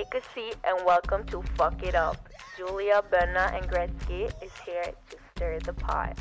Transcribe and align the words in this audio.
Take 0.00 0.14
a 0.14 0.34
seat 0.34 0.56
and 0.64 0.86
welcome 0.86 1.26
to 1.26 1.42
Fuck 1.58 1.82
It 1.82 1.94
Up. 1.94 2.16
Julia, 2.56 3.02
Bønna, 3.12 3.54
and 3.54 3.68
Gretzky 3.70 4.24
is 4.42 4.52
here 4.64 4.94
to 5.10 5.16
stir 5.36 5.58
the 5.62 5.74
pot. 5.74 6.18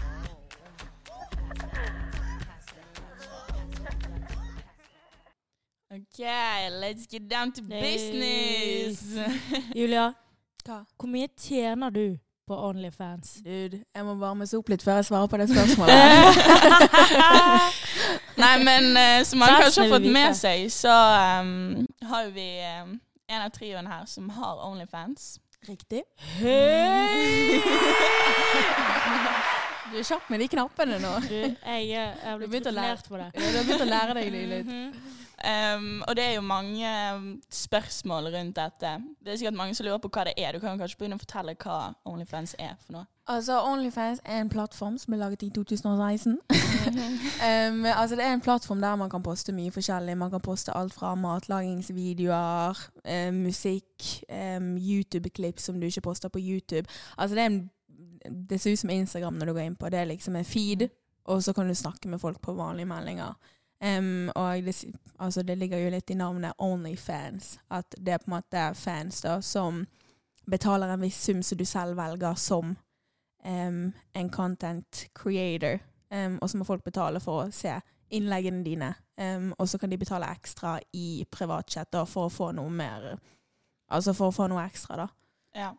okay, 5.94 6.70
let's 6.72 7.08
get 7.08 7.30
down 7.30 7.54
to 7.54 7.62
business. 7.62 9.18
Julia, 9.74 10.14
Hva? 10.66 10.84
hvor 10.98 11.08
mye 11.08 11.30
tjener 11.38 11.90
du 11.90 12.18
på 12.48 12.56
Onlyfans? 12.68 13.40
Dude, 13.46 13.86
jeg 13.96 14.06
må 14.06 14.20
varmes 14.20 14.54
opp 14.54 14.70
litt 14.70 14.84
før 14.84 15.00
jeg 15.00 15.06
svarer 15.06 15.28
på 15.32 15.38
det 15.40 15.48
spørsmålet. 15.56 15.96
Nei, 18.44 18.56
men 18.60 18.92
uh, 18.92 19.24
som 19.24 19.40
man 19.40 19.56
kanskje 19.56 19.88
har 19.88 19.94
fått 19.96 20.12
med 20.12 20.36
seg, 20.36 20.68
så 20.68 20.92
um, 21.40 21.86
har 22.12 22.28
jo 22.28 22.36
vi 22.36 22.50
um, 22.84 23.00
en 23.30 23.42
av 23.46 23.52
trioen 23.54 23.88
her 23.90 24.06
som 24.10 24.30
har 24.36 24.64
Onlyfans. 24.66 25.38
Riktig. 25.68 26.04
Hei! 26.40 27.60
Du 29.90 29.98
er 29.98 30.06
kjapp 30.06 30.28
med 30.30 30.40
de 30.44 30.48
knappene 30.54 31.00
nå. 31.02 31.12
Du, 31.26 31.34
jeg, 31.36 31.86
jeg 31.90 32.12
har 32.22 32.38
Du 32.38 32.44
blitt 32.44 32.52
begynte 32.54 32.70
å 32.72 32.78
lære- 32.78 33.08
på 33.10 33.18
det. 33.18 33.30
Ja, 33.34 33.40
du 33.52 33.58
har 33.58 33.66
begynt 33.68 33.82
å 33.86 33.90
lære 33.90 34.14
deg 34.20 34.30
litt. 34.36 34.68
Mhm. 34.70 35.16
Um, 35.40 36.02
og 36.04 36.18
det 36.20 36.24
er 36.28 36.34
jo 36.36 36.42
mange 36.44 36.90
um, 37.16 37.28
spørsmål 37.50 38.26
rundt 38.34 38.58
dette. 38.58 38.90
Det 39.24 39.32
er 39.32 39.38
sikkert 39.40 39.56
mange 39.56 39.76
som 39.78 39.86
lurer 39.88 40.02
på 40.04 40.10
hva 40.12 40.26
det 40.28 40.34
er. 40.38 40.52
Du 40.52 40.60
kan 40.60 40.76
kanskje 40.82 41.00
begynne 41.00 41.16
å 41.16 41.22
fortelle 41.24 41.56
hva 41.64 41.78
Onlyfans 42.12 42.58
er 42.60 42.74
for 42.84 42.98
noe. 42.98 43.08
Altså, 43.30 43.62
Onlyfans 43.62 44.22
er 44.26 44.42
en 44.42 44.50
plattform 44.50 44.98
som 44.98 45.12
ble 45.12 45.20
laget 45.22 45.44
i 45.46 45.50
2016. 45.54 46.32
um, 47.48 47.86
altså, 47.86 48.16
det 48.16 48.26
er 48.26 48.34
en 48.34 48.42
plattform 48.42 48.82
der 48.82 48.96
man 48.96 49.10
kan 49.10 49.24
poste 49.24 49.54
mye 49.54 49.72
forskjellig. 49.72 50.18
Man 50.18 50.32
kan 50.32 50.42
poste 50.42 50.78
alt 50.78 50.94
fra 50.94 51.14
matlagingsvideoer, 51.16 52.80
eh, 53.06 53.34
musikk, 53.34 54.24
em, 54.30 54.78
YouTube-klipp 54.78 55.60
som 55.60 55.80
du 55.80 55.86
ikke 55.86 56.02
poster 56.02 56.30
på 56.30 56.40
YouTube. 56.42 56.90
Altså, 57.18 57.36
det, 57.36 57.46
en, 57.46 57.70
det 58.50 58.62
ser 58.62 58.72
ut 58.72 58.80
som 58.80 58.90
Instagram 58.90 59.34
når 59.34 59.46
du 59.46 59.54
går 59.54 59.62
inn 59.62 59.76
på. 59.76 59.90
Det 59.90 60.00
er 60.00 60.10
liksom 60.10 60.36
en 60.36 60.46
feed, 60.46 60.90
og 61.26 61.44
så 61.44 61.54
kan 61.54 61.68
du 61.68 61.76
snakke 61.76 62.10
med 62.10 62.20
folk 62.20 62.42
på 62.42 62.54
vanlige 62.54 62.86
meldinger. 62.86 63.38
Um, 63.84 64.32
og 64.36 64.66
det, 64.66 64.86
altså, 65.20 65.44
det 65.44 65.58
ligger 65.58 65.78
jo 65.78 65.90
litt 65.90 66.10
i 66.10 66.18
navnet 66.18 66.58
Onlyfans. 66.58 67.60
At 67.70 67.94
det 67.98 68.14
er 68.14 68.18
på 68.18 68.32
en 68.32 68.40
måte 68.40 68.74
fans 68.76 69.22
da, 69.22 69.42
som 69.42 69.86
betaler 70.50 70.90
en 70.90 71.02
viss 71.02 71.24
sum 71.24 71.44
som 71.44 71.58
du 71.58 71.66
selv 71.66 71.98
velger 71.98 72.34
som 72.34 72.78
em, 73.44 73.94
en 74.14 74.30
content 74.30 75.08
creator. 75.16 75.80
um, 76.12 76.40
og 76.42 76.50
så 76.50 76.58
må 76.58 76.66
folk 76.66 76.84
betale 76.84 77.20
for 77.20 77.46
å 77.46 77.52
se 77.54 77.76
innleggene 78.10 78.64
dine. 78.66 78.94
Um, 79.18 79.54
og 79.60 79.70
så 79.70 79.78
kan 79.78 79.92
de 79.92 79.98
betale 79.98 80.30
ekstra 80.32 80.80
i 80.94 81.26
privatchat 81.32 81.92
da, 81.92 82.06
for 82.06 82.30
å 82.30 82.34
få 82.34 82.52
noe 82.56 82.70
mer 82.70 83.18
Altså 83.90 84.14
for 84.14 84.30
å 84.30 84.34
få 84.34 84.46
noe 84.52 84.62
ekstra, 84.70 84.96
da. 85.02 85.08
Ja. 85.58 85.72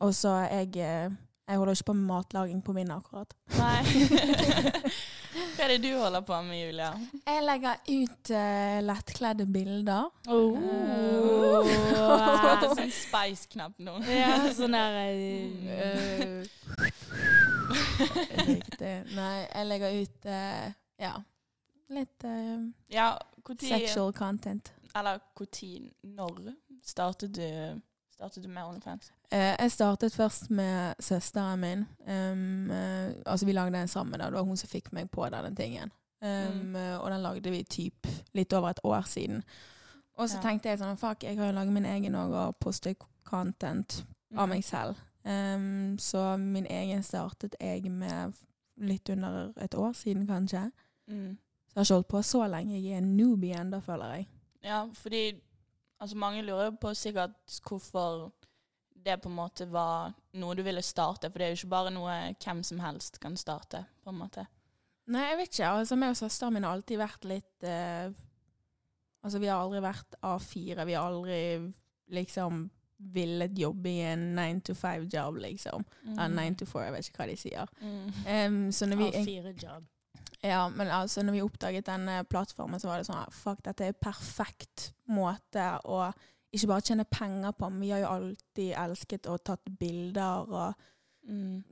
Og 0.00 0.14
så 0.16 0.32
jeg 0.48 0.76
eh, 0.80 1.10
Jeg 1.46 1.58
holder 1.60 1.76
ikke 1.76 1.90
på 1.90 1.94
med 1.98 2.08
matlaging 2.08 2.62
på 2.64 2.72
min 2.72 2.90
akkurat. 2.90 3.34
Nei. 3.54 3.84
hva 5.54 5.66
er 5.66 5.74
det 5.74 5.76
du 5.84 5.92
holder 6.00 6.24
på 6.26 6.40
med, 6.42 6.56
Julia? 6.58 6.88
Jeg 7.22 7.44
legger 7.44 7.84
ut 7.86 8.32
uh, 8.34 8.78
lettkledde 8.88 9.46
bilder. 9.46 10.08
Oh. 10.26 10.56
Hatt 12.08 12.64
en 12.66 12.74
sånn 12.80 12.90
spice-knapp 12.90 13.78
nå. 13.78 13.94
Ja, 14.10 14.40
sånn 14.56 14.74
der 14.74 14.98
eh, 15.04 16.42
Riktig. 18.48 18.94
Nei, 19.16 19.46
jeg 19.54 19.66
legger 19.66 19.96
ut 20.02 20.28
uh, 20.30 20.72
ja, 21.00 21.12
litt 21.88 22.24
uh, 22.24 22.62
Ja, 22.92 23.10
tid, 23.48 23.68
sexual 23.68 24.12
content. 24.12 24.72
Eller 24.96 25.18
når, 25.36 26.38
når 26.40 26.54
startet 26.84 27.34
du, 27.36 27.80
startet 28.14 28.42
du 28.44 28.48
med 28.48 28.64
Onlyfans? 28.64 29.10
Uh, 29.32 29.54
jeg 29.58 29.70
startet 29.74 30.12
først 30.14 30.50
med 30.50 30.94
søsteren 31.00 31.60
min. 31.60 31.86
Um, 32.08 32.70
altså 33.26 33.46
Vi 33.46 33.52
lagde 33.52 33.76
den 33.78 33.88
sammen. 33.88 34.18
da. 34.20 34.26
Det 34.26 34.34
var 34.34 34.42
hun 34.48 34.56
som 34.56 34.68
fikk 34.68 34.92
meg 34.92 35.10
på 35.10 35.28
denne 35.28 35.54
tingen. 35.56 35.90
Um, 36.22 36.72
Mm. 36.72 36.74
Og 37.02 37.10
den 37.10 37.20
lagde 37.22 37.50
vi 37.52 37.62
typ 37.62 38.06
litt 38.34 38.52
over 38.56 38.70
et 38.70 38.80
år 38.84 39.02
siden. 39.06 39.42
Og 40.16 40.30
så 40.30 40.36
Ja. 40.38 40.42
tenkte 40.42 40.68
jeg 40.70 40.78
sånn 40.80 40.96
Fuck, 40.98 41.22
jeg 41.22 41.36
kan 41.36 41.46
jo 41.46 41.52
lage 41.52 41.70
min 41.70 41.84
egen 41.84 42.14
òg 42.14 42.32
og 42.32 42.56
poste 42.56 42.94
content 43.24 44.04
Mm. 44.30 44.38
av 44.38 44.48
meg 44.48 44.64
selv. 44.64 44.94
Um, 45.26 45.98
så 45.98 46.36
min 46.38 46.68
egen 46.70 47.02
startet 47.02 47.56
jeg 47.58 47.90
med 47.90 48.36
litt 48.76 49.08
under 49.10 49.50
et 49.58 49.74
år 49.74 49.92
siden, 49.96 50.26
kanskje. 50.28 50.68
Mm. 51.10 51.34
Så 51.66 51.74
jeg 51.74 51.80
har 51.80 51.84
ikke 51.84 51.94
holdt 51.94 52.12
på 52.12 52.22
så 52.22 52.46
lenge. 52.46 52.78
Jeg 52.78 52.94
er 52.94 53.02
en 53.02 53.16
newbie 53.16 53.58
ennå, 53.58 53.80
føler 53.82 54.14
jeg. 54.14 54.28
Ja, 54.62 54.84
fordi 54.94 55.24
altså, 55.98 56.16
mange 56.16 56.42
lurer 56.42 56.70
jo 56.70 56.76
på 56.80 56.94
sikkert 56.94 57.58
hvorfor 57.68 58.30
det 59.06 59.20
på 59.22 59.30
en 59.30 59.38
måte 59.38 59.66
var 59.70 60.14
noe 60.38 60.54
du 60.58 60.62
ville 60.66 60.82
starte, 60.82 61.30
for 61.30 61.38
det 61.38 61.46
er 61.46 61.52
jo 61.54 61.60
ikke 61.60 61.74
bare 61.74 61.94
noe 61.94 62.14
hvem 62.42 62.62
som 62.66 62.80
helst 62.82 63.20
kan 63.22 63.36
starte, 63.38 63.84
på 64.02 64.10
en 64.10 64.20
måte. 64.20 64.46
Nei, 65.06 65.28
jeg 65.30 65.38
vet 65.40 65.52
ikke. 65.52 65.74
Altså, 65.80 65.98
meg 65.98 66.14
og 66.14 66.18
søsteren 66.18 66.56
min 66.56 66.66
har 66.66 66.74
alltid 66.74 67.02
vært 67.02 67.28
litt 67.30 67.66
eh, 67.66 68.14
Altså, 69.26 69.40
vi 69.42 69.48
har 69.50 69.58
aldri 69.58 69.80
vært 69.82 70.14
A4. 70.22 70.84
Vi 70.86 70.94
har 70.94 71.08
aldri 71.08 71.38
liksom 72.14 72.60
villet 72.98 73.58
jobbe 73.58 73.90
i 73.90 74.00
en 74.08 74.34
9 74.36 74.60
to 74.68 74.76
5-job, 74.76 75.36
liksom. 75.42 75.84
Ja, 76.16 76.28
9 76.28 76.54
to 76.62 76.66
4, 76.70 76.86
jeg 76.86 76.94
vet 76.94 77.10
ikke 77.10 77.22
hva 77.22 77.28
de 77.30 77.36
sier. 77.40 77.74
Mm. 77.80 78.06
Um, 78.24 78.72
så 78.72 78.88
når 78.88 79.02
vi, 79.02 79.10
A4-job. 79.20 79.84
ja, 80.42 80.62
men 80.68 80.88
altså, 80.88 81.22
når 81.22 81.32
vi 81.36 81.44
oppdaget 81.44 81.86
denne 81.86 82.24
plattformen, 82.30 82.80
så 82.80 82.88
var 82.88 83.02
det 83.02 83.08
sånn 83.10 83.20
at 83.20 83.36
fuck, 83.36 83.60
dette 83.64 83.90
er 83.90 84.00
perfekt 84.00 84.90
måte 85.12 85.68
å 85.84 86.06
ikke 86.56 86.70
bare 86.70 86.86
tjene 86.88 87.04
penger 87.04 87.52
på, 87.52 87.68
men 87.68 87.82
vi 87.84 87.90
har 87.92 88.04
jo 88.04 88.12
alltid 88.14 88.76
elsket 88.80 89.26
og 89.28 89.42
tatt 89.44 89.72
bilder 89.78 90.52
og 90.52 90.86
Mm. 91.26 91.64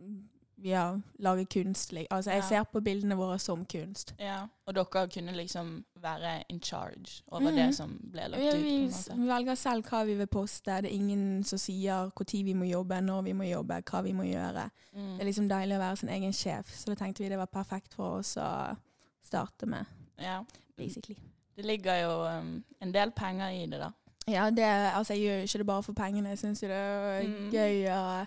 Vi 0.64 0.70
har 0.70 1.00
laget 1.18 1.48
kunst. 1.52 1.92
Altså, 2.10 2.30
jeg 2.30 2.44
ser 2.44 2.62
på 2.72 2.80
bildene 2.80 3.16
våre 3.16 3.38
som 3.38 3.66
kunst. 3.68 4.14
Ja, 4.18 4.46
og 4.66 4.74
dere 4.74 5.08
kunne 5.12 5.32
liksom 5.36 5.84
være 6.02 6.44
in 6.48 6.60
charge 6.62 7.22
over 7.28 7.50
mm. 7.50 7.56
det 7.56 7.66
som 7.76 7.90
ble 8.12 8.28
lagt 8.32 8.42
Ja, 8.42 8.54
ut, 8.56 8.62
vi 8.62 8.76
en 9.12 9.20
vi 9.20 9.28
velger 9.28 9.54
selv 9.54 9.84
hva 9.90 10.00
vi 10.08 10.14
vil 10.16 10.26
poste. 10.26 10.78
Det 10.80 10.88
er 10.88 10.96
ingen 10.96 11.44
som 11.44 11.60
sier 11.60 12.08
når 12.16 12.44
vi 12.44 12.54
må 12.54 12.64
jobbe, 12.64 13.00
når 13.00 13.22
vi 13.22 13.32
må 13.32 13.44
jobbe, 13.44 13.82
hva 13.90 14.00
vi 14.02 14.12
må 14.12 14.24
gjøre. 14.24 14.70
Mm. 14.94 15.10
Det 15.12 15.20
er 15.20 15.28
liksom 15.28 15.48
deilig 15.48 15.76
å 15.76 15.82
være 15.82 15.96
sin 16.00 16.08
egen 16.16 16.32
sjef, 16.32 16.72
så 16.76 16.94
da 16.94 16.94
tenkte 16.94 17.22
vi 17.22 17.28
det 17.28 17.38
var 17.38 17.52
perfekt 17.52 17.94
for 17.94 18.22
oss 18.22 18.36
å 18.36 18.76
starte 19.22 19.66
med, 19.66 19.84
Ja. 20.18 20.40
basically. 20.76 21.18
Det 21.56 21.64
ligger 21.64 21.94
jo 22.02 22.24
um, 22.38 22.64
en 22.80 22.94
del 22.94 23.10
penger 23.10 23.48
i 23.48 23.66
det, 23.66 23.78
da. 23.80 23.90
Ja, 24.26 24.48
det, 24.50 24.64
altså 24.64 25.12
jeg 25.12 25.22
gjør 25.22 25.36
jo 25.36 25.42
ikke 25.42 25.58
det 25.58 25.66
bare 25.66 25.82
for 25.82 25.92
pengene. 25.92 26.28
Jeg 26.28 26.38
syns 26.38 26.62
jo 26.62 26.68
det 26.68 26.76
er 26.76 27.22
Mm. 27.28 27.50
gøy 27.52 27.84
å 27.92 28.26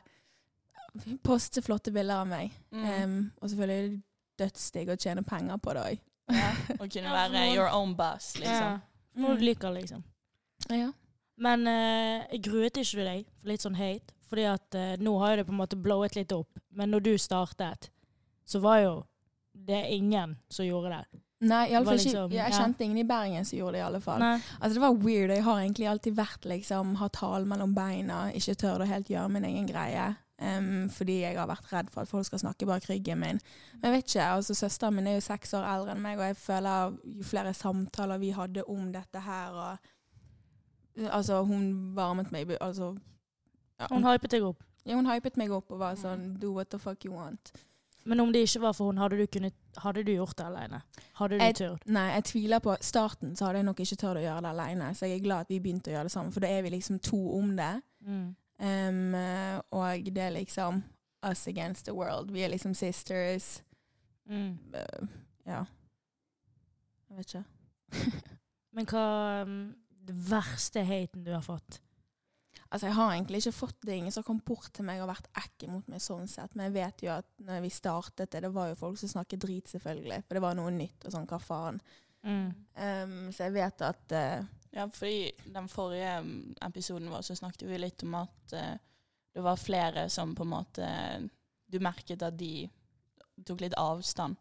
poste 1.23 1.61
flotte 1.61 1.91
bilder 1.91 2.23
av 2.23 2.29
meg. 2.29 2.53
Mm. 2.71 2.85
Um, 2.85 3.17
og 3.41 3.49
selvfølgelig 3.51 4.01
dødsdigg 4.37 4.93
å 4.93 4.99
tjene 4.99 5.23
penger 5.27 5.57
på 5.63 5.73
det 5.77 5.87
òg. 5.93 6.05
ja. 6.35 6.51
Å 6.81 6.85
kunne 6.85 7.15
være 7.15 7.47
your 7.53 7.71
own 7.71 7.95
boss, 7.97 8.35
liksom. 8.37 8.77
Ja. 8.77 8.79
Noe 9.17 9.37
du 9.39 9.45
liker, 9.47 9.73
liksom. 9.73 10.03
Ja. 10.69 10.91
Men 11.41 11.67
eh, 11.69 12.37
gruet 12.43 12.77
ikke 12.77 12.97
du 12.99 13.03
deg 13.05 13.27
for 13.39 13.51
litt 13.51 13.63
sånn 13.65 13.77
hate? 13.77 14.13
Fordi 14.27 14.43
at 14.49 14.75
uh, 14.75 14.95
nå 14.99 15.13
har 15.21 15.33
jo 15.33 15.37
det 15.39 15.45
på 15.47 15.53
en 15.55 15.61
måte 15.61 15.79
blowet 15.79 16.17
litt 16.17 16.33
opp. 16.35 16.59
Men 16.75 16.91
når 16.91 17.05
du 17.05 17.13
startet, 17.21 17.87
så 18.43 18.59
var 18.59 18.81
jo 18.83 18.97
det 19.53 19.85
ingen 19.95 20.35
som 20.51 20.67
gjorde 20.67 20.97
det. 20.97 21.21
Nei, 21.47 21.67
i 21.69 21.75
alle 21.77 21.85
fall 21.85 21.99
ikke, 21.99 22.09
liksom- 22.09 22.31
jeg 22.33 22.51
ja. 22.51 22.59
kjente 22.59 22.83
ingen 22.83 22.97
i 22.97 23.07
Bergen 23.07 23.45
som 23.45 23.59
gjorde 23.59 23.77
det, 23.77 23.79
i 23.79 23.87
alle 23.87 24.01
fall. 24.01 24.19
Nei. 24.19 24.39
Altså 24.59 24.73
Det 24.73 24.81
var 24.81 24.93
weird. 24.93 25.29
Jeg 25.29 25.43
har 25.43 25.59
egentlig 25.59 25.87
alltid 25.87 26.15
vært 26.15 26.45
liksom 26.45 26.95
hatt 26.95 27.15
halen 27.15 27.47
mellom 27.47 27.75
beina, 27.75 28.31
ikke 28.33 28.55
tør 28.55 28.81
å 28.81 28.89
helt 28.89 29.07
gjøre 29.07 29.29
min 29.29 29.45
egen 29.45 29.67
greie. 29.67 30.15
Em, 30.39 30.89
fordi 30.89 31.19
jeg 31.21 31.37
har 31.37 31.47
vært 31.47 31.71
redd 31.73 31.89
for 31.89 32.01
at 32.01 32.07
folk 32.11 32.25
skal 32.25 32.39
snakke 32.39 32.65
bak 32.69 32.85
ryggen 32.89 33.19
min. 33.19 33.39
Men 33.81 33.83
jeg 33.83 33.91
vet 33.97 34.07
ikke, 34.15 34.23
altså 34.37 34.53
Søsteren 34.53 34.95
min 34.95 35.07
er 35.07 35.13
jo 35.17 35.21
seks 35.25 35.53
år 35.53 35.65
eldre 35.65 35.91
enn 35.95 36.01
meg, 36.01 36.17
og 36.19 36.25
jeg 36.25 36.37
føler 36.37 36.97
jo 37.17 37.23
flere 37.23 37.53
samtaler 37.53 38.17
vi 38.21 38.29
hadde 38.31 38.63
om 38.67 38.91
dette 38.93 39.19
her 39.19 39.51
og 39.51 39.77
Altså, 41.13 41.43
hun 41.45 41.95
varmet 41.95 42.31
meg 42.33 42.49
altså, 42.59 42.95
ja, 43.79 43.85
Hun 43.91 44.03
hypet 44.07 44.31
deg 44.31 44.41
opp. 44.47 44.63
ja, 44.85 44.95
hun 44.95 45.05
hypet 45.05 45.37
meg 45.37 45.51
opp 45.53 45.69
og 45.71 45.77
var 45.83 45.93
sånn 45.99 46.39
Do 46.41 46.53
what 46.55 46.71
the 46.73 46.79
fuck 46.81 47.05
you 47.05 47.13
want. 47.13 47.51
Men 48.07 48.19
om 48.23 48.31
det 48.33 48.41
ikke 48.47 48.61
var 48.63 48.73
for 48.73 48.85
hun, 48.89 48.97
hadde 48.97 49.17
du, 49.19 49.25
kunnet, 49.27 49.53
hadde 49.83 50.01
du 50.07 50.13
gjort 50.15 50.33
det 50.39 50.45
alene? 50.47 50.81
Hadde 51.19 51.37
du 51.37 51.43
Jeg- 51.43 51.55
turt? 51.59 51.85
Nei, 51.85 52.07
jeg 52.15 52.23
tviler 52.23 52.59
på 52.59 52.75
starten, 52.81 53.35
så 53.35 53.45
hadde 53.45 53.57
jeg 53.59 53.65
nok 53.65 53.79
ikke 53.79 53.95
tørt 53.99 54.17
å 54.17 54.23
gjøre 54.25 54.41
det 54.41 54.49
alene. 54.55 54.89
Så 54.95 55.05
jeg 55.05 55.19
er 55.19 55.23
glad 55.23 55.39
at 55.41 55.49
vi 55.49 55.59
begynte 55.59 55.91
å 55.91 55.93
gjøre 55.93 56.03
det 56.03 56.11
sammen, 56.11 56.31
for 56.31 56.39
da 56.39 56.47
er 56.47 56.61
vi 56.63 56.69
liksom 56.69 56.99
to 56.99 57.19
om 57.37 57.55
det. 57.57 57.81
Mm. 58.07 58.35
Um, 58.57 59.13
og 59.71 60.07
det 60.09 60.23
er 60.23 60.33
liksom 60.33 60.81
us 61.25 61.47
against 61.47 61.85
the 61.85 61.93
world. 61.93 62.31
Vi 62.33 62.43
er 62.43 62.51
liksom 62.53 62.73
sisters. 62.73 63.63
Mm. 64.29 64.57
Uh, 64.73 65.07
ja. 65.45 65.63
Jeg 67.09 67.17
vet 67.17 67.33
ikke. 67.33 67.43
Men 68.75 68.87
hva 68.91 69.09
um, 69.45 69.59
det 70.07 70.15
verste 70.29 70.83
haten 70.85 71.25
du 71.25 71.33
har 71.33 71.45
fått? 71.45 71.81
Altså, 72.67 72.89
jeg 72.89 72.97
har 72.97 73.13
egentlig 73.13 73.39
ikke 73.41 73.55
fått 73.55 73.77
det. 73.87 73.95
Ingen 73.95 74.11
som 74.11 74.25
kommet 74.27 74.45
bort 74.45 74.73
til 74.75 74.83
meg 74.87 74.99
og 74.99 75.07
vært 75.07 75.29
ekkel 75.39 75.71
mot 75.71 75.87
meg 75.87 76.03
sånn 76.03 76.27
sett. 76.27 76.51
Men 76.55 76.67
jeg 76.67 76.75
vet 76.75 77.05
jo 77.05 77.13
at 77.13 77.29
når 77.47 77.61
vi 77.63 77.71
startet 77.71 78.33
det, 78.33 78.41
det 78.43 78.51
var 78.51 78.71
jo 78.71 78.79
folk 78.79 78.99
som 78.99 79.11
snakket 79.13 79.45
drit, 79.45 79.71
selvfølgelig. 79.71 80.19
For 80.27 80.37
det 80.37 80.43
var 80.43 80.57
noe 80.59 80.73
nytt 80.75 81.07
og 81.07 81.15
sånn, 81.15 81.29
hva 81.29 81.39
faen. 81.39 81.79
Mm. 82.27 82.49
Um, 82.75 83.15
så 83.31 83.47
jeg 83.47 83.55
vet 83.55 83.83
at 83.87 84.15
eh, 84.17 84.47
Ja, 84.75 84.89
for 84.93 85.07
i 85.09 85.31
den 85.45 85.69
forrige 85.71 86.17
mm, 86.23 86.55
episoden 86.67 87.09
vår 87.11 87.23
så 87.25 87.35
snakket 87.35 87.67
vi 87.69 87.79
litt 87.79 88.03
om 88.03 88.17
at 88.19 88.53
uh, 88.53 88.75
det 89.37 89.43
var 89.45 89.59
flere 89.61 90.09
som 90.09 90.35
på 90.35 90.43
en 90.43 90.49
måte 90.49 90.89
Du 91.67 91.79
merket 91.83 92.23
at 92.23 92.37
de 92.39 92.69
tok 93.45 93.61
litt 93.61 93.75
avstand. 93.77 94.37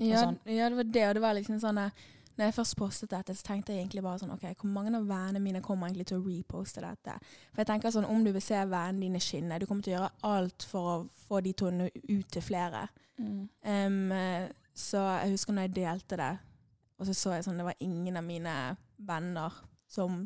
Ja, 0.00 0.24
sånn. 0.24 0.38
ja, 0.50 0.68
det 0.68 0.78
var 0.80 0.88
det, 0.90 1.02
og 1.06 1.14
det 1.14 1.22
var 1.22 1.36
liksom 1.36 1.60
sånn 1.62 1.78
eh, 1.78 2.00
Når 2.34 2.48
jeg 2.48 2.54
først 2.56 2.76
postet 2.80 3.12
dette, 3.12 3.36
så 3.38 3.46
tenkte 3.46 3.70
jeg 3.70 3.84
egentlig 3.84 4.02
bare 4.02 4.18
sånn 4.18 4.32
OK, 4.34 4.48
hvor 4.58 4.72
mange 4.74 4.90
av 4.96 5.06
vennene 5.06 5.42
mine 5.44 5.62
kommer 5.62 5.86
egentlig 5.86 6.08
til 6.10 6.18
å 6.18 6.24
reposte 6.24 6.82
dette? 6.82 7.14
For 7.52 7.62
jeg 7.62 7.68
tenker 7.68 7.94
sånn, 7.94 8.08
om 8.10 8.24
du 8.26 8.32
vil 8.34 8.42
se 8.42 8.58
vennene 8.58 9.04
dine 9.04 9.22
skinne, 9.22 9.60
du 9.62 9.68
kommer 9.70 9.86
til 9.86 9.94
å 9.94 10.00
gjøre 10.00 10.10
alt 10.32 10.66
for 10.66 10.90
å 10.90 10.96
få 11.28 11.44
de 11.46 11.52
til 11.54 11.84
ut 11.86 12.32
til 12.34 12.42
flere. 12.42 12.88
Mm. 13.22 13.44
Um, 13.62 14.50
så 14.74 15.04
jeg 15.20 15.36
husker 15.36 15.54
når 15.54 15.68
jeg 15.68 15.76
delte 15.76 16.18
det, 16.18 16.32
og 16.98 17.06
så 17.06 17.14
så 17.14 17.36
jeg 17.36 17.46
sånn 17.46 17.62
det 17.62 17.68
var 17.68 17.86
ingen 17.86 18.18
av 18.18 18.26
mine 18.26 18.56
venner 19.06 19.52
som 19.88 20.24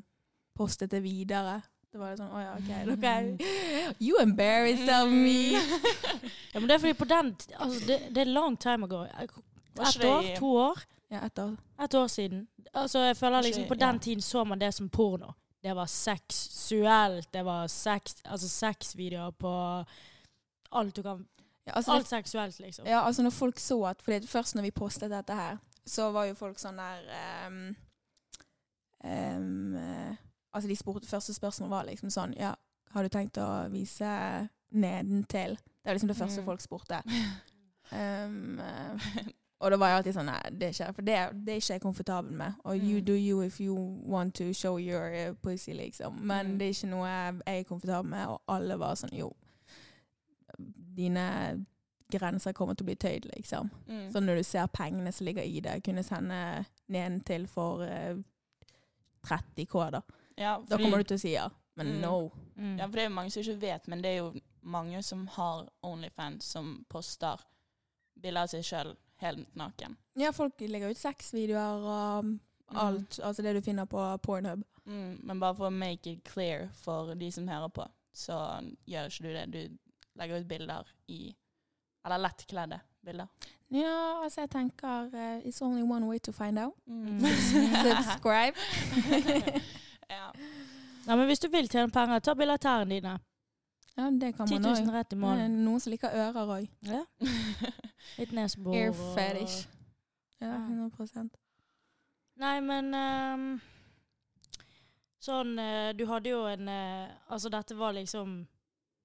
postet 0.57 0.91
det 0.91 1.01
videre. 1.05 1.61
Det 1.93 1.99
var 2.01 2.17
sånn 2.19 2.33
Å 2.35 2.41
ja, 2.43 2.55
OK. 2.59 2.99
dere- 3.01 3.95
You 4.01 4.19
embarrassed 4.21 4.89
of 4.93 5.09
me. 5.13 5.57
Ja, 6.53 6.61
men 6.61 6.69
det 6.69 6.75
er 6.75 6.83
fordi 6.83 6.95
på 6.99 7.07
den 7.09 7.35
altså, 7.59 7.81
det, 7.87 7.99
det 8.15 8.23
er 8.25 8.31
long 8.33 8.57
time 8.57 8.85
ago. 8.89 9.05
Ett 9.05 10.05
år? 10.05 10.29
To 10.39 10.53
år? 10.57 10.81
Ja, 11.09 11.21
ett 11.27 11.39
år. 11.39 11.57
Et 11.85 11.95
år 11.95 12.07
siden. 12.09 12.47
Altså, 12.75 12.99
jeg 12.99 13.17
føler 13.17 13.43
liksom 13.43 13.69
På 13.69 13.75
den 13.79 13.99
tiden 14.01 14.23
så 14.23 14.45
man 14.45 14.59
det 14.61 14.73
som 14.75 14.89
porno. 14.89 15.33
Det 15.63 15.75
var 15.77 15.87
seksuelt, 15.87 17.33
det 17.33 17.43
var 17.45 17.67
sex, 17.69 18.17
altså 18.25 18.49
sexvideoer 18.49 19.31
på 19.31 19.85
alt 20.71 20.97
du 20.97 21.03
kan 21.03 21.25
Ja, 21.67 21.73
altså, 21.73 21.93
det 21.93 21.97
Alt 21.99 22.09
seksuelt, 22.09 22.59
liksom. 22.61 22.87
Ja, 22.87 23.01
altså 23.07 23.23
når 23.23 23.31
folk 23.31 23.59
så 23.59 23.83
at 23.91 24.03
fordi 24.03 24.27
Først 24.27 24.55
når 24.55 24.63
vi 24.63 24.71
postet 24.71 25.11
dette 25.11 25.35
her, 25.35 25.59
så 25.87 26.11
var 26.13 26.25
jo 26.29 26.35
folk 26.37 26.59
sånn 26.61 26.77
der 26.79 27.05
ehm, 27.17 27.75
eh, 29.05 30.17
Altså 30.55 30.69
de 30.69 30.77
spurte, 30.77 31.07
Første 31.07 31.35
spørsmål 31.35 31.69
var 31.71 31.85
liksom 31.85 32.11
sånn 32.11 32.35
Ja, 32.39 32.55
har 32.91 33.03
du 33.03 33.09
tenkt 33.09 33.37
å 33.39 33.69
vise 33.71 34.49
nedentil? 34.73 35.57
Det 35.57 35.85
var 35.85 35.95
liksom 35.95 36.09
det 36.09 36.17
første 36.17 36.41
Mm. 36.41 36.45
folk 36.47 36.61
spurte. 36.61 37.03
Eh, 37.93 38.29
og 39.61 39.71
da 39.71 39.77
var 39.77 39.89
jeg 39.89 39.97
alltid 39.97 40.15
sånn 40.15 40.27
Nei, 40.27 40.51
det 40.53 40.63
er 40.69 40.73
ikke 40.75 40.95
For 40.95 41.03
det, 41.03 41.15
det 41.47 41.53
er 41.55 41.57
ikke 41.57 41.73
jeg 41.73 41.81
komfortabel 41.81 42.33
med. 42.37 42.53
Og 42.65 42.77
you 42.77 42.99
Mm. 43.01 43.05
do 43.07 43.13
you 43.15 43.41
if 43.43 43.61
you 43.61 43.75
want 44.05 44.35
to 44.35 44.53
show 44.53 44.77
your 44.79 45.07
eh, 45.09 45.33
pussy, 45.43 45.73
liksom. 45.73 46.21
Men 46.21 46.47
Mm. 46.47 46.59
det 46.59 46.67
er 46.67 46.71
ikke 46.75 46.91
noe 46.91 47.07
jeg 47.09 47.41
er 47.47 47.63
komfortabel 47.65 48.11
med, 48.11 48.27
og 48.27 48.41
alle 48.49 48.77
var 48.79 48.95
sånn 48.95 49.13
Jo, 49.17 49.33
dine 50.97 51.65
grenser 52.13 52.53
kommer 52.53 52.75
til 52.75 52.85
å 52.87 52.89
bli 52.89 52.97
tøyd, 52.97 53.27
liksom. 53.37 53.71
Mm. 53.89 54.07
Så 54.13 54.21
når 54.21 54.37
du 54.37 54.43
ser 54.43 54.67
pengene 54.67 55.13
som 55.13 55.27
ligger 55.27 55.43
i 55.45 55.61
det, 55.61 55.83
kunne 55.85 56.03
sende 56.07 56.65
nedentil 56.89 57.47
for 57.49 57.83
eh, 59.23 59.29
30K, 59.57 59.91
da. 59.91 60.03
ja, 60.37 60.59
Da 60.69 60.77
kommer 60.79 60.99
du 60.99 61.05
til 61.05 61.17
å 61.17 61.21
si 61.21 61.33
ja. 61.35 61.49
Men 61.77 61.87
Mm. 61.87 62.01
no. 62.01 62.31
Mm. 62.57 62.79
Ja, 62.79 62.87
for 62.87 62.93
det 62.97 63.03
er 63.05 63.09
jo 63.09 63.15
mange 63.15 63.31
som 63.31 63.43
ikke 63.43 63.61
vet, 63.61 63.87
men 63.89 64.03
det 64.03 64.09
er 64.11 64.17
jo 64.19 64.33
mange 64.63 65.03
som 65.03 65.27
har 65.27 65.69
Onlyfans 65.83 66.43
som 66.45 66.85
poster 66.89 67.39
bilder 68.17 68.43
av 68.43 68.49
seg 68.49 68.65
sjøl 68.65 68.97
helt 69.23 69.55
naken. 69.55 69.97
Ja, 70.19 70.33
folk 70.33 70.59
legger 70.61 70.91
ut 70.91 70.97
sexvideoer 70.99 71.85
og 71.87 72.39
alt. 72.75 73.21
Altså 73.23 73.43
det 73.43 73.55
du 73.55 73.61
finner 73.63 73.87
på 73.87 74.19
Pornhub. 74.23 74.65
Mm, 74.87 75.21
men 75.23 75.39
bare 75.41 75.55
for 75.55 75.69
å 75.69 75.73
make 75.73 76.07
it 76.11 76.25
clear 76.25 76.69
for 76.73 77.15
de 77.15 77.31
som 77.31 77.47
hører 77.49 77.69
på, 77.71 77.87
så 78.13 78.35
gjør 78.89 79.07
ikke 79.07 79.23
du 79.23 79.33
det. 79.33 79.47
Du 79.53 79.79
legger 80.19 80.41
ut 80.41 80.49
bilder 80.49 80.87
i 81.09 81.35
Eller 82.05 82.19
lettkledde 82.19 82.81
bilder. 83.05 83.29
Ja, 83.71 84.23
altså 84.23 84.41
jeg 84.41 84.51
tenker 84.51 85.05
uh, 85.13 85.39
It's 85.45 85.63
only 85.63 85.83
one 85.83 86.07
way 86.09 86.19
to 86.19 86.33
find 86.33 86.59
out. 86.59 86.75
Mm. 86.87 87.21
Subscribe. 87.85 88.57
ja. 90.11 90.31
ja. 91.07 91.17
men 91.17 91.27
hvis 91.27 91.39
du 91.39 91.49
vil 91.49 91.69
tjene 91.69 91.91
penger, 91.91 92.19
ta 92.19 92.35
tærne 92.57 92.95
dine. 92.95 93.19
Ja, 93.99 94.11
det 94.11 94.37
kan 94.37 94.47
10 94.47 94.55
man 94.55 94.63
000 94.63 94.73
òg. 94.89 94.95
rett 94.95 95.13
i 95.13 95.17
måneden. 95.17 95.65
Noen 95.65 95.81
som 95.81 95.91
liker 95.91 96.09
ører 96.15 96.47
òg. 96.47 96.69
Ja. 96.87 97.03
Litt 98.19 98.33
nesebor. 98.33 98.75
Ear 98.75 98.93
fetish. 98.93 99.67
Ja, 100.41 100.47
Ja. 100.47 100.55
100% 100.55 101.35
Nei, 102.39 102.61
men 102.61 102.95
um, 102.95 103.61
Sånn 105.19 105.59
eh, 105.59 105.89
Du 105.99 106.05
hadde 106.07 106.31
jo 106.31 106.45
en 106.47 106.69
eh, 106.71 107.09
Altså, 107.27 107.51
dette 107.51 107.75
var 107.75 107.97
liksom 107.97 108.37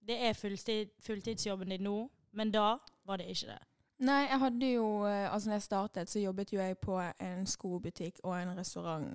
Det 0.06 0.20
er 0.28 0.38
fulltid, 0.38 0.92
fulltidsjobben 1.02 1.74
din 1.74 1.82
nå, 1.88 1.96
men 2.38 2.52
da 2.54 2.78
var 3.08 3.18
det 3.18 3.32
ikke 3.34 3.56
det. 3.56 3.58
Nei, 4.04 4.26
jeg 4.28 4.40
hadde 4.42 4.70
jo 4.74 4.88
eh, 5.08 5.28
Altså 5.34 5.50
når 5.50 5.56
jeg 5.56 5.64
startet, 5.68 6.10
så 6.12 6.20
jobbet 6.20 6.52
jo 6.54 6.60
jeg 6.60 6.76
på 6.84 6.98
en 7.24 7.46
skobutikk 7.48 8.20
og 8.24 8.34
en 8.42 8.52
restaurant. 8.58 9.06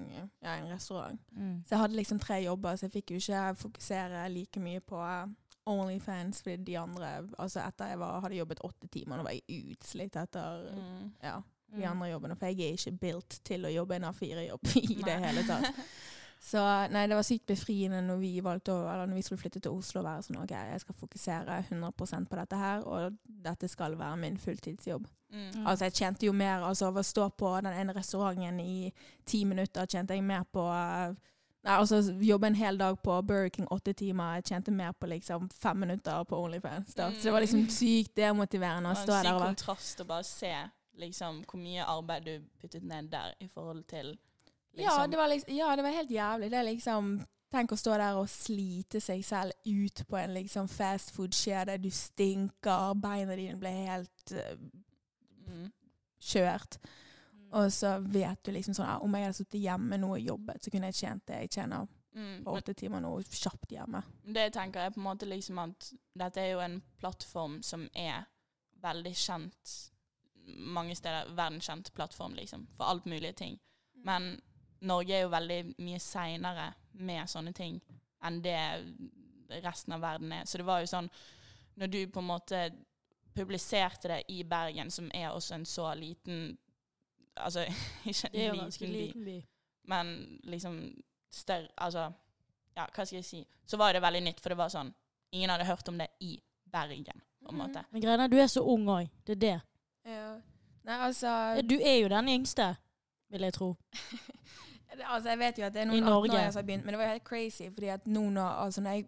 Ja, 0.42 0.54
en 0.56 0.70
restaurant. 0.72 1.20
Så 1.66 1.74
jeg 1.74 1.82
hadde 1.82 1.98
liksom 1.98 2.18
tre 2.22 2.38
jobber, 2.44 2.76
så 2.76 2.86
jeg 2.88 2.92
fikk 2.96 3.10
jo 3.12 3.20
ikke 3.20 3.42
fokusere 3.66 4.24
like 4.32 4.60
mye 4.64 4.80
på 4.80 4.96
eh, 5.04 5.26
Onlyfans, 5.68 6.40
fordi 6.42 6.56
de 6.64 6.78
andre 6.80 7.10
Altså 7.38 7.60
etter 7.66 7.90
jeg 7.92 7.98
var, 8.00 8.20
hadde 8.24 8.38
jobbet 8.40 8.60
åtte 8.64 8.88
timer, 8.88 9.16
nå 9.20 9.22
var 9.28 9.36
jeg 9.36 9.72
utslitt 9.76 10.16
etter 10.16 10.68
Mm. 10.72 11.10
ja, 11.22 11.36
de 11.68 11.82
Mm. 11.84 11.90
andre 11.90 12.06
jobbene. 12.08 12.36
For 12.36 12.46
jeg 12.46 12.60
er 12.60 12.72
ikke 12.78 12.98
built 13.00 13.40
til 13.44 13.64
å 13.68 13.68
jobbe 13.74 13.96
en 13.96 14.04
A4-jobb 14.08 14.70
i 14.90 15.02
det 15.04 15.18
hele 15.26 15.42
tatt. 15.44 15.74
Så 16.40 16.62
nei, 16.92 17.06
det 17.10 17.16
var 17.18 17.26
sykt 17.26 17.48
befriende 17.50 18.00
når 18.06 18.20
vi 18.22 18.32
valgte 18.44 18.72
å, 18.72 18.82
eller 18.86 19.08
når 19.10 19.18
vi 19.18 19.22
skulle 19.26 19.40
flytte 19.42 19.62
til 19.64 19.74
Oslo 19.74 20.00
og 20.00 20.06
være 20.06 20.26
sånn 20.26 20.38
OK, 20.38 20.52
jeg 20.54 20.82
skal 20.84 20.98
fokusere 21.00 21.56
100% 21.64 22.30
på 22.30 22.38
dette 22.38 22.60
her, 22.60 22.84
og 22.86 23.16
dette 23.48 23.70
skal 23.70 23.96
være 23.98 24.20
min 24.22 24.38
fulltidsjobb. 24.38 25.08
Mm. 25.34 25.48
Mm. 25.48 25.64
Altså 25.66 25.88
jeg 25.88 25.96
tjente 25.98 26.28
jo 26.28 26.36
mer 26.36 26.62
altså 26.64 26.92
av 26.92 27.00
å 27.00 27.04
stå 27.04 27.26
på 27.36 27.50
den 27.66 27.74
ene 27.74 27.96
restauranten 27.96 28.62
i 28.62 28.92
ti 29.26 29.42
minutter, 29.48 29.90
tjente 29.90 30.14
jeg 30.16 30.24
mer 30.24 30.46
på 30.46 30.68
Nei, 31.66 31.74
altså 31.74 31.98
jobbe 32.22 32.46
en 32.46 32.54
hel 32.54 32.76
dag 32.78 33.00
på 33.02 33.16
Burger 33.26 33.50
King 33.50 33.66
åtte 33.74 33.92
timer, 33.98 34.36
jeg 34.38 34.44
tjente 34.52 34.70
mer 34.72 34.92
på 34.94 35.08
liksom 35.10 35.48
fem 35.50 35.80
minutter 35.82 36.22
på 36.24 36.38
Onlyfans. 36.38 36.94
Da. 36.94 37.10
Så 37.10 37.26
det 37.26 37.32
var 37.34 37.42
liksom 37.42 37.64
sykt 37.74 38.14
demotiverende 38.16 38.92
å 38.92 38.94
Det 38.94 39.02
stå 39.02 39.12
var 39.12 39.18
en 39.18 39.26
der 39.26 39.40
syk 39.40 39.46
kontrast 39.48 40.04
å 40.04 40.06
bare 40.08 40.24
se 40.24 40.52
liksom, 41.02 41.42
hvor 41.50 41.60
mye 41.60 41.84
arbeid 41.84 42.30
du 42.30 42.46
puttet 42.62 42.86
ned 42.86 43.10
der 43.10 43.34
i 43.42 43.50
forhold 43.50 43.82
til 43.90 44.14
ja 44.72 44.84
liksom, 44.84 45.10
det, 45.10 45.16
var 45.16 45.28
liksom, 45.28 45.56
ja, 45.56 45.76
det 45.76 45.82
var 45.82 45.96
helt 45.96 46.10
jævlig. 46.10 46.50
Det 46.50 46.58
er 46.58 46.70
liksom 46.72 47.18
Tenk 47.48 47.72
å 47.72 47.78
stå 47.80 47.94
der 47.96 48.18
og 48.20 48.26
slite 48.28 49.00
seg 49.00 49.22
selv 49.24 49.54
ut 49.64 50.02
på 50.04 50.18
en 50.20 50.34
liksom 50.34 50.66
fastfood-kjede. 50.68 51.78
Du 51.80 51.88
stinker, 51.88 52.90
beina 53.00 53.38
dine 53.40 53.54
ble 53.56 53.70
helt 53.86 54.34
uh, 54.36 54.50
mm. 55.48 55.70
kjørt. 56.20 56.76
Og 57.56 57.70
så 57.72 57.94
vet 58.04 58.42
du 58.44 58.52
liksom 58.52 58.76
sånn 58.76 58.84
ah, 58.84 58.98
Om 59.00 59.16
jeg 59.16 59.24
hadde 59.24 59.38
sittet 59.38 59.62
hjemme 59.62 59.96
nå 59.96 60.10
og 60.18 60.20
jobbet, 60.20 60.60
så 60.60 60.74
kunne 60.74 60.90
jeg 60.90 60.98
tjent 60.98 61.24
det 61.30 61.40
jeg 61.46 61.54
tjener 61.56 61.88
Mm. 62.18 62.44
på 62.44 62.50
åtte 62.50 62.74
timer 62.74 63.02
nå 63.04 63.10
kjapt 63.22 63.70
hjemme. 63.70 64.00
Det 64.24 64.48
tenker 64.50 64.82
jeg 64.82 64.94
på 64.94 64.98
en 64.98 65.04
måte 65.04 65.26
liksom 65.28 65.58
at 65.62 65.90
dette 66.18 66.40
er 66.42 66.48
jo 66.50 66.62
en 66.64 66.80
plattform 66.98 67.60
som 67.62 67.84
er 67.94 68.24
veldig 68.82 69.12
kjent 69.14 69.74
mange 70.48 70.96
steder. 70.96 71.30
Verdenskjent 71.36 71.92
plattform, 71.94 72.34
liksom, 72.34 72.66
for 72.76 72.90
alt 72.90 73.04
mulige 73.04 73.32
ting. 73.32 73.58
Men 73.94 74.40
Norge 74.80 75.16
er 75.16 75.24
jo 75.24 75.32
veldig 75.32 75.58
mye 75.78 75.98
seinere 76.02 76.68
med 76.98 77.30
sånne 77.30 77.52
ting 77.54 77.80
enn 78.26 78.40
det 78.42 78.58
resten 79.62 79.94
av 79.96 80.00
verden 80.00 80.32
er. 80.32 80.44
Så 80.44 80.58
det 80.58 80.66
var 80.68 80.82
jo 80.82 80.90
sånn 80.90 81.08
Når 81.78 81.86
du 81.86 81.98
på 82.10 82.20
en 82.20 82.26
måte 82.26 82.62
publiserte 83.34 84.08
det 84.08 84.22
i 84.34 84.42
Bergen, 84.44 84.90
som 84.90 85.10
er 85.14 85.30
også 85.30 85.54
en 85.54 85.66
så 85.66 85.92
liten 85.94 86.56
Altså 87.38 87.64
ikke 88.10 88.32
Det 88.32 88.42
er 88.42 88.48
jo 88.48 88.56
en 88.58 88.64
liten 88.66 88.92
liten 88.92 89.24
by. 89.24 89.38
men 89.82 90.40
liksom 90.42 90.80
større 91.30 91.68
Altså, 91.76 92.10
ja, 92.74 92.86
hva 92.86 93.06
skal 93.06 93.18
jeg 93.20 93.24
si? 93.24 93.46
Så 93.64 93.76
var 93.76 93.92
det 93.92 94.02
veldig 94.02 94.22
nytt, 94.26 94.40
for 94.40 94.54
det 94.54 94.58
var 94.58 94.74
sånn 94.74 94.92
Ingen 95.32 95.50
hadde 95.50 95.68
hørt 95.68 95.88
om 95.88 95.98
det 95.98 96.08
i 96.24 96.38
Bergen, 96.68 97.20
på 97.44 97.50
en 97.50 97.54
mm. 97.54 97.60
måte. 97.60 97.82
Men 97.90 98.02
greia 98.02 98.16
er, 98.24 98.30
du 98.32 98.38
er 98.40 98.46
så 98.48 98.62
ung 98.64 98.86
òg. 98.88 99.10
Det 99.24 99.34
er 99.36 99.40
det. 99.40 99.56
Ja. 100.08 100.28
Nei, 100.88 100.96
altså, 101.04 101.30
Du 101.68 101.74
er 101.76 101.98
jo 101.98 102.08
den 102.08 102.28
yngste, 102.32 102.68
vil 103.28 103.44
jeg 103.44 103.54
tro. 103.56 103.74
altså 105.04 105.28
Jeg 105.28 105.38
vet 105.38 105.58
jo 105.58 105.64
at 105.64 105.74
det 105.74 105.80
er 105.82 105.86
noen 105.90 106.02
18-åringer 106.04 106.50
som 106.52 106.60
har 106.62 106.66
begynt, 106.66 106.84
men 106.84 106.94
det 106.94 106.98
var 106.98 107.06
helt 107.12 107.24
crazy. 107.24 107.68
fordi 107.74 107.86
at 107.92 108.06
nå 108.06 108.30
når, 108.30 108.48
altså 108.64 108.80
når 108.80 108.90
jeg 108.90 109.06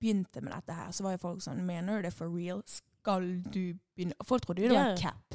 begynte 0.00 0.40
med 0.40 0.52
dette 0.52 0.72
her, 0.74 0.90
så 0.90 1.02
var 1.02 1.10
jo 1.16 1.16
folk 1.22 1.42
sånn 1.44 1.60
Mener 1.66 1.96
du 2.00 2.02
det 2.08 2.12
for 2.16 2.28
real? 2.36 2.62
Skal 2.66 3.42
du 3.52 3.74
begynne? 3.96 4.14
Folk 4.24 4.42
trodde 4.46 4.62
jo 4.62 4.68
det 4.68 4.74
Ja. 4.74 4.84
var 4.90 4.96
cap. 4.96 5.34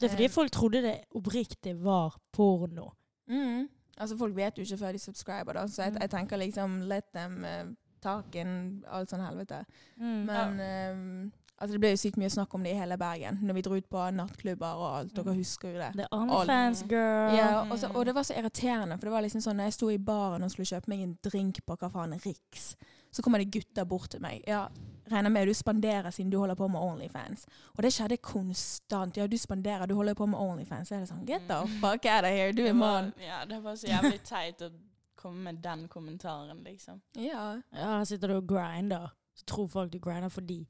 Det 0.00 0.04
er 0.04 0.08
fordi 0.12 0.24
um, 0.28 0.30
folk 0.30 0.50
trodde 0.52 0.82
det 0.82 0.94
oppriktig 1.14 1.72
var 1.84 2.18
porno. 2.32 2.90
Mm. 3.28 3.68
Altså 3.98 4.16
Folk 4.18 4.36
vet 4.36 4.58
jo 4.58 4.62
ikke 4.62 4.78
før 4.78 4.92
de 4.92 4.98
subscriber, 4.98 5.52
da, 5.52 5.66
så 5.66 5.82
jeg, 5.82 5.92
Mm. 5.92 5.98
jeg 6.00 6.10
tenker 6.10 6.36
liksom 6.36 6.80
let 6.82 7.04
them 7.14 7.44
uh, 7.44 7.72
take 8.02 8.40
in 8.40 8.84
alt 8.92 9.08
sånn 9.10 9.24
helvete. 9.24 9.64
Mm. 9.96 10.26
Men 10.26 10.60
ehm, 10.60 11.32
altså 11.58 11.72
det 11.72 11.80
ble 11.80 11.90
jo 11.94 11.96
sykt 11.96 12.16
mye 12.20 12.30
snakk 12.30 12.54
om 12.54 12.62
det 12.62 12.72
i 12.74 12.78
hele 12.78 12.96
Bergen, 13.00 13.38
når 13.42 13.54
vi 13.54 13.62
dro 13.62 13.76
ut 13.76 13.88
på 13.88 14.10
nattklubber 14.12 14.74
og 14.82 14.98
alt. 14.98 15.14
Dere 15.14 15.32
Mm. 15.32 15.36
husker 15.38 15.68
jo 15.72 15.78
det. 15.78 15.90
Er 16.04 16.08
OnlyFans 16.12 16.82
girl. 16.88 17.36
Ja, 17.36 17.62
og, 17.70 17.78
så, 17.78 17.88
og 17.94 18.04
det 18.06 18.14
var 18.14 18.22
så 18.22 18.34
irriterende, 18.38 18.98
for 18.98 19.06
det 19.06 19.12
var 19.12 19.22
liksom 19.22 19.40
sånn 19.40 19.56
når 19.56 19.64
jeg 19.70 19.72
sto 19.72 19.90
i 19.90 19.98
baren 19.98 20.42
og 20.42 20.50
skulle 20.50 20.66
kjøpe 20.66 20.88
meg 20.88 21.00
en 21.02 21.18
drink 21.24 21.60
på 21.66 21.76
hva 21.76 21.90
faen 21.90 22.12
Riks, 22.24 22.76
så 23.12 23.22
kommer 23.22 23.38
det 23.38 23.50
gutter 23.50 23.84
bort 23.88 24.10
til 24.10 24.20
meg. 24.20 24.42
Ja, 24.46 24.68
regner 25.10 25.30
med 25.30 25.46
du 25.48 25.54
spanderer 25.54 26.10
siden 26.12 26.30
du 26.30 26.38
holder 26.38 26.54
på 26.58 26.68
med 26.68 26.80
Onlyfans. 26.82 27.46
Og 27.76 27.82
det 27.82 27.92
skjedde 27.94 28.18
konstant. 28.20 29.16
Ja, 29.16 29.26
du 29.26 29.36
spanderer, 29.38 29.86
du 29.86 29.94
holder 29.94 30.14
på 30.14 30.26
med 30.26 30.38
Onlyfans. 30.40 30.88
Så 30.88 30.96
er 30.96 31.00
det 31.00 31.08
sånn, 31.08 31.24
get 31.26 31.46
the 31.48 31.62
fuck 31.80 32.04
out 32.04 32.24
of 32.26 32.34
here, 32.34 32.52
du 32.52 32.66
er 32.66 32.72
mann. 32.74 33.12
ja, 33.22 33.44
det 33.46 33.62
var 33.64 33.74
så 33.76 33.86
jævlig 33.88 34.20
teit 34.22 34.60
å 34.60 34.70
komme 35.16 35.42
med 35.52 35.62
den 35.62 35.88
kommentaren, 35.88 36.60
liksom. 36.64 37.00
Ja. 37.16 37.56
Ja, 37.72 38.04
sitter 38.04 38.28
du 38.28 38.36
og 38.36 38.46
grinder. 38.46 39.08
Så 39.34 39.44
tror 39.46 39.68
folk 39.68 39.90
du 39.92 39.98
grinder 39.98 40.28
for 40.28 40.40
de. 40.42 40.66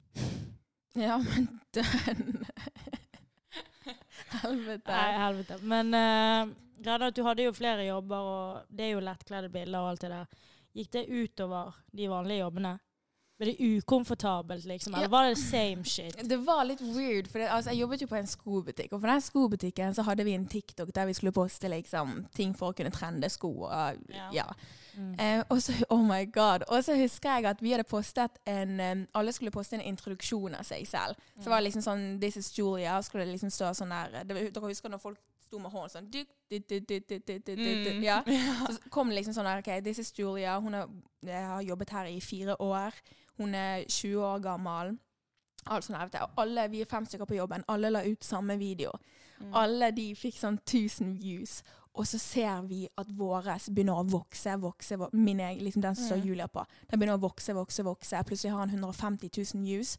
Ja, 0.97 1.17
men 1.17 1.47
den 1.77 1.85
Helvete. 4.43 4.91
Nei, 4.91 5.11
helvete. 5.21 5.57
Men 5.63 5.93
uh, 5.95 6.49
er 6.85 7.05
at 7.07 7.15
du 7.15 7.23
hadde 7.25 7.45
jo 7.45 7.53
flere 7.55 7.85
jobber, 7.87 8.27
og 8.27 8.73
det 8.75 8.89
er 8.89 8.91
jo 8.95 9.03
lettkledde 9.05 9.49
bilder 9.53 9.79
og 9.79 9.93
alt 9.93 10.03
det 10.03 10.11
der. 10.13 10.43
Gikk 10.77 10.91
det 10.93 11.05
utover 11.09 11.77
de 11.95 12.09
vanlige 12.11 12.43
jobbene? 12.43 12.73
Ble 13.37 13.51
det 13.53 13.67
ukomfortabelt, 13.77 14.65
liksom? 14.65 14.95
Eller 14.95 15.05
Ja. 15.05 15.13
var 15.13 15.27
det 15.29 15.37
same 15.37 15.83
shit? 15.85 16.17
Det 16.27 16.37
var 16.45 16.63
litt 16.65 16.81
weird, 16.81 17.27
for 17.29 17.39
det, 17.39 17.47
altså, 17.53 17.69
jeg 17.71 17.81
jobbet 17.83 18.01
jo 18.01 18.07
på 18.09 18.17
en 18.17 18.27
skobutikk. 18.29 18.93
Og 18.93 19.01
for 19.01 19.07
den 19.07 19.21
skobutikken 19.21 19.93
så 19.93 20.05
hadde 20.07 20.25
vi 20.25 20.33
en 20.33 20.47
TikTok 20.49 20.89
der 20.95 21.05
vi 21.05 21.13
skulle 21.13 21.31
poste 21.31 21.69
liksom, 21.69 22.25
ting 22.35 22.55
for 22.57 22.73
å 22.73 22.77
kunne 22.77 22.91
trende 22.93 23.29
sko. 23.29 23.53
Og, 23.69 24.01
Ja. 24.13 24.29
ja. 24.33 24.47
Mm. 24.97 25.13
Eh, 25.19 25.43
og 25.49 25.61
så 25.61 25.73
oh 25.89 26.01
my 26.01 26.25
god, 26.33 26.63
og 26.67 26.83
så 26.83 26.95
husker 26.97 27.35
jeg 27.35 27.45
at 27.45 27.61
vi 27.61 27.71
hadde 27.71 27.83
postet 27.83 28.39
en 28.49 28.79
um, 28.79 29.07
Alle 29.13 29.31
skulle 29.31 29.51
poste 29.51 29.77
en 29.77 29.81
introduksjon 29.85 30.55
av 30.57 30.65
seg 30.65 30.87
selv. 30.89 31.19
Mm. 31.35 31.43
Så 31.43 31.49
var 31.49 31.57
det 31.57 31.61
mm. 31.61 31.67
liksom 31.67 31.85
sånn 31.85 32.05
This 32.21 32.37
is 32.37 32.49
Julia. 32.57 32.97
Og 32.97 33.05
skulle 33.05 33.25
det 33.25 33.35
liksom 33.35 33.53
stå 33.53 33.73
sånn 33.77 33.93
der 33.93 34.21
eh, 34.21 34.25
det, 34.25 34.47
Dere 34.55 34.71
husker 34.71 34.89
når 34.89 35.03
folk 35.03 35.21
sto 35.47 35.61
med 35.63 35.71
hånden 35.71 35.93
sånn 35.93 36.07
duk, 36.11 36.31
duk, 36.51 36.89
duk, 36.89 37.11
mm. 37.47 38.01
ja. 38.09 38.21
Så 38.67 38.89
kom 38.91 39.11
det 39.11 39.21
liksom 39.21 39.37
sånn 39.37 39.47
der 39.47 39.61
OK, 39.61 39.71
this 39.85 40.01
is 40.01 40.11
Julia. 40.17 40.57
Hun 40.59 40.75
er, 40.81 40.87
har 41.29 41.61
jobbet 41.61 41.93
her 41.93 42.09
i 42.09 42.19
fire 42.21 42.57
år. 42.63 42.97
Hun 43.37 43.55
er 43.55 43.85
20 43.85 44.25
år 44.25 44.41
gammel. 44.43 44.97
Alt 45.67 45.85
sånn 45.85 45.97
der, 45.99 46.25
alle, 46.39 46.67
Vi 46.71 46.81
er 46.81 46.89
fem 46.89 47.05
stykker 47.05 47.29
på 47.29 47.37
jobben. 47.37 47.63
Alle 47.67 47.93
la 47.93 48.03
ut 48.07 48.23
samme 48.23 48.57
video. 48.57 48.91
Mm. 49.37 49.53
Alle 49.53 49.91
de 49.93 50.07
fikk 50.17 50.39
sånn 50.39 50.57
1000 50.63 51.17
views. 51.21 51.59
Og 51.97 52.05
så 52.07 52.19
ser 52.21 52.61
vi 52.69 52.83
at 52.97 53.09
våre 53.17 53.57
begynner 53.73 53.97
å 53.97 54.05
vokse, 54.05 54.53
vokse, 54.61 54.97
vokse. 55.01 55.17
Min 55.17 55.39
egen, 55.41 55.63
liksom 55.65 55.81
den 55.81 55.95
som 55.97 56.05
står 56.05 56.21
Mm. 56.21 56.27
Julia 56.27 56.47
på. 56.47 56.65
Den 56.91 56.99
begynner 56.99 57.17
å 57.17 57.23
vokse, 57.23 57.53
vokse, 57.57 57.83
vokse. 57.83 58.23
Plutselig 58.23 58.51
har 58.53 58.59
han 58.59 58.69
150 58.69 59.29
000 59.33 59.63
views. 59.63 59.97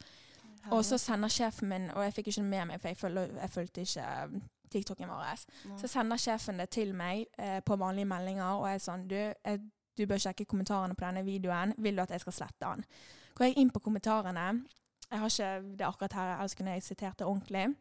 Og 0.70 0.84
så 0.84 0.98
sender 0.98 1.28
sjefen 1.28 1.68
min, 1.68 1.90
og 1.90 2.02
jeg 2.04 2.14
fikk 2.14 2.30
ikke 2.32 2.42
med 2.42 2.66
meg, 2.66 2.80
for 2.80 2.88
jeg, 2.88 2.96
følte, 2.96 3.24
jeg 3.40 3.50
fulgte 3.50 3.80
ikke 3.80 4.06
um, 4.24 4.42
TikToken 4.70 5.08
vår. 5.08 5.44
Så 5.80 5.88
sender 5.88 6.20
sjefen 6.20 6.60
det 6.60 6.68
til 6.70 6.94
meg 6.94 7.26
eh, 7.38 7.60
på 7.64 7.76
vanlige 7.76 8.04
meldinger, 8.10 8.58
og 8.58 8.66
jeg 8.68 8.80
er 8.80 8.84
sånn 8.84 9.06
du, 9.08 9.16
jeg, 9.16 9.60
du 9.96 10.06
bør 10.06 10.20
sjekke 10.22 10.44
kommentarene 10.44 10.94
på 10.98 11.06
denne 11.06 11.24
videoen. 11.24 11.74
Vil 11.78 11.96
du 11.96 12.02
at 12.02 12.12
jeg 12.14 12.20
skal 12.20 12.36
slette 12.42 12.66
den? 12.66 12.84
Går 13.38 13.48
jeg 13.48 13.58
inn 13.62 13.70
på 13.70 13.80
kommentarene 13.80 14.64
Jeg 15.10 15.18
har 15.22 15.30
ikke 15.30 15.76
det 15.78 15.86
akkurat 15.86 16.12
her, 16.18 16.34
ellers 16.36 16.54
kunne 16.54 16.74
jeg 16.76 16.82
sitert 16.82 17.18
det 17.18 17.26
ordentlig. 17.26 17.74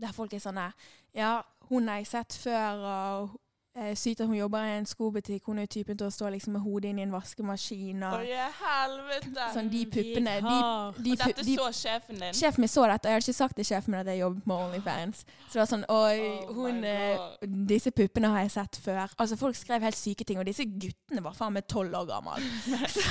Der 0.00 0.12
folk 0.12 0.34
er 0.34 0.42
sånn 0.44 0.60
Ja, 1.14 1.42
hun 1.70 1.88
har 1.88 2.00
jeg 2.00 2.10
sett 2.10 2.34
før, 2.42 2.84
og 2.90 3.38
eh, 3.78 3.92
sykt 3.96 4.20
at 4.20 4.26
hun 4.26 4.36
jobber 4.36 4.64
i 4.66 4.72
en 4.78 4.86
skobutikk. 4.86 5.44
Hun 5.46 5.58
er 5.58 5.66
jo 5.68 5.70
typen 5.76 5.98
til 5.98 6.08
å 6.08 6.12
stå 6.12 6.30
liksom 6.34 6.56
med 6.56 6.64
hodet 6.64 6.90
inn 6.90 6.98
i 6.98 7.04
en 7.04 7.12
vaskemaskin. 7.14 8.02
Og, 8.08 8.24
helvete! 8.58 9.46
sånn 9.54 9.70
de 9.70 9.84
puppene 9.90 10.34
de, 10.40 10.48
de, 10.48 10.56
og 10.58 10.98
dette 11.06 11.44
de, 11.46 11.54
så 11.58 11.68
sjefen 11.76 12.18
din? 12.18 12.34
Sjefen 12.36 12.64
min 12.64 12.72
så 12.72 12.88
dette, 12.90 13.06
jeg 13.06 13.20
hadde 13.20 13.28
ikke 13.28 13.38
sagt 13.38 13.58
til 13.60 13.68
sjefen 13.70 13.94
min 13.94 14.00
at 14.02 14.10
jeg 14.10 14.22
jobbet 14.24 14.50
med 14.50 14.64
Onlyfans. 14.66 15.22
Så 15.46 15.52
det 15.52 15.62
var 15.62 15.70
sånn 15.70 15.86
Oi, 15.94 16.18
Oh 16.50 16.58
hun 16.60 16.82
eh, 16.86 17.46
Disse 17.70 17.94
puppene 17.94 18.32
har 18.34 18.44
jeg 18.44 18.54
sett 18.56 18.80
før. 18.82 19.14
Altså 19.14 19.38
Folk 19.40 19.58
skrev 19.58 19.86
helt 19.86 19.98
syke 19.98 20.26
ting, 20.26 20.42
og 20.42 20.48
disse 20.50 20.66
guttene 20.66 21.24
var 21.24 21.38
faen 21.38 21.54
meg 21.54 21.70
tolv 21.70 21.94
år 22.02 22.10
gamle. 22.10 22.42
så, 22.96 23.06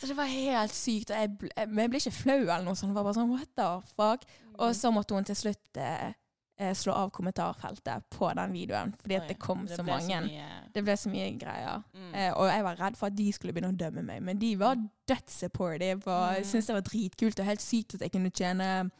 så 0.00 0.10
det 0.10 0.18
var 0.18 0.30
helt 0.30 0.74
sykt. 0.74 1.14
Og 1.14 1.22
jeg, 1.22 1.34
jeg, 1.52 1.70
jeg 1.70 1.94
ble 1.94 2.02
ikke 2.02 2.16
flau 2.18 2.40
eller 2.42 2.66
noe 2.66 2.74
sånt. 2.74 2.90
Det 2.90 2.98
var 2.98 3.06
bare 3.06 3.20
sånn 3.20 3.32
what 3.32 3.54
the 3.54 3.72
fuck. 3.94 4.30
Og 4.56 4.72
så 4.74 4.90
måtte 4.94 5.14
hun 5.14 5.26
til 5.28 5.36
slutt 5.38 5.80
eh, 5.80 6.14
slå 6.58 6.92
av 6.92 7.10
kommentarfeltet 7.10 8.04
på 8.10 8.30
den 8.34 8.52
videoen, 8.52 8.94
fordi 9.00 9.14
at 9.16 9.28
det 9.28 9.38
kom 9.38 9.66
så 9.68 9.82
mange. 9.82 10.08
mange. 10.08 10.28
mye- 10.30 10.72
Det 10.72 10.84
ble 10.84 10.92
så 10.96 11.08
mye 11.10 11.38
greier. 11.38 11.82
Mm. 11.94 12.14
Eh, 12.14 12.32
og 12.32 12.48
jeg 12.48 12.62
var 12.64 12.76
redd 12.76 12.96
for 12.96 13.06
at 13.06 13.16
de 13.16 13.32
skulle 13.32 13.52
begynne 13.52 13.72
å 13.74 13.76
dømme 13.76 14.02
meg, 14.04 14.22
men 14.22 14.38
de 14.38 14.54
var 14.56 14.76
dødssupportive. 15.08 16.06
Og 16.06 16.36
Mm. 16.38 16.44
syntes 16.44 16.66
det 16.66 16.74
var 16.74 16.80
dritkult 16.82 17.38
og 17.40 17.44
helt 17.46 17.60
sykt 17.60 17.94
at 17.94 18.00
jeg 18.00 18.12
kunne 18.12 18.30
tjene 18.30 18.90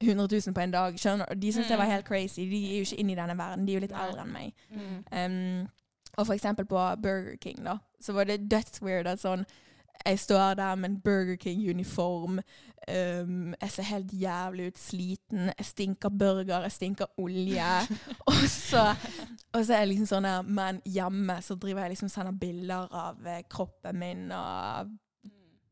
100 0.00 0.28
000 0.28 0.54
på 0.54 0.60
en 0.60 0.70
dag. 0.70 0.94
Skjønner? 0.98 1.34
De 1.40 1.52
syntes 1.52 1.68
jeg 1.70 1.78
var 1.78 1.86
Mm. 1.86 1.90
helt 1.92 2.04
crazy. 2.06 2.44
De 2.50 2.64
er 2.72 2.78
jo 2.78 2.84
ikke 2.84 2.98
inne 3.00 3.12
i 3.12 3.14
denne 3.14 3.36
verden. 3.38 3.66
De 3.66 3.72
er 3.72 3.80
jo 3.80 3.86
litt 3.86 3.92
eldre 3.92 4.20
enn 4.22 4.32
meg. 4.32 4.52
Mm. 4.70 5.04
Um, 5.62 5.68
og 6.18 6.26
for 6.26 6.34
eksempel 6.34 6.64
på 6.66 7.02
Burger 7.02 7.36
King, 7.40 7.64
da, 7.64 7.78
så 8.00 8.12
var 8.12 8.24
det 8.24 8.48
dødsweird 8.48 9.06
at 9.06 9.18
sånn 9.20 9.46
Jeg 10.06 10.18
står 10.18 10.54
der 10.54 10.74
med 10.74 10.90
en 10.90 11.00
Burger 11.00 11.36
King-uniform. 11.36 12.40
Um, 12.88 13.54
jeg 13.60 13.70
ser 13.70 13.82
helt 13.82 14.10
jævlig 14.12 14.66
ut, 14.66 14.78
sliten. 14.78 15.52
Jeg 15.58 15.66
stinker 15.66 16.08
burger, 16.08 16.60
jeg 16.60 16.72
stinker 16.72 17.06
olje. 17.18 17.70
og, 18.30 18.42
så, 18.48 18.94
og 19.52 19.64
så 19.64 19.74
er 19.74 19.78
jeg 19.78 19.88
liksom 19.88 20.10
sånn 20.10 20.28
der 20.28 20.42
Men 20.44 20.82
hjemme 20.84 21.38
så 21.42 21.56
driver 21.56 21.86
jeg 21.86 21.94
liksom 21.94 22.12
sender 22.12 22.36
bilder 22.36 22.92
av 22.92 23.26
eh, 23.26 23.42
kroppen 23.48 23.98
min 23.98 24.28
og 24.34 24.92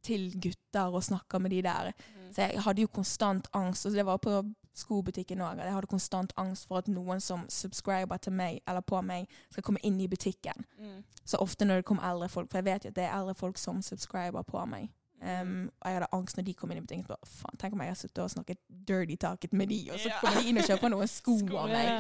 til 0.03 0.33
gutter 0.43 0.91
og 0.91 1.05
snakker 1.05 1.39
med 1.39 1.51
de 1.55 1.63
der. 1.63 1.93
Mm. 1.93 2.33
Så 2.35 2.43
jeg 2.43 2.63
hadde 2.65 2.83
jo 2.83 2.91
konstant 2.91 3.47
angst, 3.55 3.87
og 3.87 3.93
det 3.93 4.07
var 4.07 4.19
på 4.23 4.41
skobutikken 4.75 5.41
òg. 5.45 5.61
Jeg 5.61 5.75
hadde 5.75 5.91
konstant 5.91 6.33
angst 6.41 6.67
for 6.69 6.81
at 6.81 6.89
noen 6.89 7.21
som 7.21 7.45
subscriber 7.53 8.17
til 8.17 8.33
meg 8.33 8.61
eller 8.69 8.81
på 8.81 9.01
meg, 9.05 9.29
skal 9.51 9.65
komme 9.67 9.83
inn 9.85 10.01
i 10.01 10.09
butikken. 10.09 10.65
Mm. 10.79 11.03
Så 11.25 11.41
ofte 11.43 11.65
når 11.65 11.83
det 11.83 11.89
kom 11.91 12.01
eldre 12.03 12.29
folk, 12.33 12.51
for 12.51 12.63
jeg 12.63 12.69
vet 12.71 12.85
jo 12.85 12.93
at 12.93 12.97
det 12.97 13.05
er 13.05 13.17
eldre 13.19 13.35
folk 13.35 13.61
som 13.61 13.83
subscriber 13.83 14.43
på 14.43 14.65
meg. 14.67 14.89
Um, 15.23 15.71
og 15.81 15.87
jeg 15.87 15.95
hadde 15.95 16.09
angst 16.13 16.37
når 16.37 16.45
de 16.49 16.55
kom 16.59 16.73
inn 16.73 16.81
i 16.81 16.85
butikken. 16.87 17.07
Bare, 17.07 17.29
faen, 17.29 17.59
tenk 17.61 17.77
om 17.77 17.85
jeg 17.85 17.93
har 17.93 18.01
sittet 18.01 18.25
og 18.25 18.33
snakket 18.33 18.59
dirty 18.89 19.17
talket 19.21 19.53
med 19.53 19.71
de, 19.71 19.85
og 19.93 20.01
så 20.03 20.17
kommer 20.21 20.41
de 20.41 20.51
inn 20.51 20.59
og 20.59 20.67
kjøper 20.67 20.95
noen 20.95 21.11
sko 21.11 21.37
av 21.61 21.71
meg. 21.71 21.93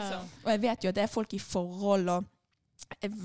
Og 0.43 0.50
jeg 0.55 0.62
vet 0.64 0.87
jo 0.87 0.91
at 0.91 0.99
det 0.99 1.05
er 1.05 1.12
folk 1.12 1.37
i 1.37 1.43
forhold 1.43 2.11
og 2.17 2.26
eh, 2.99 3.21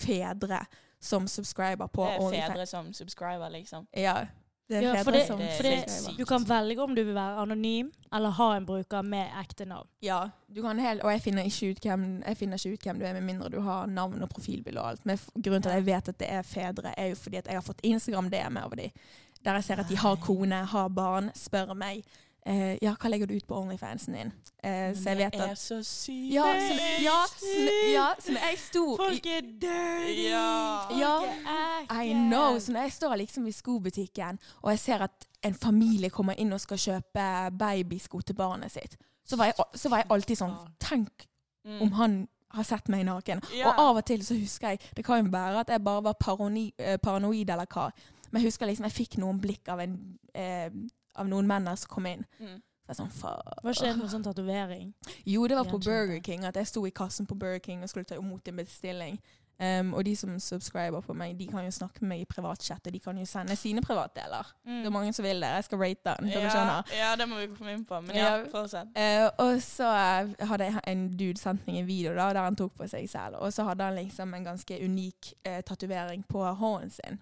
fedre 0.00 0.62
som 1.04 1.28
subscriber 1.28 1.90
på 1.92 2.06
Det 2.08 2.38
er 2.38 2.48
fedre 2.54 2.66
som 2.66 2.88
subscriber, 2.96 3.50
liksom. 3.52 3.84
Ja, 3.92 4.22
Ja, 4.68 5.02
for 5.04 5.12
det, 5.12 5.26
for 5.28 5.62
det, 5.62 6.16
du 6.16 6.24
kan 6.24 6.44
velge 6.48 6.80
om 6.82 6.94
du 6.96 7.02
vil 7.04 7.14
være 7.14 7.42
anonym 7.42 7.90
eller 8.14 8.32
ha 8.38 8.46
en 8.56 8.64
bruker 8.64 9.02
med 9.04 9.28
ekte 9.42 9.66
navn. 9.68 9.88
Ja, 10.00 10.22
du 10.48 10.62
kan 10.64 10.78
helt, 10.80 11.02
og 11.04 11.12
jeg 11.12 11.20
finner, 11.20 11.48
hvem, 11.82 12.06
jeg 12.24 12.38
finner 12.40 12.56
ikke 12.56 12.72
ut 12.72 12.86
hvem 12.88 13.02
du 13.02 13.04
er, 13.04 13.12
med 13.12 13.26
mindre 13.28 13.50
du 13.52 13.58
har 13.60 13.86
navn 13.86 14.24
og 14.24 14.30
profilbilde 14.32 14.80
og 14.80 14.94
alt. 14.94 15.04
Men 15.04 15.20
grunnen 15.36 15.66
til 15.66 15.74
at 15.74 15.82
jeg 15.82 15.86
vet 15.90 16.08
at 16.14 16.20
det 16.22 16.30
er 16.32 16.48
fedre, 16.48 16.94
er 16.96 17.12
jo 17.12 17.20
fordi 17.20 17.42
at 17.42 17.50
jeg 17.52 17.60
har 17.60 17.66
fått 17.66 17.84
Instagram-DM 17.84 18.60
over 18.64 18.80
dem. 18.80 19.04
Der 19.44 19.58
jeg 19.60 19.64
ser 19.64 19.84
at 19.84 19.90
de 19.92 20.00
har 20.00 20.16
kone, 20.24 20.62
har 20.72 20.88
barn, 20.88 21.28
spør 21.36 21.74
meg 21.76 22.00
eh, 22.46 22.76
ja, 22.82 22.94
hva 23.00 23.08
legger 23.10 23.26
du 23.26 23.34
ut 23.36 23.46
på 23.46 23.56
Onlyfansen 23.60 24.14
din. 24.14 24.32
Eh, 24.64 24.92
så 24.96 25.10
jeg 25.12 25.18
vet 25.18 25.32
det 25.32 25.48
er 25.50 25.54
så 25.60 25.78
sykt. 25.84 26.32
ja 26.34 26.44
så, 26.44 26.74
ja, 27.02 27.18
så, 27.36 27.52
ja, 27.92 28.06
så 28.20 28.32
når 28.32 28.46
jeg 28.50 28.58
sto 28.58 28.84
Folk 28.96 29.26
er 29.26 29.40
dirty! 29.62 30.28
Ja. 30.28 30.88
Ja. 30.98 31.14
I 32.02 32.12
know. 32.12 32.58
Så 32.58 32.72
når 32.72 32.80
jeg 32.88 32.92
står 32.92 33.16
liksom 33.16 33.46
i 33.46 33.52
skobutikken, 33.52 34.38
og 34.62 34.70
jeg 34.70 34.78
ser 34.78 35.02
at 35.08 35.28
en 35.44 35.54
familie 35.54 36.10
kommer 36.10 36.34
inn 36.40 36.52
og 36.52 36.60
skal 36.60 36.78
kjøpe 36.80 37.26
babysko 37.58 38.20
til 38.20 38.34
barnet 38.34 38.72
sitt, 38.72 38.96
så 39.26 39.36
var 39.36 39.44
jeg, 39.52 39.54
så 39.74 39.88
var 39.88 40.02
jeg 40.02 40.10
alltid 40.10 40.36
sånn 40.42 40.56
Tenk 40.80 41.28
Mm. 41.64 41.78
om 41.82 41.92
han 41.96 42.14
har 42.52 42.62
sett 42.68 42.88
meg 42.92 43.06
naken. 43.08 43.40
Ja. 43.56 43.70
Og 43.70 43.78
av 43.80 43.96
og 43.96 44.04
til 44.04 44.20
så 44.20 44.34
husker 44.36 44.74
jeg 44.74 44.78
Det 44.96 45.04
kan 45.04 45.24
jo 45.24 45.30
være 45.32 45.60
at 45.62 45.70
jeg 45.72 45.80
bare 45.84 46.02
var 46.04 46.12
paroni, 46.20 46.74
eh, 46.78 46.98
paranoid 47.00 47.48
eller 47.50 47.64
hva, 47.72 47.86
men 48.30 48.42
jeg 48.42 48.50
husker 48.50 48.66
liksom 48.68 48.84
jeg 48.84 48.92
fikk 48.92 49.16
noen 49.22 49.40
blikk 49.40 49.68
av, 49.72 49.80
en, 49.80 49.94
eh, 50.34 50.68
av 51.16 51.28
noen 51.28 51.46
menn 51.46 51.68
som 51.76 51.88
kom 51.90 52.06
inn. 52.06 52.24
Mm. 52.40 52.60
Sånn, 52.92 53.08
Hva 53.64 53.72
skjedde 53.72 53.96
med 53.96 54.10
sånn 54.12 54.24
tatovering? 54.26 54.90
Jo, 55.24 55.46
det 55.48 55.56
var 55.56 55.64
på 55.64 55.78
Burger 55.80 56.20
King. 56.20 56.44
At 56.44 56.58
jeg 56.60 56.68
sto 56.68 56.82
i 56.86 56.92
kassen 56.92 57.24
på 57.26 57.34
Burger 57.34 57.62
King 57.64 57.82
og 57.82 57.88
skulle 57.88 58.04
ta 58.04 58.18
imot 58.20 58.48
en 58.48 58.56
bestilling. 58.60 59.16
Um, 59.54 59.92
og 59.94 60.02
de 60.04 60.16
som 60.18 60.32
subscriber 60.42 61.00
på 61.06 61.14
meg, 61.14 61.36
de 61.38 61.46
kan 61.46 61.62
jo 61.64 61.70
snakke 61.70 62.02
med 62.02 62.08
meg 62.10 62.22
i 62.24 62.26
privatchat, 62.26 62.86
og 62.88 62.92
de 62.92 62.98
kan 62.98 63.18
jo 63.18 63.24
sende 63.24 63.54
sine 63.56 63.80
privatdeler. 63.80 64.48
Det 64.66 64.88
er 64.88 64.90
mange 64.90 65.12
som 65.14 65.22
vil 65.24 65.40
det. 65.40 65.50
Jeg 65.54 65.64
skal 65.68 65.78
rate 65.78 66.14
den. 66.18 66.30
Ja, 66.32 66.40
skjønner. 66.50 66.90
ja, 66.98 67.12
det 67.16 67.28
må 67.30 67.38
vi 67.38 67.46
komme 67.54 67.72
inn 67.76 67.84
på. 67.86 68.00
Men 68.02 68.16
ja, 68.18 68.36
Ja. 68.36 68.44
fortsett. 68.50 68.90
Uh, 68.98 69.30
og 69.46 69.62
så 69.62 69.86
eh, 69.94 70.46
hadde 70.50 70.64
jeg 70.64 70.80
en 70.90 71.04
dude 71.16 71.38
sendt 71.40 71.66
meg 71.68 71.78
en 71.78 71.86
video 71.86 72.16
da, 72.18 72.32
der 72.34 72.42
han 72.48 72.56
tok 72.58 72.74
på 72.82 72.88
seg 72.90 73.06
selv. 73.08 73.38
Og 73.40 73.52
så 73.54 73.64
hadde 73.64 73.84
han 73.86 73.94
liksom 73.94 74.34
en 74.34 74.44
ganske 74.50 74.80
unik 74.84 75.32
uh, 75.46 75.60
tatovering 75.62 76.26
på 76.28 76.42
hånden 76.44 76.90
sin. 76.90 77.20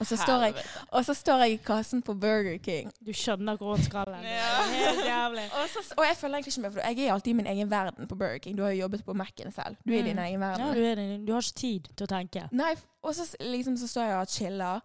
Og 0.00 0.06
så, 0.06 0.16
står 0.20 0.42
jeg, 0.44 0.54
og 0.94 1.04
så 1.04 1.14
står 1.16 1.40
jeg 1.42 1.52
i 1.52 1.56
kassen 1.66 2.02
på 2.06 2.14
Burger 2.14 2.58
King. 2.62 2.90
Du 3.02 3.10
skjønner 3.16 3.56
hvor 3.58 3.74
hun 3.74 3.82
skal 3.82 4.12
hen. 4.14 4.26
Ja. 4.28 4.50
Helt 4.70 5.00
jævlig. 5.08 5.46
Og, 5.58 5.64
så, 5.72 5.82
og 5.96 6.04
jeg 6.06 6.16
føler 6.20 6.34
egentlig 6.38 6.52
ikke 6.52 6.62
med, 6.66 6.72
for 6.76 6.80
jeg 6.86 7.06
er 7.06 7.12
alltid 7.16 7.30
i 7.32 7.38
min 7.40 7.46
egen 7.50 7.70
verden 7.72 8.06
på 8.08 8.14
Burger 8.20 8.38
King. 8.44 8.54
Du 8.58 8.62
har 8.62 8.70
jo 8.76 8.84
jobbet 8.84 9.02
på 9.08 9.16
Mac-en 9.18 9.50
selv. 9.52 9.76
Du 9.88 9.92
er 9.92 9.98
i 9.98 10.06
din 10.06 10.16
Mm. 10.20 10.22
egen 10.28 10.40
verden. 10.40 10.66
Ja, 10.66 10.74
du, 10.74 10.84
er, 10.90 10.94
din- 11.00 11.26
du 11.26 11.32
har 11.32 11.42
ikke 11.42 11.58
tid 11.64 11.90
til 11.96 12.06
å 12.06 12.10
tenke. 12.14 12.46
Nei, 12.52 12.74
og 13.02 13.14
så, 13.18 13.26
liksom, 13.40 13.76
så 13.80 13.88
står 13.90 14.02
jeg 14.12 14.20
og 14.20 14.28
chiller, 14.36 14.80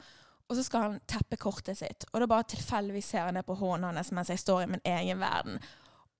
og 0.49 0.57
så 0.57 0.63
skal 0.65 0.87
han 0.87 0.97
teppe 1.07 1.37
kortet 1.37 1.77
sitt. 1.77 2.05
Og 2.13 2.19
da 2.23 2.25
bare 2.33 2.43
tilfeldigvis 2.55 3.05
ser 3.13 3.25
jeg 3.27 3.37
ned 3.37 3.45
på 3.47 3.55
hånden 3.61 3.93
hans 4.01 4.11
mens 4.11 4.29
jeg 4.33 4.39
står 4.41 4.65
i 4.65 4.71
min 4.73 4.81
egen 4.85 5.19
verden. 5.21 5.61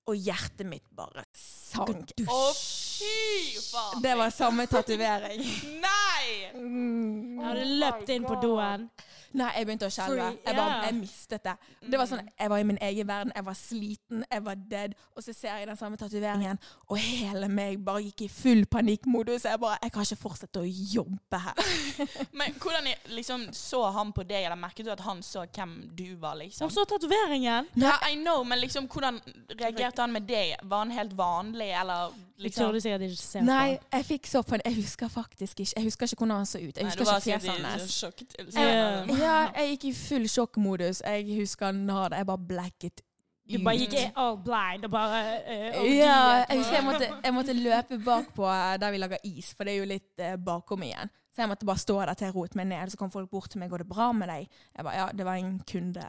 Og 0.06 0.16
hjertet 0.20 0.68
mitt 0.68 0.84
bare 0.92 1.24
sank. 1.40 2.12
Å, 2.28 2.40
fy 2.54 3.58
faen! 3.72 4.02
Det 4.04 4.16
var 4.20 4.30
samme 4.36 4.66
tatovering. 4.68 5.40
Nei! 5.80 6.13
Nei! 6.24 6.52
Mm. 6.54 7.40
Jeg 7.40 7.48
hadde 7.48 7.66
løpt 7.82 8.10
inn 8.14 8.26
på 8.28 8.38
doen. 8.42 8.88
Nei, 9.34 9.50
jeg 9.58 9.66
begynte 9.66 9.88
å 9.90 9.94
skjelve. 9.94 10.28
Jeg, 10.46 10.58
jeg 10.86 10.96
mistet 11.00 11.44
det. 11.46 11.54
Det 11.90 11.98
var 11.98 12.10
sånn, 12.10 12.28
Jeg 12.38 12.52
var 12.52 12.62
i 12.62 12.68
min 12.70 12.78
egen 12.86 13.08
verden, 13.10 13.32
jeg 13.34 13.46
var 13.48 13.58
sliten, 13.58 14.26
jeg 14.30 14.44
var 14.46 14.60
dead. 14.70 14.94
Og 15.18 15.26
så 15.26 15.34
ser 15.34 15.58
jeg 15.58 15.70
den 15.70 15.80
samme 15.80 15.98
tatoveringen, 15.98 16.60
og 16.86 17.00
hele 17.02 17.50
meg 17.50 17.82
bare 17.84 18.04
gikk 18.06 18.28
i 18.28 18.30
full 18.32 18.64
panikkmodus. 18.70 19.48
Jeg 19.50 19.62
bare 19.62 19.80
Jeg 19.82 19.96
kan 19.96 20.06
ikke 20.06 20.22
fortsette 20.22 20.62
å 20.62 20.68
jobbe 20.68 21.42
her. 21.48 21.74
Men 22.40 22.54
hvordan 22.62 22.92
liksom, 23.16 23.48
så 23.58 23.82
han 23.96 24.14
på 24.14 24.26
deg, 24.28 24.46
eller 24.46 24.60
merket 24.60 24.86
du 24.86 24.94
at 24.94 25.02
han 25.08 25.24
så 25.26 25.48
hvem 25.48 25.76
du 25.98 26.06
var, 26.22 26.38
liksom? 26.40 26.68
Han 26.70 26.76
så 26.76 26.86
tatoveringen. 26.90 27.72
Ja, 27.82 27.98
I 28.06 28.20
know, 28.20 28.44
men 28.46 28.62
liksom, 28.62 28.88
hvordan 28.92 29.20
reagerte 29.58 30.02
han 30.02 30.14
med 30.14 30.28
deg? 30.30 30.56
Var 30.62 30.84
han 30.86 30.94
helt 30.94 31.14
vanlig, 31.18 31.72
eller 31.80 32.14
Jeg 32.44 32.52
liksom 32.52 32.66
turde 32.68 32.82
sikkert 32.84 33.02
ikke 33.06 33.16
se 33.22 33.40
på 33.40 33.46
Nei, 33.48 33.78
jeg 33.94 34.06
fikk 34.06 34.28
så 34.28 34.42
på 34.44 34.58
den. 34.58 34.62
Jeg 34.66 34.76
husker 34.76 35.08
faktisk 35.08 35.60
ikke 35.64 35.72
Jeg 35.78 35.84
husker 35.84 36.10
ikke 36.10 36.20
hvordan 36.20 36.36
han 36.36 36.50
så 36.50 36.60
ut. 36.60 36.78
Jeg 36.78 36.86
husker 36.90 37.08
Nei, 37.08 37.16
ikke 37.16 37.24
fjesene 37.30 37.72
hans. 37.72 37.96
sjokktilstand. 38.02 38.60
Ja. 38.60 39.16
Ja, 39.24 39.38
jeg 39.62 39.70
gikk 39.74 39.88
i 39.90 39.94
full 39.96 40.28
sjokkmodus. 40.36 41.02
Jeg 41.06 41.40
husker 41.40 41.72
hadde 41.72 42.20
Jeg 42.20 42.28
bare 42.28 42.44
blacket 42.52 43.02
Du 43.48 43.58
bare 43.64 43.80
gikk 43.80 44.20
all 44.26 44.38
blind 44.44 44.90
og 44.90 44.92
bare 44.92 45.24
uh, 45.48 45.80
Ja, 45.88 46.20
jeg 46.50 46.60
husker 46.60 46.76
jeg 46.76 46.86
måtte, 46.90 47.10
jeg 47.24 47.34
måtte 47.40 47.58
løpe 47.58 48.00
bakpå 48.06 48.48
eh, 48.52 48.78
der 48.80 48.92
vi 48.92 49.02
lager 49.02 49.18
is, 49.24 49.54
for 49.56 49.68
det 49.68 49.74
er 49.74 49.82
jo 49.82 49.90
litt 49.90 50.24
uh, 50.24 50.36
bakom 50.40 50.84
igjen. 50.84 51.12
Så 51.34 51.42
jeg 51.42 51.50
måtte 51.50 51.66
bare 51.66 51.82
stå 51.82 51.98
der 52.02 52.14
til 52.14 52.30
jeg 52.30 52.36
roet 52.36 52.56
meg 52.56 52.70
ned, 52.70 52.94
så 52.94 53.00
kom 53.00 53.12
folk 53.12 53.30
bort 53.32 53.50
til 53.52 53.60
meg, 53.60 53.72
går 53.72 53.84
det 53.84 53.90
bra 53.90 54.12
med 54.16 54.30
deg? 54.32 54.48
Jeg 54.76 54.86
bare, 54.86 54.96
ja, 54.96 55.10
det 55.12 55.26
var 55.26 55.42
en 55.42 55.60
kunde. 55.70 56.06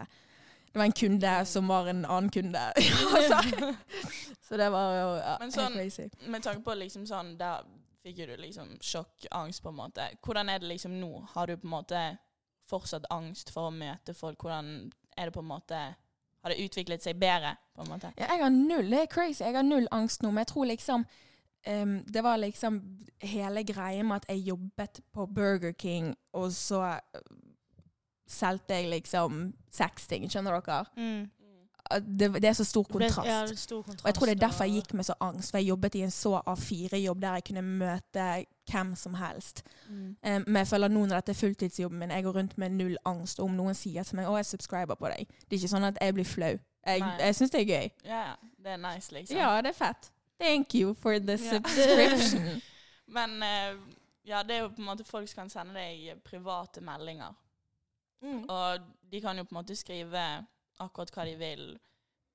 Det 0.74 0.80
var 0.80 0.88
en 0.88 0.92
kunde 0.98 1.32
som 1.46 1.68
var 1.70 1.86
en 1.86 2.04
annen 2.04 2.30
kunde. 2.34 2.62
så, 3.28 3.38
så 4.48 4.56
det 4.58 4.66
var 4.74 4.94
jo 4.96 5.08
ja, 5.20 5.36
Men 5.38 5.52
helt 5.52 5.54
sånn- 5.54 5.76
crazy. 5.78 6.08
Med 6.26 6.42
tanke 6.42 6.64
på 6.66 6.74
liksom 6.74 7.04
sånn, 7.06 7.36
der 7.38 7.62
fikk 8.02 8.16
du 8.26 8.32
liksom 8.36 8.72
sjokk, 8.82 9.28
angst 9.30 9.62
på 9.62 9.70
en 9.70 9.78
måte. 9.78 10.08
Hvordan 10.26 10.50
er 10.50 10.58
det 10.58 10.72
liksom 10.72 10.96
nå? 10.98 11.12
Har 11.36 11.46
du 11.46 11.54
på 11.56 11.68
en 11.68 11.76
måte 11.76 12.00
fortsatt 12.68 13.06
angst 13.14 13.52
for 13.54 13.70
å 13.70 13.76
møte 13.76 14.16
folk? 14.18 14.42
Hvordan 14.42 14.90
er 15.16 15.30
det 15.30 15.36
på 15.36 15.44
en 15.44 15.52
måte 15.52 15.78
Har 16.44 16.52
det 16.52 16.66
utviklet 16.66 17.06
seg 17.06 17.16
bedre, 17.22 17.54
på 17.72 17.86
en 17.86 17.88
måte? 17.94 18.10
Ja, 18.18 18.26
jeg 18.34 18.42
har 18.42 18.50
null, 18.52 18.90
det 18.90 18.98
er 19.04 19.06
crazy. 19.14 19.44
Jeg 19.44 19.54
har 19.54 19.64
null 19.64 19.86
angst 19.94 20.26
nå, 20.26 20.28
men 20.34 20.42
jeg 20.42 20.50
tror 20.50 20.66
liksom 20.68 21.06
um, 21.70 21.94
Det 22.04 22.22
var 22.26 22.42
liksom 22.42 22.82
hele 23.22 23.62
greia 23.64 24.02
med 24.02 24.16
at 24.16 24.28
jeg 24.28 24.50
jobbet 24.50 25.00
på 25.14 25.26
Burger 25.26 25.72
King, 25.72 26.16
og 26.34 26.50
så 26.52 26.98
solgte 28.26 28.74
jeg 28.74 28.90
liksom 28.90 29.52
sexting, 29.72 30.28
skjønner 30.30 30.60
dere? 30.60 30.84
Mm. 30.96 31.30
Det, 32.18 32.30
det 32.40 32.48
er 32.48 32.52
så 32.56 32.64
stor 32.64 32.82
kontrast. 32.88 33.28
Ja, 33.28 33.46
stor 33.46 33.82
kontrast. 33.82 34.04
Og 34.04 34.08
jeg 34.08 34.14
tror 34.14 34.26
det 34.26 34.34
er 34.34 34.40
derfor 34.46 34.64
jeg 34.64 34.72
gikk 34.80 34.94
med 34.94 35.04
så 35.04 35.14
angst, 35.20 35.50
for 35.50 35.58
jeg 35.58 35.68
jobbet 35.68 35.94
i 35.94 36.02
en 36.06 36.10
så 36.10 36.40
A4-jobb 36.48 37.20
der 37.20 37.34
jeg 37.34 37.44
kunne 37.44 37.62
møte 37.62 38.28
hvem 38.70 38.94
som 38.96 39.14
helst. 39.20 39.60
Mm. 39.88 40.16
Um, 40.26 40.44
men 40.46 40.56
jeg 40.56 40.66
føler 40.70 40.88
nå 40.88 41.02
når 41.06 41.18
dette 41.20 41.34
er 41.34 41.40
fulltidsjobben 41.42 41.98
min, 41.98 42.10
jeg 42.10 42.24
går 42.24 42.36
rundt 42.38 42.56
med 42.58 42.70
null 42.78 42.96
angst. 43.04 43.40
Og 43.40 43.50
om 43.50 43.58
noen 43.58 43.76
sier 43.76 44.02
til 44.02 44.16
meg 44.16 44.26
'Å, 44.26 44.36
jeg 44.40 44.46
subscriber 44.46 44.94
på 44.94 45.12
deg', 45.12 45.28
det 45.28 45.52
er 45.52 45.60
ikke 45.60 45.74
sånn 45.76 45.84
at 45.84 45.98
jeg 46.00 46.14
blir 46.14 46.24
flau. 46.24 46.56
Jeg, 46.86 47.00
Nei. 47.00 47.12
jeg 47.20 47.34
syns 47.36 47.50
det 47.50 47.60
er 47.60 47.68
gøy. 47.68 47.90
Ja, 48.04 48.24
det 48.64 48.72
er 48.72 48.76
nice, 48.76 49.12
liksom. 49.12 49.36
Ja, 49.36 49.60
det 49.60 49.68
er 49.68 49.78
fett. 49.84 50.10
Thank 50.40 50.74
you 50.74 50.94
for 50.94 51.18
the 51.18 51.32
Ja. 51.36 51.50
subscription. 51.52 52.62
Men 53.16 53.30
uh, 53.42 53.76
ja, 54.24 54.42
det 54.42 54.56
er 54.56 54.60
jo 54.62 54.68
på 54.68 54.80
en 54.80 54.88
måte 54.88 55.04
folk 55.04 55.28
som 55.28 55.42
kan 55.44 55.50
sende 55.50 55.74
deg 55.74 56.16
private 56.24 56.80
meldinger. 56.80 57.36
Mm. 58.22 58.44
Og 58.48 58.84
de 59.12 59.20
kan 59.20 59.38
jo 59.38 59.44
på 59.44 59.54
en 59.54 59.60
måte 59.60 59.76
skrive 59.76 60.22
akkurat 60.80 61.10
hva 61.14 61.24
de 61.28 61.34
vil. 61.40 61.64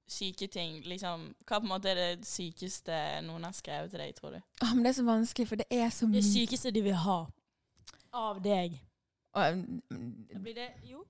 Syke 0.09 0.47
ting. 0.49 0.79
Liksom, 0.89 1.35
hva 1.45 1.59
på 1.59 1.67
en 1.67 1.69
måte 1.69 1.91
er 1.91 1.99
det 1.99 2.25
sykeste 2.27 2.95
noen 3.27 3.45
har 3.45 3.53
skrevet 3.53 3.91
til 3.93 4.01
deg, 4.01 4.15
tror 4.17 4.37
du? 4.37 4.39
Ah, 4.65 4.73
men 4.73 4.83
det 4.83 4.93
er 4.93 4.99
så 4.99 5.05
vanskelig, 5.05 5.47
for 5.47 5.61
det 5.61 5.67
er 5.69 5.89
så 5.93 6.09
Det 6.09 6.23
sykeste 6.25 6.71
de 6.73 6.81
vil 6.81 6.97
ha 6.97 7.19
av 8.13 8.41
deg. 8.41 8.79
um, 9.35 9.81
Blir 10.41 10.55
det 10.55 10.71
Jo. 10.83 11.05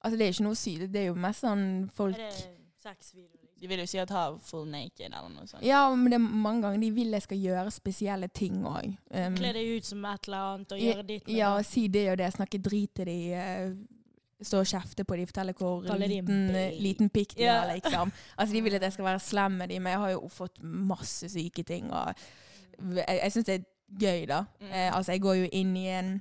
Altså, 0.00 0.16
det 0.18 0.26
er 0.26 0.32
ikke 0.32 0.44
noe 0.46 0.54
sykt. 0.54 0.92
Det 0.92 1.00
er 1.00 1.06
jo 1.08 1.14
mest 1.18 1.42
sånn 1.42 1.64
folk 1.90 2.14
Er 2.14 2.28
det 2.28 2.44
sexvideo? 2.82 3.47
De 3.60 3.66
vil 3.66 3.80
jo 3.82 3.86
si 3.90 3.98
at 3.98 4.10
ha 4.14 4.24
full 4.44 4.66
naked 4.70 5.08
eller 5.08 5.28
noe 5.32 5.46
sånt. 5.50 5.64
Ja, 5.66 5.82
men 5.94 6.12
det 6.12 6.18
er 6.20 6.24
mange 6.24 6.62
ganger 6.62 6.82
de 6.82 6.90
vil 6.94 7.14
jeg 7.16 7.24
skal 7.24 7.40
gjøre 7.42 7.74
spesielle 7.74 8.28
ting 8.30 8.60
òg. 8.62 8.92
Um, 9.10 9.38
Kle 9.38 9.52
deg 9.56 9.70
ut 9.78 9.88
som 9.88 10.04
et 10.06 10.28
eller 10.28 10.50
annet 10.52 10.74
og 10.74 10.82
Ja, 10.82 10.90
gjøre 10.92 11.06
ditt 11.08 11.30
ja, 11.32 11.52
det. 11.58 11.66
si 11.66 11.86
det 11.92 12.04
og 12.12 12.18
det. 12.20 12.28
Snakke 12.36 12.60
drit 12.62 12.92
til 12.98 13.10
de. 13.10 13.20
Uh, 13.34 13.96
Stå 14.38 14.60
og 14.62 14.68
kjefte 14.70 15.02
på 15.02 15.16
de, 15.18 15.24
fortelle 15.26 15.50
hvor 15.58 15.82
liten, 15.98 16.52
liten 16.78 17.08
pikk 17.10 17.32
de 17.34 17.42
yeah. 17.42 17.64
er, 17.64 17.72
liksom. 17.80 18.12
Altså, 18.38 18.54
de 18.54 18.60
vil 18.62 18.76
at 18.78 18.84
jeg 18.86 18.94
skal 18.94 19.08
være 19.08 19.22
slem 19.24 19.56
med 19.58 19.72
de, 19.72 19.80
men 19.82 19.90
jeg 19.96 19.98
har 20.04 20.12
jo 20.12 20.28
fått 20.30 20.60
masse 20.62 21.26
syke 21.32 21.64
ting. 21.66 21.88
Og 21.90 22.12
jeg, 22.94 23.18
jeg 23.18 23.32
syns 23.34 23.48
det 23.48 23.56
er 23.56 23.64
gøy, 23.98 24.28
da. 24.30 24.44
Mm. 24.60 24.68
Uh, 24.70 24.96
altså, 24.96 25.16
jeg 25.16 25.24
går 25.26 25.40
jo 25.40 25.48
inn 25.58 25.74
i 25.76 25.88
en 25.90 26.12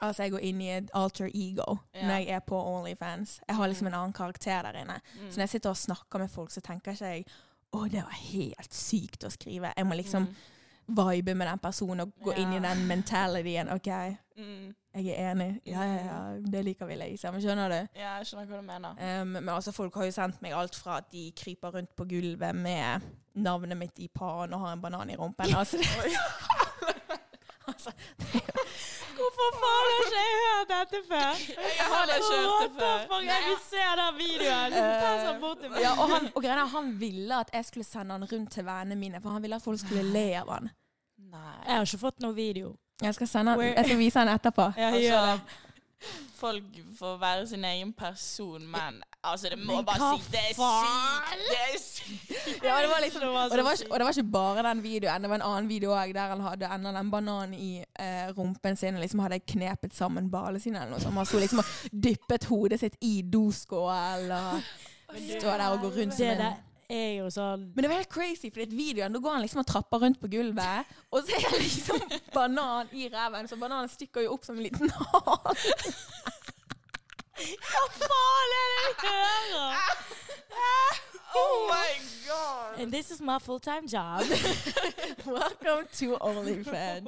Altså, 0.00 0.22
jeg 0.22 0.30
går 0.32 0.38
inn 0.46 0.60
i 0.60 0.68
et 0.76 0.90
alter 0.94 1.26
ego 1.34 1.78
Ja. 1.94 2.06
når 2.06 2.14
jeg 2.18 2.28
er 2.28 2.40
på 2.40 2.58
Onlyfans. 2.66 3.40
Jeg 3.48 3.56
har 3.56 3.66
liksom 3.68 3.84
Mm. 3.86 3.94
en 3.94 4.00
annen 4.00 4.12
karakter 4.12 4.62
der 4.62 4.72
inne. 4.80 5.00
Mm. 5.20 5.30
Så 5.30 5.36
når 5.36 5.42
jeg 5.42 5.48
sitter 5.48 5.70
og 5.70 5.76
snakker 5.76 6.18
med 6.18 6.30
folk, 6.30 6.50
så 6.50 6.60
tenker 6.60 6.92
ikke 6.92 7.04
jeg 7.04 7.24
å, 7.72 7.88
det 7.90 8.02
var 8.02 8.14
helt 8.14 8.72
sykt 8.74 9.24
å 9.24 9.30
skrive. 9.30 9.72
Jeg 9.76 9.86
må 9.86 9.94
liksom 9.96 10.26
Mm. 10.28 10.34
vibe 10.88 11.34
med 11.34 11.46
den 11.48 11.58
personen 11.58 12.00
og 12.00 12.12
gå 12.24 12.32
inn 12.38 12.52
i 12.52 12.58
den 12.60 12.86
mentalityen. 12.88 13.72
OK, 13.74 13.86
Mm. 14.38 14.74
jeg 14.94 15.06
er 15.18 15.32
enig. 15.34 15.60
Ja, 15.66 15.82
ja, 15.82 16.04
ja, 16.04 16.40
det 16.50 16.64
liker 16.64 16.86
vi 16.86 16.94
liksom. 16.96 17.34
Skjønner 17.40 17.68
du? 17.68 17.88
Ja, 17.98 18.16
jeg 18.18 18.26
skjønner 18.26 18.46
hva 18.46 18.56
du 18.56 18.62
mener. 18.62 19.20
Um, 19.20 19.28
men 19.32 19.48
altså, 19.48 19.72
folk 19.72 19.94
har 19.94 20.04
jo 20.04 20.10
sendt 20.12 20.40
meg 20.42 20.52
alt 20.52 20.74
fra 20.76 20.96
at 20.98 21.10
de 21.10 21.32
kryper 21.36 21.72
rundt 21.74 21.96
på 21.96 22.04
gulvet 22.08 22.54
med 22.54 23.02
navnet 23.34 23.76
mitt 23.76 23.98
i 23.98 24.08
pannen 24.08 24.54
og 24.54 24.60
har 24.60 24.72
en 24.72 24.80
banan 24.80 25.10
i 25.10 25.16
rumpen. 25.16 25.46
Altså, 25.58 25.76
det, 25.76 25.86
altså, 27.68 27.90
det, 28.18 28.42
Hvorfor 29.18 29.48
faen 29.62 29.86
har 29.88 30.02
ikke 30.04 30.20
jeg 30.22 30.40
hørt 30.42 30.72
dette 30.72 31.00
før? 31.08 31.40
Jeg 31.78 31.86
har 31.92 32.04
det 32.10 32.16
ikke 32.18 32.40
hørt 32.42 32.64
det 32.64 32.72
før. 32.80 33.22
Jeg 33.28 33.44
vil 33.48 33.56
se 33.66 33.86
den 34.00 34.18
videoen. 34.18 34.76
Ta 34.78 35.12
sånn 35.26 35.40
bort 35.42 35.62
til 35.62 35.72
meg. 35.72 35.80
ja, 35.82 35.92
og 35.98 36.12
han, 36.12 36.28
og 36.34 36.42
greia 36.44 36.58
er, 36.62 36.72
han 36.74 36.92
ville 37.00 37.40
at 37.44 37.50
jeg 37.54 37.64
skulle 37.70 37.86
sende 37.88 38.14
han 38.18 38.26
rundt 38.32 38.52
til 38.54 38.66
vennene 38.68 38.98
mine, 39.00 39.20
for 39.24 39.34
han 39.34 39.42
ville 39.44 39.56
at 39.58 39.64
folk 39.64 39.80
skulle 39.82 40.04
le 40.14 40.26
av 40.42 40.52
han. 40.56 40.70
Nei. 41.28 41.56
Jeg 41.66 41.74
har 41.80 41.88
ikke 41.90 42.02
fått 42.06 42.22
noen 42.24 42.36
video. 42.38 42.74
Jeg 43.02 43.14
skal, 43.14 43.28
sende 43.30 43.56
jeg 43.62 43.84
skal 43.84 43.98
vise 44.00 44.18
han 44.22 44.30
etterpå. 44.32 44.70
Jeg 44.76 44.86
Altså, 44.92 45.02
gjør 45.08 45.26
det. 45.32 45.64
Folk 46.38 46.76
får 46.98 47.16
være 47.18 47.46
sin 47.50 47.64
egen 47.66 47.92
person, 47.92 48.62
men 48.70 49.02
altså, 49.24 49.48
det 49.50 49.58
må 49.58 49.76
Men 49.76 49.86
bare 49.86 50.18
si 50.18 50.30
Det 50.32 50.42
er 50.42 50.54
sykt! 50.58 51.46
Det 51.50 51.58
er 51.64 51.78
sykt! 51.82 52.64
Ja, 52.68 52.76
det 52.82 52.88
var 52.90 53.00
liksom, 53.02 53.20
Det 53.20 53.32
var 53.32 53.44
og, 53.50 53.56
det 53.56 53.64
var 53.64 53.72
ikke, 53.72 53.90
og 53.90 53.98
det 53.98 54.04
var 54.06 54.12
ikke 54.16 54.32
bare 54.32 54.62
den 54.68 54.82
videoen. 54.82 55.22
Det 55.22 55.30
var 55.30 55.40
en 55.40 55.48
annen 55.50 55.68
video 55.68 55.94
òg 55.94 56.14
der 56.14 56.32
han 56.34 56.40
hadde 56.40 56.70
enda 56.74 56.92
den 56.92 57.10
bananen 57.10 57.54
i 57.54 57.72
eh, 57.98 58.30
rumpen 58.36 58.76
sin 58.76 58.96
og 58.96 59.00
liksom 59.04 59.20
hadde 59.24 59.40
knepet 59.40 59.94
sammen 59.94 60.30
ballene 60.30 60.60
sine. 60.60 60.80
eller 60.80 60.96
noe 60.96 61.00
sånt. 61.00 61.14
Han 61.14 61.26
sto 61.26 61.42
liksom 61.42 61.58
og 61.64 61.74
dyppet 61.92 62.48
hodet 62.48 62.80
sitt 62.80 62.96
i 63.00 63.20
doskål 63.22 64.32
og 64.32 64.64
stå 65.18 65.46
der 65.46 65.68
og 65.68 65.84
går 65.84 66.00
rundt 66.00 66.16
som 66.16 66.26
Det 66.26 66.40
en 66.40 66.58
er 66.88 67.18
jo 67.18 67.28
sånn 67.32 67.66
Men 67.74 67.84
det 67.84 67.90
var 67.90 68.00
helt 68.00 68.12
crazy, 68.12 68.50
for 68.52 68.64
i 68.64 68.68
videoen, 68.72 69.12
da 69.12 69.20
går 69.20 69.36
han 69.36 69.44
liksom 69.44 69.62
og 69.62 69.68
trapper 69.68 70.02
rundt 70.04 70.20
på 70.22 70.30
gulvet, 70.32 70.94
og 71.12 71.24
så 71.24 71.36
er 71.36 71.50
det 71.52 71.60
liksom 71.66 72.00
banan 72.34 72.88
i 72.96 73.08
ræven, 73.12 73.48
så 73.48 73.58
bananen 73.60 73.92
stikker 73.92 74.24
jo 74.24 74.36
opp 74.38 74.48
som 74.48 74.56
en 74.56 74.64
liten 74.64 74.92
hal. 74.96 75.52
Hva 77.38 77.84
faen 77.94 78.54
er 78.58 78.72
det 78.74 78.86
vi 79.02 79.08
hører? 79.08 79.98
Oh 81.38 81.68
my 81.68 81.90
god! 82.26 82.80
And 82.82 82.92
this 82.92 83.10
is 83.10 83.20
my 83.20 83.38
full-time 83.38 83.86
job. 83.86 84.24
Welcome 85.26 85.84
to 85.98 86.16
OnlyFans. 86.20 87.06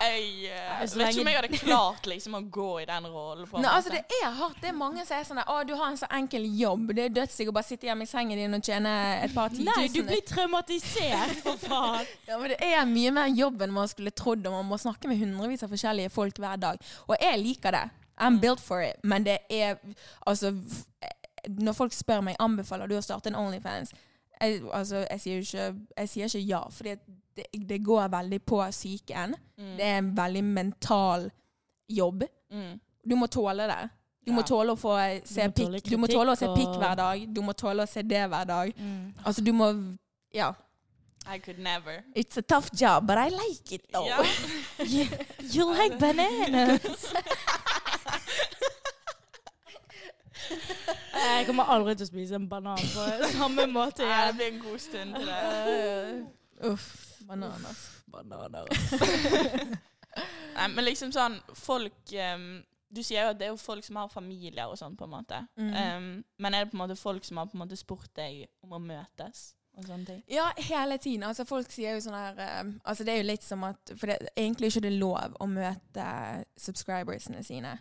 Jeg 0.00 0.50
eh, 0.50 0.96
vet 0.96 1.14
ikke 1.14 1.20
om 1.20 1.30
jeg 1.30 1.38
hadde 1.38 1.60
klart 1.62 2.08
liksom 2.10 2.36
å 2.36 2.40
gå 2.52 2.68
i 2.82 2.86
den 2.90 3.06
rollen. 3.08 3.48
Nei, 3.54 3.70
altså. 3.70 3.94
Det 3.94 4.02
er 4.18 4.34
hardt. 4.40 4.58
Det 4.60 4.72
er 4.72 4.76
mange 4.76 5.04
som 5.08 5.16
er 5.16 5.28
sånn 5.28 5.40
Å, 5.40 5.56
du 5.64 5.72
har 5.78 5.92
en 5.92 6.00
så 6.00 6.08
enkel 6.18 6.44
jobb. 6.58 6.90
Det 6.98 7.06
er 7.06 7.14
dødsdigg 7.20 7.52
å 7.52 7.54
bare 7.56 7.68
sitte 7.70 7.88
hjemme 7.88 8.04
i 8.04 8.10
sengen 8.10 8.42
din 8.42 8.58
og 8.58 8.66
tjene 8.66 8.92
et 9.22 9.36
par 9.36 9.54
Nei, 9.56 9.86
du 9.94 10.02
blir 10.02 10.24
traumatisert, 10.28 11.38
for 11.46 11.56
faen. 11.64 12.04
Ja, 12.28 12.36
men 12.36 12.52
det 12.52 12.58
er 12.60 12.84
mye 12.88 13.14
mer 13.14 13.32
jobb 13.32 13.62
enn 13.64 13.72
man 13.72 13.88
skulle 13.88 14.12
trodd, 14.12 14.44
og 14.50 14.58
man 14.58 14.68
må 14.68 14.76
snakke 14.80 15.08
med 15.08 15.22
hundrevis 15.22 15.64
av 15.64 15.72
forskjellige 15.72 16.12
folk 16.12 16.42
hver 16.42 16.60
dag. 16.60 16.90
Og 17.08 17.16
jeg 17.16 17.40
liker 17.40 17.78
det. 17.78 17.86
I'm 18.20 18.40
built 18.40 18.60
for 18.60 18.82
it. 18.82 18.96
Men 19.04 19.24
det 19.24 19.38
er 19.50 19.76
Altså 20.26 20.54
Når 21.48 21.72
folk 21.72 21.92
spør 21.92 22.20
meg 22.20 22.36
anbefaler 22.38 22.86
du 22.86 22.96
å 22.98 23.02
starte 23.02 23.30
en 23.30 23.36
Onlyfans, 23.38 23.92
jeg, 24.40 24.62
altså, 24.72 25.06
jeg 25.10 25.20
sier 25.20 25.34
jo 25.34 25.40
ikke, 25.40 25.84
jeg 25.98 26.08
sier 26.08 26.24
ikke 26.24 26.46
ja, 26.46 26.60
for 26.70 26.84
det, 26.84 26.98
det 27.68 27.78
går 27.84 28.08
veldig 28.08 28.42
på 28.42 28.62
psyken. 28.70 29.34
Mm. 29.58 29.76
Det 29.76 29.84
er 29.84 29.98
en 29.98 30.16
veldig 30.16 30.44
mental 30.44 31.30
jobb. 31.88 32.22
Mm. 32.50 32.80
Du 33.10 33.16
må 33.16 33.26
tåle 33.26 33.66
det. 33.70 33.88
Du 34.28 34.32
må 34.36 34.42
tåle 34.44 34.74
å 34.74 34.76
få 34.76 34.94
se 35.24 35.48
pikk. 35.56 35.88
Du 35.88 35.96
må 35.96 36.06
tåle 36.10 36.34
å 36.34 36.38
se 36.38 36.48
pikk 36.52 36.76
hver 36.76 36.96
dag. 36.98 37.26
Du 37.32 37.40
må 37.42 37.54
tåle 37.56 37.86
å 37.86 37.88
se 37.88 38.02
det 38.04 38.26
hver 38.28 38.48
dag. 38.48 38.72
Mm. 38.76 39.14
Altså, 39.24 39.44
du 39.44 39.52
må 39.56 39.72
Ja. 40.34 40.52
I 41.26 41.38
could 41.38 41.58
never. 41.58 42.04
It's 42.14 42.36
a 42.38 42.42
tough 42.42 42.70
job, 42.72 43.06
but 43.06 43.18
I 43.18 43.28
like 43.28 43.72
it 43.72 43.90
though. 43.92 44.06
Ja. 44.06 44.22
You 45.52 45.66
like 45.72 45.98
bananas. 46.00 47.12
Jeg 51.18 51.46
kommer 51.48 51.70
aldri 51.74 51.94
til 51.98 52.06
å 52.06 52.10
spise 52.10 52.38
en 52.38 52.48
banan 52.50 52.80
på 52.80 53.06
samme 53.34 53.66
måte 53.70 54.06
Ja, 54.06 54.28
det 54.28 54.38
blir 54.38 54.52
en 54.52 54.62
god 54.62 54.78
stund 54.82 55.18
til 55.18 55.28
det. 55.28 56.68
Uff. 56.68 56.88
Bananas. 57.28 57.84
Bananer. 58.06 58.66
Nei, 60.56 60.66
men 60.72 60.84
liksom 60.86 61.12
sånn 61.14 61.36
Folk 61.54 62.14
um, 62.34 62.48
Du 62.88 63.02
sier 63.04 63.26
jo 63.26 63.34
at 63.34 63.38
det 63.38 63.48
er 63.48 63.52
jo 63.52 63.60
folk 63.60 63.84
som 63.84 64.00
har 64.00 64.08
familier 64.12 64.70
og 64.70 64.78
sånn, 64.80 64.96
på 64.96 65.04
en 65.04 65.12
måte. 65.12 65.42
Mm. 65.60 65.72
Um, 65.76 66.08
men 66.40 66.56
er 66.56 66.64
det 66.64 66.72
på 66.72 66.78
en 66.78 66.84
måte 66.86 66.96
folk 66.98 67.26
som 67.28 67.40
har 67.40 67.50
på 67.50 67.58
en 67.58 67.66
måte 67.66 67.76
spurt 67.76 68.10
deg 68.16 68.46
om 68.64 68.72
å 68.78 68.80
møtes? 68.82 69.50
Ja, 70.32 70.48
hele 70.70 70.96
tiden. 70.98 71.22
Altså, 71.28 71.44
folk 71.46 71.70
sier 71.70 71.94
jo 71.94 72.00
sånn 72.02 72.16
her 72.16 72.64
um, 72.64 72.72
Altså, 72.82 73.04
det 73.04 73.12
er 73.12 73.20
jo 73.20 73.28
litt 73.28 73.44
som 73.46 73.62
at 73.68 73.92
For 73.92 74.10
det 74.10 74.16
er 74.16 74.32
egentlig 74.40 74.72
ikke 74.72 74.86
det 74.88 74.94
lov 74.96 75.36
å 75.38 75.46
møte 75.52 76.08
subscribersene 76.58 77.44
sine. 77.46 77.76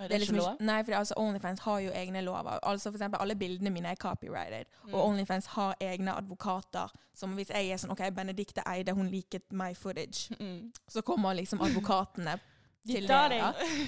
Og 0.00 0.04
er 0.06 0.08
det, 0.14 0.20
liksom 0.22 0.38
ikke 0.40 0.46
lov? 0.46 0.60
Nei, 0.64 0.78
for 0.86 0.96
altså, 0.96 1.14
Onlyfans 1.20 1.60
har 1.66 1.80
jo 1.84 1.90
egne 2.00 2.22
lover. 2.24 2.58
Altså 2.64 2.88
for 2.90 2.96
eksempel, 2.98 3.20
Alle 3.20 3.36
bildene 3.36 3.70
mine 3.70 3.92
er 3.92 3.98
copyrighted. 4.00 4.64
Mm. 4.86 4.94
Og 4.94 5.02
Onlyfans 5.10 5.46
har 5.54 5.74
egne 5.84 6.14
advokater. 6.16 6.88
Som 7.14 7.34
hvis 7.36 7.50
jeg 7.52 7.68
er 7.74 7.76
sånn 7.82 7.92
OK, 7.92 8.00
Benedicte 8.16 8.64
Eide, 8.66 8.94
hun 8.96 9.10
liket 9.12 9.44
my 9.52 9.74
footage. 9.76 10.32
Mm. 10.40 10.70
Så 10.88 11.02
kommer 11.04 11.36
liksom 11.36 11.60
advokatene 11.60 12.38
til 12.88 13.04
det. 13.04 13.22
deg. 13.30 13.42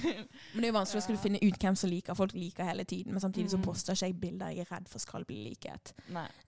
Men 0.53 0.61
det 0.61 0.67
er 0.67 0.69
jo 0.69 0.77
vanskelig 0.77 1.01
å 1.01 1.05
skulle 1.07 1.23
finne 1.23 1.39
ut 1.41 1.57
hvem 1.65 1.75
som 1.81 1.89
liker. 1.89 2.13
Folk 2.13 2.35
liker 2.37 2.67
hele 2.69 2.83
tiden. 2.85 3.11
Men 3.17 3.21
samtidig 3.25 3.49
så 3.49 3.57
Mm. 3.57 3.63
poster 3.65 3.93
ikke 3.97 4.05
jeg 4.11 4.19
bilder 4.21 4.53
jeg 4.53 4.67
er 4.67 4.75
redd 4.75 4.87
for 4.91 5.01
skal 5.01 5.25
bli 5.25 5.39
liket. 5.49 5.95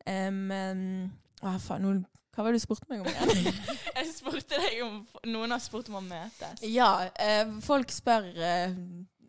Um, 0.05 1.09
å, 1.41 1.55
faen, 1.59 1.81
nå, 1.81 1.95
hva 2.35 2.43
var 2.43 2.51
det 2.53 2.59
du 2.59 2.65
spurte 2.67 2.85
meg 2.91 2.99
om 3.01 3.07
igjen? 3.07 3.53
Jeg 3.95 4.09
spurte 4.11 4.57
deg 4.59 4.81
om 4.83 4.95
Noen 5.31 5.53
har 5.55 5.61
spurt 5.63 5.87
om 5.87 5.95
å 5.95 6.01
møtes. 6.03 6.59
Ja, 6.67 7.07
uh, 7.15 7.53
folk 7.63 7.93
spør 7.95 8.25
eh, 8.35 8.73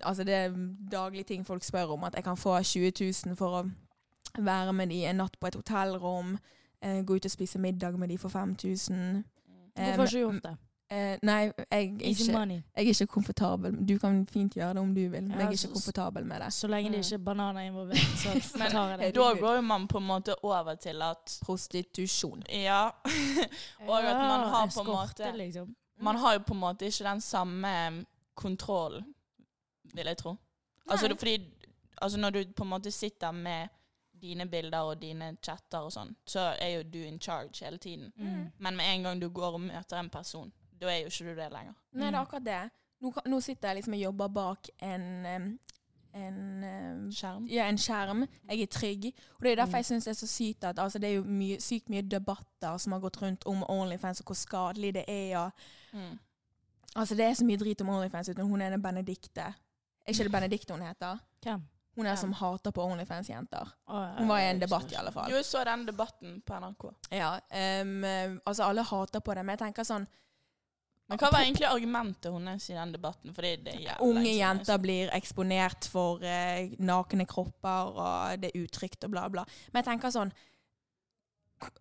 Altså 0.02 0.24
det 0.24 0.34
er 0.34 0.54
daglige 0.92 1.24
ting 1.24 1.46
folk 1.46 1.64
spør 1.64 1.92
om. 1.92 2.04
At 2.04 2.14
jeg 2.14 2.24
kan 2.24 2.36
få 2.36 2.62
20 2.62 2.92
000 3.26 3.36
for 3.36 3.62
å 3.62 3.70
være 4.38 4.72
med 4.72 4.86
de 4.88 5.04
en 5.06 5.16
natt 5.16 5.40
på 5.40 5.46
et 5.46 5.54
hotellrom. 5.54 6.38
Eh, 6.82 7.02
gå 7.04 7.14
ut 7.16 7.24
og 7.24 7.30
spise 7.30 7.58
middag 7.58 7.98
med 7.98 8.08
de 8.08 8.18
for 8.18 8.28
5000. 8.28 9.24
Hvorfor 9.76 9.90
har 9.90 9.96
du 9.96 10.02
ikke 10.02 10.18
gjort 10.18 10.42
det? 10.42 10.56
Eh, 10.90 11.18
nei, 11.22 11.50
jeg 11.72 11.96
ikke, 11.98 12.32
jeg 12.38 12.62
er 12.76 12.80
ikke 12.80 13.06
komfortabel. 13.06 13.74
Du 13.88 13.98
kan 13.98 14.20
fint 14.30 14.54
gjøre 14.54 14.74
det 14.74 14.82
om 14.82 14.92
du 14.94 15.00
vil, 15.00 15.10
men 15.10 15.30
jeg 15.30 15.46
er 15.46 15.50
ikke 15.50 15.72
komfortabel 15.72 16.26
med 16.26 16.40
det. 16.40 16.52
Så 16.54 16.68
lenge 16.70 16.92
det 16.92 17.00
ikke 17.02 17.14
er 17.14 17.24
bananer 17.26 17.60
involvert, 17.66 17.96
så 18.20 18.34
tar 18.70 18.90
jeg 18.90 18.98
det. 19.00 19.14
da 19.16 19.32
går 19.40 19.60
man 19.66 19.88
på 19.88 19.98
en 19.98 20.06
måte 20.06 20.36
over 20.44 20.74
til 20.74 21.02
at 21.02 21.38
Prostitusjon. 21.42 22.42
Ja. 22.52 22.84
og 23.88 23.98
at 23.98 24.16
man 24.16 24.46
har 24.54 24.70
på 24.76 24.80
en 24.80 24.86
måte- 24.86 25.36
liksom. 25.36 25.74
Man 26.00 26.16
har 26.16 26.32
jo 26.32 26.38
på 26.46 26.54
en 26.54 26.60
måte 26.60 26.86
ikke 26.86 27.04
den 27.04 27.20
samme 27.20 28.04
kontrollen, 28.34 29.04
vil 29.96 30.06
jeg 30.06 30.16
tro. 30.20 30.36
Altså, 30.90 31.08
det, 31.08 31.18
fordi 31.18 31.38
altså 32.02 32.18
når 32.18 32.30
du 32.30 32.44
på 32.56 32.62
en 32.64 32.70
måte 32.70 32.90
sitter 32.90 33.30
med 33.32 33.68
dine 34.22 34.46
bilder 34.48 34.78
og 34.78 35.00
dine 35.02 35.36
chatter 35.42 35.78
og 35.78 35.92
sånn, 35.92 36.14
så 36.26 36.40
er 36.60 36.68
jo 36.76 36.82
du 36.82 36.98
in 37.04 37.18
charge 37.20 37.64
hele 37.64 37.78
tiden. 37.78 38.12
Mm. 38.16 38.50
Men 38.58 38.76
med 38.76 38.84
en 38.94 39.02
gang 39.02 39.20
du 39.20 39.28
går 39.28 39.52
og 39.58 39.60
møter 39.60 39.98
en 40.00 40.10
person, 40.10 40.52
da 40.80 40.86
er 40.88 41.00
jo 41.02 41.06
ikke 41.10 41.24
du 41.24 41.40
det 41.40 41.50
lenger. 41.52 41.74
Nei, 41.92 42.04
det 42.06 42.12
Mm. 42.12 42.14
er 42.14 42.20
akkurat 42.20 42.44
det. 42.44 42.70
Nå, 43.00 43.12
nå 43.26 43.40
sitter 43.40 43.68
jeg 43.68 43.76
liksom 43.76 43.92
og 43.94 44.00
jobber 44.00 44.28
bak 44.28 44.68
en 44.82 45.58
en, 46.16 46.64
um, 46.64 47.10
Skjerm. 47.12 47.46
ja, 47.46 47.66
en 47.68 47.76
skjerm. 47.78 48.22
Jeg 48.48 48.60
er 48.62 48.66
trygg. 48.66 49.04
Og 49.36 49.42
det 49.42 49.50
er 49.52 49.56
derfor 49.56 49.72
Mm. 49.72 49.76
jeg 49.76 49.84
syns 49.84 50.04
det 50.04 50.10
er 50.10 50.26
så 50.26 50.26
sykt 50.26 50.64
at 50.64 50.78
altså, 50.78 50.98
det 50.98 51.10
er 51.10 51.14
jo 51.14 51.24
mye, 51.24 51.58
sykt 51.60 51.90
mye 51.90 52.02
debatter 52.02 52.78
som 52.78 52.92
har 52.92 53.00
gått 53.00 53.20
rundt 53.22 53.44
om 53.46 53.62
Onlyfans 53.68 54.20
og 54.20 54.26
hvor 54.26 54.34
skadelig 54.34 54.94
det 54.94 55.04
er. 55.08 55.38
Og, 55.38 55.50
Mm. 55.92 56.18
altså, 56.96 57.14
det 57.14 57.24
er 57.24 57.32
så 57.34 57.44
mye 57.44 57.56
drit 57.58 57.80
om 57.80 57.88
Onlyfans 57.88 58.28
uten 58.30 58.46
hun 58.48 58.62
ene 58.62 58.78
Benedikte. 58.82 59.54
Er 60.06 60.14
ikke 60.14 60.24
det 60.28 60.32
Benedikte 60.32 60.72
hun 60.76 60.82
heter? 60.86 61.18
Hvem? 61.42 61.64
Hun 61.96 62.06
er 62.06 62.10
Ja. 62.12 62.16
som 62.16 62.32
hater 62.32 62.70
på 62.72 62.82
Onlyfans-jenter. 62.84 63.70
Hun 64.18 64.28
var 64.28 64.38
i 64.38 64.50
en 64.50 64.58
debatt 64.60 64.92
i 64.92 64.96
alle 64.96 65.10
fall. 65.12 65.30
Jo, 65.30 65.36
jeg 65.36 65.44
så 65.44 65.64
den 65.64 65.86
debatten 65.86 66.42
på 66.44 66.54
NRK. 66.60 66.84
Ja, 67.10 67.30
um, 67.82 68.04
altså 68.44 68.68
alle 68.68 68.82
hater 68.84 69.20
på 69.20 69.34
det, 69.34 69.44
men 69.44 69.56
jeg 69.56 69.64
tenker 69.66 69.82
sånn 69.84 70.06
Men 71.08 71.18
hva 71.18 71.30
var 71.30 71.44
egentlig 71.44 71.68
argumentet 71.68 72.32
hennes 72.32 72.64
i 72.70 72.74
den 72.74 72.92
debatten? 72.92 73.32
Fordi 73.32 73.56
det 73.62 73.74
er 73.86 74.00
Unge 74.02 74.32
jenter 74.36 74.78
blir 74.82 75.08
eksponert 75.14 75.86
for 75.86 76.18
uh, 76.18 76.68
nakne 76.82 77.24
kropper, 77.26 77.92
og 77.94 78.40
det 78.42 78.50
er 78.50 78.64
utrygt 78.64 79.04
og 79.04 79.10
bla, 79.10 79.28
bla. 79.28 79.44
Men 79.72 79.82
jeg 79.82 79.90
tenker 79.92 80.10
sånn 80.10 80.32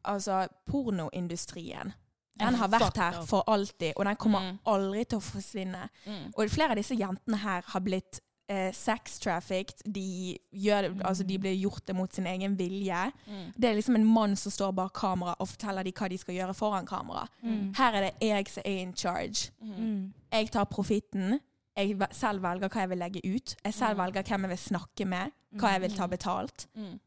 Altså, 0.06 0.48
pornoindustrien 0.70 1.92
den 2.40 2.56
har 2.56 2.68
vært 2.68 2.98
her 2.98 3.22
for 3.26 3.44
alltid, 3.48 3.94
og 3.96 4.06
den 4.06 4.16
kommer 4.16 4.40
Mm. 4.52 4.58
aldri 4.66 5.04
til 5.06 5.18
å 5.18 5.22
forsvinne. 5.22 5.90
Mm. 6.06 6.34
Og 6.38 6.50
flere 6.50 6.72
av 6.72 6.76
disse 6.78 6.96
jentene 6.96 7.38
her 7.38 7.62
har 7.68 7.80
blitt 7.82 8.20
eh, 8.50 8.72
sex-trafficked. 8.74 9.82
De, 9.94 10.38
gjør 10.54 10.90
mm. 10.94 11.02
altså, 11.06 11.24
de 11.24 11.38
blir 11.40 11.56
gjort 11.58 11.86
det 11.88 11.96
mot 11.96 12.14
sin 12.14 12.28
egen 12.28 12.58
vilje. 12.60 13.12
Mm. 13.28 13.54
Det 13.58 13.70
er 13.70 13.76
liksom 13.80 13.96
en 13.96 14.06
mann 14.06 14.36
som 14.36 14.52
står 14.52 14.72
bak 14.78 14.94
kamera 14.94 15.36
og 15.40 15.48
forteller 15.50 15.84
dem 15.84 15.94
hva 15.98 16.10
de 16.10 16.18
skal 16.22 16.36
gjøre 16.36 16.54
foran 16.54 16.86
kamera. 16.86 17.28
Mm. 17.44 17.74
Her 17.78 17.94
er 17.94 18.02
det 18.10 18.14
jeg 18.22 18.50
som 18.50 18.64
er 18.66 18.82
in 18.84 18.94
charge. 18.94 19.50
Mm. 19.62 19.74
Mm. 19.80 20.14
Jeg 20.32 20.52
tar 20.52 20.66
profitten. 20.66 21.40
Jeg 21.76 21.98
selv 22.12 22.42
velger 22.46 22.70
hva 22.70 22.80
jeg 22.86 22.90
vil 22.90 22.98
legge 23.02 23.22
ut. 23.36 23.56
Jeg 23.66 23.74
selv 23.74 23.98
Mm. 23.98 24.04
velger 24.06 24.24
hvem 24.24 24.42
jeg 24.42 24.50
vil 24.50 24.58
snakke 24.58 25.06
med. 25.08 25.32
Hva 25.56 25.72
jeg 25.74 25.82
vil 25.82 25.96
ta 25.98 26.06
Mm. 26.06 26.10
betalt. 26.10 26.68
Mm. 26.76 27.00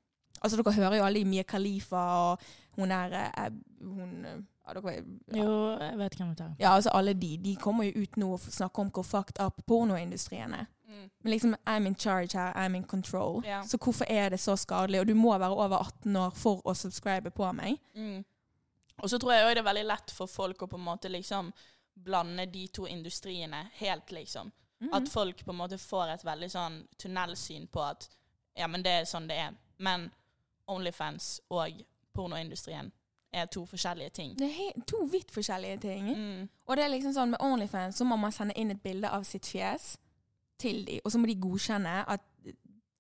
Altså, 0.43 0.57
dere 0.57 0.73
hører 0.75 0.97
jo 0.97 1.05
alle 1.05 1.21
i 1.21 1.25
Mia 1.25 1.43
Khalifa 1.43 1.97
og 2.33 2.39
hun 2.77 2.91
er 2.93 3.13
eh, 3.13 3.51
hun, 3.83 4.25
eh, 4.25 4.39
ja, 4.69 4.81
dere, 4.81 4.95
ja. 5.33 5.43
Jo, 5.43 5.53
jeg 5.81 5.99
vet 5.99 6.17
hvem 6.19 6.29
du 6.29 6.35
tar. 6.35 6.55
ja, 6.59 6.75
altså 6.75 6.91
alle 6.95 7.15
de. 7.15 7.37
De 7.45 7.57
kommer 7.57 7.85
jo 7.89 8.03
ut 8.03 8.17
nå 8.17 8.33
og 8.33 8.41
snakker 8.41 8.85
om 8.85 8.91
hvor 8.93 9.03
fucked 9.07 9.41
up 9.41 9.63
pornoindustrien 9.67 10.55
er. 10.55 10.67
Mm. 10.89 11.11
Men 11.23 11.31
liksom, 11.31 11.55
I'm 11.67 11.87
in 11.87 11.97
charge 11.97 12.39
her, 12.39 12.53
I'm 12.53 12.77
in 12.77 12.85
control. 12.85 13.43
Ja. 13.47 13.63
Så 13.63 13.79
hvorfor 13.79 14.05
er 14.09 14.29
det 14.31 14.41
så 14.41 14.57
skadelig? 14.57 15.01
Og 15.01 15.07
du 15.07 15.15
må 15.15 15.39
være 15.39 15.55
over 15.57 15.79
18 15.79 16.17
år 16.17 16.31
for 16.31 16.61
å 16.65 16.75
subscribe 16.75 17.31
på 17.31 17.53
meg. 17.53 17.81
Mm. 17.95 18.25
Og 18.99 19.11
så 19.11 19.19
tror 19.19 19.33
jeg 19.33 19.47
òg 19.47 19.55
det 19.55 19.63
er 19.63 19.69
veldig 19.69 19.87
lett 19.87 20.11
for 20.11 20.27
folk 20.27 20.63
å 20.63 20.67
på 20.67 20.77
en 20.77 20.85
måte 20.85 21.09
liksom 21.09 21.53
blande 22.05 22.47
de 22.47 22.67
to 22.69 22.87
industriene 22.87 23.69
helt, 23.79 24.13
liksom. 24.13 24.53
Mm. 24.81 24.93
At 24.95 25.09
folk 25.09 25.45
på 25.45 25.51
en 25.51 25.59
måte 25.59 25.79
får 25.79 26.15
et 26.15 26.25
veldig 26.25 26.51
sånn 26.51 26.81
tunnelsyn 26.99 27.67
på 27.67 27.83
at 27.83 28.09
ja, 28.59 28.67
men 28.67 28.83
det 28.83 28.91
er 28.91 29.05
sånn 29.07 29.29
det 29.29 29.39
er. 29.39 29.55
Men 29.79 30.11
Onlyfans 30.69 31.41
og 31.49 31.81
pornoindustrien 32.13 32.91
er 33.33 33.47
to 33.47 33.65
forskjellige 33.67 34.11
ting. 34.11 34.35
Det 34.39 34.49
er 34.51 34.81
to 34.87 35.05
vidt 35.13 35.31
forskjellige 35.31 35.79
ting. 35.81 36.09
Mm. 36.17 36.49
Og 36.67 36.77
det 36.77 36.85
er 36.85 36.89
liksom 36.95 37.13
sånn 37.13 37.31
med 37.31 37.41
Onlyfans 37.45 37.97
så 37.97 38.05
må 38.05 38.17
man 38.17 38.33
sende 38.33 38.55
inn 38.59 38.71
et 38.71 38.83
bilde 38.83 39.09
av 39.11 39.25
sitt 39.25 39.47
fjes 39.47 39.97
til 40.59 40.85
dem, 40.87 41.01
og 41.05 41.13
så 41.13 41.19
må 41.19 41.27
de 41.27 41.35
godkjenne 41.41 42.05
at 42.09 42.21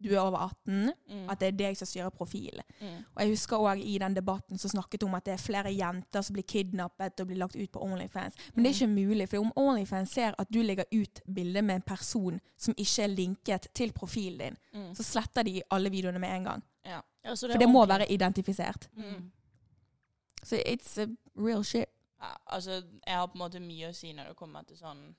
du 0.00 0.12
er 0.14 0.20
over 0.20 0.38
18, 0.38 0.92
Mm. 1.08 1.30
at 1.30 1.40
det 1.40 1.46
er 1.48 1.56
deg 1.58 1.76
som 1.76 1.86
styrer 1.86 2.10
profilen. 2.14 2.62
Mm. 2.80 3.04
Og 3.16 3.22
jeg 3.22 3.28
husker 3.32 3.56
òg 3.58 3.80
i 3.82 3.98
den 3.98 4.14
debatten 4.14 4.58
som 4.58 4.70
snakket 4.70 5.02
om 5.02 5.14
at 5.14 5.24
det 5.24 5.32
er 5.34 5.42
flere 5.42 5.72
jenter 5.74 6.22
som 6.22 6.34
blir 6.34 6.44
kidnappet 6.46 7.18
og 7.20 7.26
blir 7.26 7.36
lagt 7.40 7.56
ut 7.56 7.72
på 7.72 7.82
Onlyfans. 7.82 8.34
Men 8.54 8.62
det 8.64 8.70
er 8.70 8.74
ikke 8.86 8.94
mulig, 8.94 9.28
for 9.28 9.38
om 9.38 9.52
Onlyfans 9.56 10.10
ser 10.14 10.34
at 10.38 10.46
du 10.54 10.62
legger 10.62 10.84
ut 10.92 11.20
bilde 11.34 11.62
med 11.62 11.74
en 11.74 11.82
person 11.82 12.38
som 12.56 12.74
ikke 12.78 13.02
er 13.02 13.08
linket 13.08 13.66
til 13.74 13.92
profilen 13.92 14.38
din, 14.38 14.56
Mm. 14.74 14.94
så 14.94 15.02
sletter 15.02 15.42
de 15.42 15.62
alle 15.70 15.90
videoene 15.90 16.18
med 16.20 16.30
en 16.36 16.44
gang. 16.44 16.62
Ja. 16.86 17.00
Ja, 17.24 17.34
så 17.34 17.50
For 17.50 17.58
det 17.58 17.68
må 17.68 17.84
være 17.86 18.06
identifisert. 18.12 18.88
Mm. 18.96 19.32
Så 20.44 20.56
it's 20.66 20.98
a 21.02 21.06
real 21.36 21.62
shit. 21.64 21.88
Ja, 22.20 22.34
altså, 22.46 22.82
jeg 23.06 23.14
har 23.14 23.26
på 23.26 23.34
en 23.34 23.38
måte 23.50 23.60
mye 23.60 23.88
å 23.90 23.94
si 23.94 24.12
når 24.12 24.28
det 24.28 24.36
kommer 24.36 24.62
til 24.66 24.76
sånn 24.76 25.14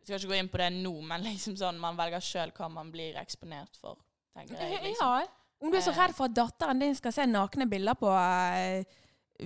Jeg 0.00 0.06
skal 0.06 0.18
ikke 0.18 0.28
gå 0.32 0.38
inn 0.38 0.48
på 0.48 0.56
det 0.58 0.70
nå, 0.72 1.02
men 1.02 1.22
liksom 1.22 1.56
sånn, 1.56 1.78
man 1.78 1.96
velger 1.96 2.20
sjøl 2.20 2.52
hva 2.56 2.70
man 2.70 2.90
blir 2.90 3.14
eksponert 3.20 3.76
for. 3.76 3.98
tenker 4.34 4.56
jeg. 4.56 4.80
Liksom. 4.82 5.20
Ja. 5.20 5.26
Om 5.60 5.70
du 5.70 5.76
er 5.76 5.80
så 5.82 5.90
Eh. 5.92 5.98
redd 5.98 6.14
for 6.16 6.24
at 6.24 6.34
datteren 6.34 6.78
din 6.80 6.94
skal 6.94 7.12
se 7.12 7.26
nakne 7.26 7.66
bilder 7.68 7.94
på 7.94 8.06
uh, 8.08 8.84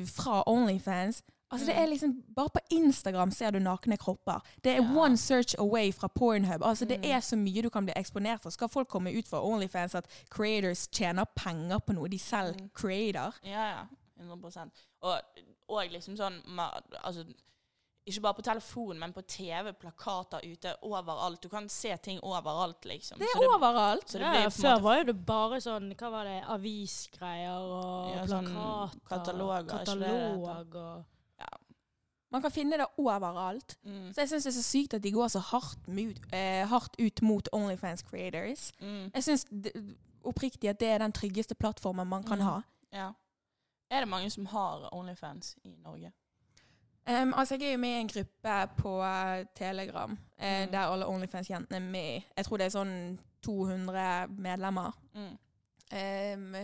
fra 0.07 0.43
Onlyfans 0.47 1.23
Altså 1.53 1.67
det 1.67 1.75
Mm. 1.77 1.83
er 1.83 1.87
liksom, 1.87 2.23
Bare 2.35 2.49
på 2.51 2.61
Instagram 2.71 3.31
ser 3.31 3.51
du 3.51 3.59
nakne 3.59 3.97
kropper. 3.99 4.41
Det 4.65 4.73
er 4.73 4.83
Ja. 4.83 4.97
one 4.99 5.17
search 5.17 5.55
away 5.59 5.93
fra 5.93 6.09
Pornhub. 6.09 6.63
Altså 6.63 6.85
Det 6.89 6.99
Mm. 7.01 7.05
er 7.11 7.21
så 7.21 7.37
mye 7.37 7.63
du 7.63 7.71
kan 7.71 7.85
bli 7.87 7.93
eksponert 7.97 8.41
for. 8.41 8.51
Skal 8.51 8.69
folk 8.69 8.89
komme 8.89 9.13
ut 9.19 9.27
fra 9.29 9.41
Onlyfans 9.45 9.95
at 9.95 10.07
creators 10.31 10.89
tjener 10.89 11.25
penger 11.37 11.79
på 11.79 11.93
noe 11.95 12.09
de 12.09 12.19
selv 12.19 12.57
Mm. 12.61 12.71
creater? 12.75 13.33
Ja, 13.45 13.69
ja. 13.71 13.85
100 14.21 14.71
Og, 15.03 15.21
og 15.69 15.91
liksom 15.91 16.17
sånn 16.17 16.41
altså, 17.03 17.25
Ikke 18.07 18.21
bare 18.21 18.35
på 18.35 18.43
telefon, 18.45 18.99
men 18.99 19.13
på 19.17 19.23
TV, 19.27 19.73
plakater 19.73 20.41
ute, 20.45 20.75
overalt. 20.83 21.41
Du 21.43 21.49
kan 21.49 21.69
se 21.69 21.97
ting 21.97 22.19
overalt, 22.23 22.85
liksom. 22.85 23.19
Det 23.19 23.29
Så 23.33 23.43
er 23.43 23.55
overalt. 23.55 24.09
Så 24.11 24.19
det 24.19 24.27
ja, 24.27 24.31
blir 24.33 24.45
på 24.45 24.51
før 24.61 24.75
måte 24.75 24.83
var 24.83 24.99
jo 24.99 25.05
det 25.05 25.27
bare 25.27 25.61
sånn 25.65 25.95
Hva 25.97 26.11
var 26.11 26.25
det? 26.25 26.43
Avisgreier 26.45 27.65
og 27.65 28.11
Ja, 28.17 28.27
sånn 28.27 28.51
plakater. 28.53 29.01
kataloger, 29.09 29.65
ikke 29.65 29.73
det 29.73 30.01
det 30.01 30.11
Katalog 30.11 30.77
og 30.77 31.05
Man 32.35 32.43
kan 32.43 32.51
finne 32.51 32.77
det 32.77 32.87
overalt. 32.99 33.77
mm, 33.87 34.13
Så 34.13 34.21
jeg 34.21 34.29
syns 34.29 34.43
det 34.45 34.51
er 34.53 34.61
så 34.61 34.63
sykt 34.69 34.95
at 34.95 35.03
de 35.03 35.11
går 35.13 35.29
så 35.29 35.39
hardt, 35.41 35.89
mut, 35.89 36.19
eh, 36.33 36.67
hardt 36.67 36.97
ut 36.99 37.23
mot 37.23 37.49
Onlyfans 37.53 38.03
creators. 38.03 38.73
mm, 38.81 39.11
Jeg 39.15 39.23
syns 39.23 39.45
oppriktig 40.25 40.69
at 40.69 40.79
det 40.81 40.89
er 40.89 40.99
den 40.99 41.13
tryggeste 41.13 41.55
plattformen 41.55 42.07
man 42.09 42.23
kan 42.25 42.39
Mm. 42.39 42.45
ha. 42.45 42.63
Ja. 42.93 43.13
Er 43.95 44.01
det 44.05 44.09
mange 44.11 44.31
som 44.31 44.47
har 44.51 44.89
Onlyfans 44.95 45.55
i 45.65 45.75
Norge? 45.85 46.13
Um, 47.09 47.35
altså, 47.37 47.55
jeg 47.61 47.69
er 47.69 47.73
jo 47.73 47.79
med 47.79 47.89
i 47.91 48.01
en 48.01 48.09
gruppe 48.09 48.55
på 48.79 48.93
eh, 49.05 49.45
Telegram 49.57 50.19
eh, 50.39 50.65
Mm. 50.67 50.71
der 50.73 50.79
alle 50.79 51.07
Onlyfans-jentene 51.07 51.77
er 51.77 51.81
med. 51.91 52.23
Jeg 52.37 52.45
tror 52.47 52.57
det 52.57 52.67
er 52.67 52.71
sånn 52.79 53.19
200 53.45 54.27
medlemmer. 54.31 54.93
Mm. 55.15 55.37
Um, 55.93 56.55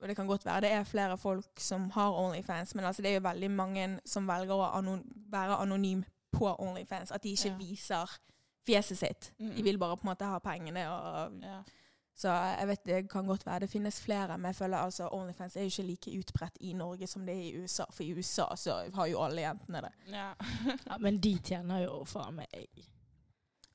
og 0.00 0.08
det 0.08 0.16
kan 0.16 0.26
godt 0.26 0.44
være 0.46 0.60
det 0.64 0.70
er 0.72 0.84
flere 0.88 1.18
folk 1.18 1.60
som 1.60 1.90
har 1.90 2.10
Onlyfans, 2.18 2.74
men 2.74 2.84
altså, 2.84 3.02
det 3.02 3.10
er 3.10 3.14
jo 3.20 3.28
veldig 3.28 3.50
mange 3.50 3.84
som 4.06 4.26
velger 4.28 4.54
å 4.56 4.70
anon 4.78 5.04
være 5.30 5.60
anonym 5.62 6.02
på 6.32 6.54
Onlyfans. 6.58 7.12
At 7.12 7.22
de 7.22 7.30
ikke 7.36 7.48
Ja. 7.52 7.56
viser 7.58 8.18
fjeset 8.66 8.98
sitt. 8.98 9.32
Mm. 9.38 9.54
De 9.56 9.62
vil 9.62 9.78
bare 9.78 9.96
på 9.96 10.02
en 10.08 10.10
måte 10.14 10.24
ha 10.24 10.38
pengene. 10.38 10.88
Og, 10.88 11.32
Ja. 11.42 11.62
Så 12.14 12.28
jeg 12.28 12.68
vet 12.68 12.82
det 12.86 12.98
kan 13.10 13.26
godt 13.26 13.46
være 13.46 13.60
det 13.64 13.70
finnes 13.70 14.00
flere, 14.00 14.36
men 14.38 14.50
jeg 14.52 14.56
føler 14.56 14.76
altså 14.78 15.08
Onlyfans 15.12 15.56
er 15.56 15.60
jo 15.64 15.72
ikke 15.72 15.82
like 15.82 16.18
utbredt 16.18 16.56
i 16.60 16.72
Norge 16.72 17.06
som 17.06 17.24
det 17.26 17.34
er 17.34 17.42
i 17.42 17.62
USA. 17.62 17.84
For 17.90 18.02
i 18.02 18.12
USA 18.12 18.44
så 18.56 18.76
har 18.94 19.06
jo 19.06 19.22
alle 19.24 19.40
jentene 19.46 19.80
det. 19.86 19.92
ja. 20.12 20.28
Ja, 20.90 20.98
men 21.00 21.18
de 21.20 21.38
tjener 21.38 21.82
jo 21.86 22.04
faen 22.04 22.34
meg 22.36 22.46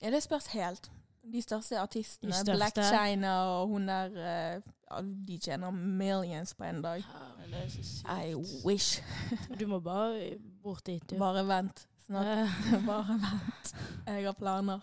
Ja, 0.02 0.12
det 0.14 0.24
spørs 0.24 0.48
helt. 0.54 0.92
De 1.34 1.42
største 1.42 1.80
artistene, 1.80 2.30
De 2.32 2.36
største. 2.38 2.56
Black 2.56 2.78
China 2.88 3.32
og 3.58 3.68
hun 3.68 3.88
der 3.90 4.06
eh, 4.16 4.62
ja, 4.92 5.02
De 5.02 5.38
tjener 5.44 5.72
millions 5.72 6.54
på 6.56 6.64
en 6.64 6.82
dag. 6.82 7.04
Men 7.42 7.52
Det 7.52 7.64
er 7.64 7.70
så 7.70 7.84
sykt. 7.84 8.08
I 8.28 8.36
wish. 8.66 9.02
Du 9.60 9.68
må 9.68 9.80
bare 9.80 10.38
bort 10.64 10.86
dit, 10.86 11.04
du. 11.10 11.18
Bare 11.18 11.44
vent. 11.48 11.88
Snart. 12.06 12.48
Bare 12.86 13.18
vent. 13.20 13.74
Jeg 14.08 14.26
har 14.26 14.34
planer. 14.40 14.80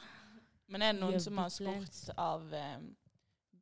Men 0.69 0.83
er 0.83 0.93
det 0.93 1.01
noen 1.01 1.21
som 1.21 1.39
har 1.39 1.49
spurt 1.49 2.11
av 2.19 2.53
eh, 2.53 2.77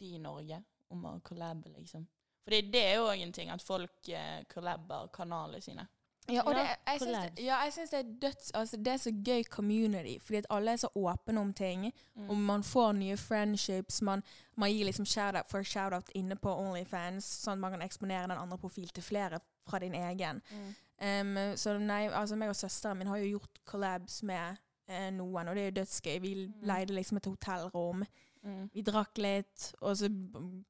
de 0.03 0.13
i 0.17 0.21
Norge 0.23 0.61
om 0.93 1.09
å 1.09 1.17
collabe, 1.25 1.73
liksom? 1.79 2.05
Fordi 2.43 2.61
det 2.75 2.85
er 2.91 2.95
jo 2.99 3.09
òg 3.09 3.23
en 3.23 3.35
ting, 3.35 3.51
at 3.55 3.63
folk 3.63 4.09
eh, 4.11 4.43
collaber 4.51 5.11
kanalene 5.15 5.63
sine. 5.63 5.87
Ja, 6.31 6.43
og 6.47 6.55
det, 6.55 6.63
jeg 6.87 7.01
syns 7.01 7.17
det, 7.17 7.43
ja, 7.43 7.57
jeg 7.65 7.73
syns 7.75 7.91
det 7.91 7.99
er 7.99 8.11
døds... 8.23 8.51
Altså, 8.55 8.77
det 8.77 8.93
er 8.93 9.01
så 9.03 9.11
gøy 9.11 9.43
community, 9.51 10.19
fordi 10.23 10.39
at 10.39 10.47
alle 10.55 10.73
er 10.73 10.77
så 10.77 10.91
åpne 10.95 11.41
om 11.41 11.53
ting. 11.55 11.89
Mm. 12.15 12.29
Og 12.31 12.37
man 12.37 12.63
får 12.63 12.93
nye 12.93 13.17
friendships. 13.17 14.03
Man, 14.03 14.23
man 14.57 14.71
gir 14.71 14.87
liksom 14.87 15.07
shout-out 15.07 15.51
for 15.51 15.63
shout-out 15.63 16.13
inne 16.15 16.39
på 16.39 16.55
Onlyfans, 16.55 17.27
sånn 17.43 17.59
at 17.59 17.65
man 17.65 17.75
kan 17.75 17.83
eksponere 17.83 18.31
den 18.31 18.39
andre 18.39 18.59
profilen 18.59 18.95
til 18.95 19.07
flere 19.07 19.43
fra 19.67 19.83
din 19.83 19.99
egen. 19.99 20.43
Mm. 20.53 20.71
Um, 21.03 21.39
så 21.59 21.75
nei, 21.83 22.05
altså 22.07 22.39
meg 22.39 22.53
og 22.53 22.59
søsteren 22.59 23.01
min 23.01 23.11
har 23.11 23.19
jo 23.19 23.33
gjort 23.33 23.59
collabs 23.67 24.21
med 24.23 24.61
eh, 24.87 25.09
noen, 25.11 25.49
og 25.51 25.59
det 25.59 25.65
er 25.65 25.73
jo 25.73 25.79
dødsgøy. 25.81 26.19
Vi 26.23 26.37
leide 26.63 26.95
liksom 26.95 27.19
et 27.19 27.27
hotellrom. 27.27 28.07
Mm. 28.45 28.69
Vi 28.75 28.83
drakk 28.83 29.19
litt, 29.19 29.73
og 29.81 29.97
så 29.97 30.09
mm, 30.09 30.65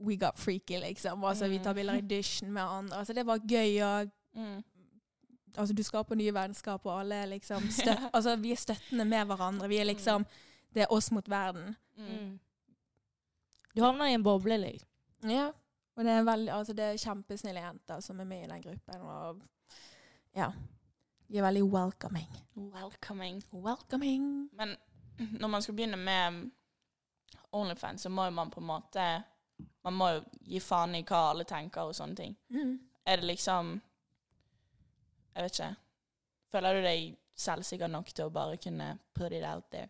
We 0.00 0.16
got 0.16 0.38
freaky, 0.38 0.78
liksom. 0.80 1.24
Altså, 1.24 1.48
Vi 1.48 1.58
tar 1.58 1.74
bilder 1.74 1.94
i 1.94 2.00
dusjen 2.00 2.52
med 2.52 2.62
andre. 2.62 2.96
Altså, 2.98 3.12
det 3.12 3.26
var 3.26 3.38
gøy. 3.38 3.82
og 3.82 4.10
Mm. 4.34 4.62
altså, 5.56 5.74
Du 5.74 5.82
skaper 5.82 6.14
nye 6.14 6.32
vennskap, 6.34 6.86
og 6.86 7.00
alle 7.00 7.14
er 7.14 7.26
liksom 7.26 7.62
støt, 7.80 8.10
altså, 8.12 8.36
Vi 8.36 8.52
er 8.52 8.56
støttende 8.56 9.04
med 9.04 9.24
hverandre. 9.26 9.68
Vi 9.68 9.76
er 9.76 9.84
liksom 9.84 10.24
Det 10.74 10.82
er 10.82 10.92
oss 10.92 11.10
mot 11.12 11.28
verden. 11.28 11.76
Mm. 11.96 12.04
mm. 12.04 12.38
Du 13.76 13.82
havner 13.82 14.04
i 14.06 14.14
en 14.14 14.22
boble, 14.22 14.56
liksom. 14.58 14.88
Ja. 15.28 15.50
Og 15.96 16.04
det 16.04 16.12
er, 16.12 16.22
veldig, 16.22 16.52
altså, 16.52 16.72
det 16.72 16.84
er 16.84 16.96
kjempesnille 16.96 17.60
jenter 17.60 18.00
som 18.00 18.20
er 18.20 18.24
med 18.24 18.44
i 18.44 18.48
den 18.48 18.62
gruppen. 18.62 19.00
Og 19.00 19.42
ja. 20.36 20.50
De 21.28 21.38
er 21.38 21.42
veldig 21.42 21.62
welcoming. 21.64 22.30
Welcoming. 22.56 23.42
Welcoming. 23.52 24.50
Men 24.52 24.76
når 25.40 25.48
man 25.48 25.62
skal 25.62 25.74
begynne 25.74 25.96
med 25.96 26.50
Onlyfans, 27.52 28.02
så 28.02 28.10
må 28.12 28.24
jo 28.28 28.30
man 28.30 28.50
på 28.50 28.60
en 28.60 28.66
måte 28.66 29.06
Man 29.84 29.96
må 29.96 30.10
jo 30.14 30.20
gi 30.46 30.60
faen 30.62 30.94
i 30.94 31.02
hva 31.04 31.30
alle 31.30 31.44
tenker 31.48 31.88
og 31.88 31.96
sånne 31.96 32.16
ting. 32.16 32.36
Mm. 32.48 32.76
Er 33.04 33.20
det 33.20 33.26
liksom 33.26 33.72
Jeg 35.34 35.44
vet 35.44 35.58
ikke. 35.58 35.74
Føler 36.50 36.74
du 36.74 36.84
deg 36.84 37.16
selvsikker 37.40 37.88
nok 37.88 38.10
til 38.12 38.28
å 38.28 38.34
bare 38.34 38.58
kunne 38.60 38.92
put 39.14 39.32
it 39.32 39.44
out 39.46 39.70
there? 39.72 39.88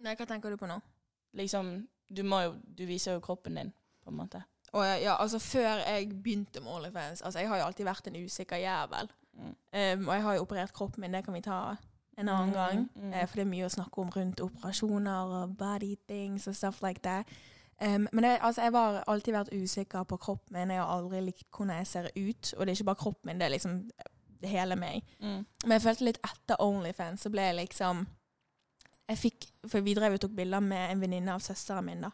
Nei, 0.00 0.16
hva 0.16 0.26
tenker 0.26 0.50
du 0.50 0.56
på 0.60 0.68
nå? 0.68 0.78
Liksom, 1.36 1.74
du 2.08 2.22
må 2.26 2.40
jo 2.46 2.54
Du 2.64 2.86
viser 2.88 3.16
jo 3.16 3.24
kroppen 3.24 3.58
din, 3.60 3.72
på 4.02 4.10
en 4.10 4.16
måte. 4.16 4.42
Og 4.72 4.86
ja, 5.02 5.16
altså 5.18 5.38
Før 5.38 5.82
jeg 5.84 6.08
begynte 6.22 6.62
med 6.62 6.72
OnlyFans 6.72 7.22
altså 7.22 7.42
Jeg 7.42 7.48
har 7.48 7.60
jo 7.60 7.68
alltid 7.68 7.86
vært 7.86 8.10
en 8.10 8.24
usikker 8.24 8.62
jævel. 8.62 9.12
Mm. 9.32 9.52
Um, 9.52 10.08
og 10.08 10.14
jeg 10.14 10.22
har 10.22 10.34
jo 10.34 10.42
operert 10.44 10.72
kroppen 10.74 11.04
min, 11.04 11.14
det 11.14 11.24
kan 11.24 11.34
vi 11.34 11.42
ta 11.44 11.60
en 12.20 12.28
annen 12.28 12.48
Mm, 12.48 12.54
gang. 12.54 12.88
mm. 12.96 13.12
Eh, 13.14 13.26
for 13.26 13.36
det 13.36 13.44
er 13.46 13.50
mye 13.50 13.66
å 13.66 13.72
snakke 13.74 13.98
om 14.02 14.10
rundt 14.16 14.40
operasjoner 14.40 15.34
og 15.42 15.56
body 15.58 15.96
things 16.08 16.46
og 16.46 16.54
stuff 16.56 16.82
like 16.82 17.00
that. 17.02 17.26
Um, 17.82 18.08
men 18.12 18.24
jeg, 18.24 18.38
altså, 18.42 18.62
jeg 18.62 18.72
har 18.72 19.04
alltid 19.08 19.32
vært 19.34 19.52
usikker 19.56 20.02
på 20.04 20.16
kroppen 20.20 20.52
min. 20.58 20.70
Jeg 20.70 20.82
har 20.82 20.90
aldri 20.98 21.20
likt 21.24 21.46
hvordan 21.50 21.76
jeg 21.78 21.86
ser 21.86 22.10
ut. 22.16 22.54
Og 22.58 22.66
det 22.66 22.68
er 22.72 22.76
ikke 22.76 22.84
bare 22.90 23.02
kroppen 23.04 23.26
min, 23.30 23.38
det 23.40 23.46
er 23.46 23.54
liksom 23.54 23.90
det 24.40 24.48
hele 24.48 24.76
meg. 24.76 25.02
Mm. 25.20 25.46
Men 25.64 25.72
jeg 25.72 25.82
følte 25.82 26.04
litt 26.04 26.18
etter 26.24 26.60
Onlyfans 26.60 27.20
så 27.24 27.30
ble 27.30 27.42
jeg 27.42 27.54
liksom 27.56 28.06
Jeg 29.10 29.18
fikk 29.18 29.46
For 29.68 29.80
vi 29.80 29.94
drev 29.94 30.12
og 30.14 30.20
tok 30.20 30.30
bilder 30.36 30.60
med 30.60 30.90
en 30.92 31.00
venninne 31.00 31.32
av 31.34 31.40
søsteren 31.40 31.84
min, 31.84 32.00
da. 32.00 32.10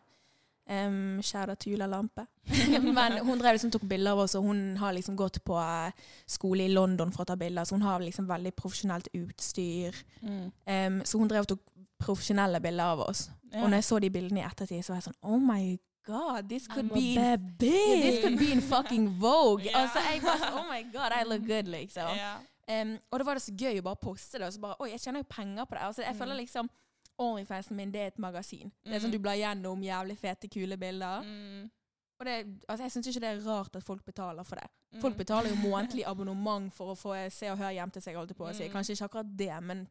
Um, 0.69 1.21
Kjære 1.23 1.55
til 1.63 1.73
Julia 1.77 1.87
Lampe. 1.87 2.25
Men 2.97 3.19
hun 3.23 3.39
drev 3.39 3.55
liksom 3.55 3.71
tok 3.71 3.85
bilder 3.87 4.17
av 4.17 4.25
oss, 4.25 4.35
og 4.35 4.43
hun 4.49 4.77
har 4.81 4.93
liksom 4.97 5.15
gått 5.17 5.39
på 5.47 5.55
eh, 5.63 5.93
skole 6.27 6.67
i 6.67 6.73
London 6.73 7.13
for 7.15 7.23
å 7.23 7.29
ta 7.31 7.37
bilder, 7.39 7.65
så 7.69 7.77
hun 7.77 7.85
har 7.87 8.03
liksom 8.03 8.27
veldig 8.27 8.51
profesjonelt 8.59 9.07
utstyr. 9.15 9.95
Mm. 10.23 10.47
Um, 10.67 10.97
så 11.07 11.21
hun 11.23 11.31
drev 11.31 11.47
og 11.47 11.53
tok 11.55 11.63
profesjonelle 12.03 12.59
bilder 12.61 12.97
av 12.97 13.05
oss. 13.07 13.29
Ja. 13.53 13.63
Og 13.63 13.71
når 13.71 13.79
jeg 13.79 13.87
så 13.93 13.99
de 14.03 14.11
bildene 14.11 14.43
i 14.43 14.47
ettertid, 14.49 14.83
så 14.85 14.93
var 14.93 14.99
jeg 14.99 15.07
sånn 15.07 15.21
Oh 15.23 15.39
my 15.41 15.77
God, 16.07 16.49
this 16.51 16.67
could 16.71 16.91
be 16.93 17.15
yeah, 17.15 17.37
This 17.59 18.21
could 18.25 18.37
be 18.39 18.51
in 18.53 18.61
fucking 18.73 19.07
Vogue. 19.23 19.65
yeah. 19.65 19.81
Altså, 19.85 20.03
jeg 20.11 20.21
bare 20.23 20.39
sånn 20.43 20.59
Oh 20.61 20.67
my 20.69 20.83
God, 20.93 21.15
I 21.15 21.23
look 21.31 21.47
good, 21.47 21.71
liksom. 21.73 22.11
Yeah. 22.21 22.43
Um, 22.67 22.97
og 23.15 23.21
da 23.23 23.25
var 23.29 23.39
det 23.39 23.45
så 23.47 23.53
gøy 23.55 23.79
å 23.79 23.85
bare 23.87 23.99
poste 24.03 24.41
det. 24.43 24.49
Og 24.51 24.55
så 24.57 24.61
bare, 24.67 24.75
Oi, 24.83 24.89
jeg 24.91 24.99
tjener 25.05 25.23
jo 25.23 25.29
penger 25.31 25.65
på 25.71 25.77
det. 25.79 25.83
Altså, 25.87 26.03
jeg 26.03 26.15
Mm. 26.17 26.19
føler 26.19 26.39
liksom 26.43 26.71
Onlyfansen 27.19 27.77
min 27.77 27.91
det 27.93 28.01
er 28.01 28.07
et 28.13 28.19
magasin. 28.19 28.71
Det 28.85 28.93
er 28.93 28.99
Mm. 28.99 29.05
sånn 29.07 29.13
Du 29.13 29.19
blar 29.19 29.35
gjennom 29.37 29.81
jævlig 29.83 30.19
fete, 30.19 30.49
kule 30.49 30.77
bilder. 30.77 31.23
Mm. 31.23 31.71
Og 32.19 32.25
det, 32.27 32.35
altså, 32.69 32.83
jeg 32.85 32.93
syns 32.93 33.07
ikke 33.07 33.21
det 33.21 33.31
er 33.31 33.41
rart 33.47 33.77
at 33.77 33.83
folk 33.85 34.05
betaler 34.05 34.43
for 34.45 34.57
det. 34.57 34.69
Mm. 34.95 35.01
Folk 35.01 35.17
betaler 35.17 35.49
jo 35.51 35.57
månedlig 35.57 36.05
abonnement 36.07 36.73
for 36.73 36.93
å 36.95 36.97
få 36.97 37.31
se 37.31 37.51
og 37.51 37.59
høre 37.59 37.73
hjem 37.75 37.91
til 37.93 38.03
seg. 38.03 38.15
holdt 38.17 38.37
på 38.37 38.45
å 38.49 38.55
si. 38.55 38.65
Mm. 38.69 38.73
Kanskje 38.73 38.93
ikke 38.97 39.05
akkurat 39.11 39.37
det, 39.37 39.63
men 39.63 39.89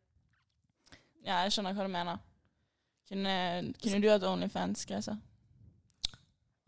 Ja, 1.25 1.41
jeg 1.43 1.51
skjønner 1.51 1.73
hva 1.73 1.83
du 1.83 1.89
mener. 1.91 2.17
Kunne, 3.09 3.73
kunne 3.81 4.01
du 4.01 4.09
hatt 4.09 4.23
Onlyfans, 4.23 4.85
Greisa? 4.85 5.17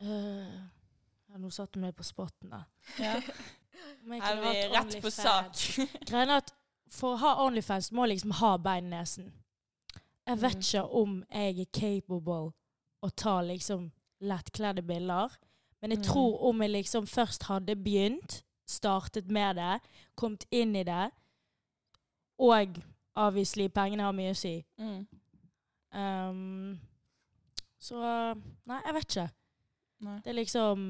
Uh, 0.02 0.46
ja, 1.32 1.38
nå 1.42 1.50
satte 1.54 1.74
du 1.74 1.80
meg 1.82 1.96
på 1.98 2.06
spotten, 2.06 2.50
da. 2.54 2.64
Ja. 3.02 3.16
Er 3.18 4.42
vi 4.42 4.54
hatt 4.74 4.94
rett 4.94 5.02
på 5.04 5.12
sak? 5.14 5.54
Greia 6.08 6.26
er 6.28 6.36
at 6.38 6.52
for 6.94 7.16
å 7.16 7.20
ha 7.22 7.32
Onlyfans 7.46 7.92
må 7.92 8.06
liksom 8.08 8.32
ha 8.40 8.58
bein 8.58 8.86
i 8.86 8.96
nesen. 8.96 9.32
Jeg 10.28 10.42
vet 10.42 10.58
ikke 10.60 10.84
om 11.02 11.24
jeg 11.32 11.60
er 11.60 11.70
capable 11.74 12.52
å 13.04 13.10
ta 13.16 13.38
liksom 13.42 13.92
lettkledde 14.22 14.82
bilder. 14.84 15.38
Men 15.82 15.92
jeg 15.92 16.00
Mm. 16.00 16.04
tror 16.04 16.42
om 16.50 16.62
jeg 16.62 16.70
liksom 16.72 17.06
først 17.08 17.44
hadde 17.44 17.76
begynt, 17.76 18.44
startet 18.68 19.30
med 19.32 19.56
det, 19.56 19.80
kommet 20.16 20.46
inn 20.52 20.76
i 20.76 20.84
det, 20.84 21.12
og 22.40 22.78
obviously 23.16 23.68
pengene 23.68 24.04
har 24.04 24.12
mye 24.12 24.32
å 24.32 24.36
si. 24.36 24.66
Mm. 24.78 25.08
Um, 25.94 26.80
så 27.80 27.96
Nei, 28.68 28.82
jeg 28.86 28.94
vet 28.94 29.06
ikke. 29.16 29.30
Nei. 30.02 30.18
Det 30.24 30.28
er 30.28 30.34
liksom 30.34 30.84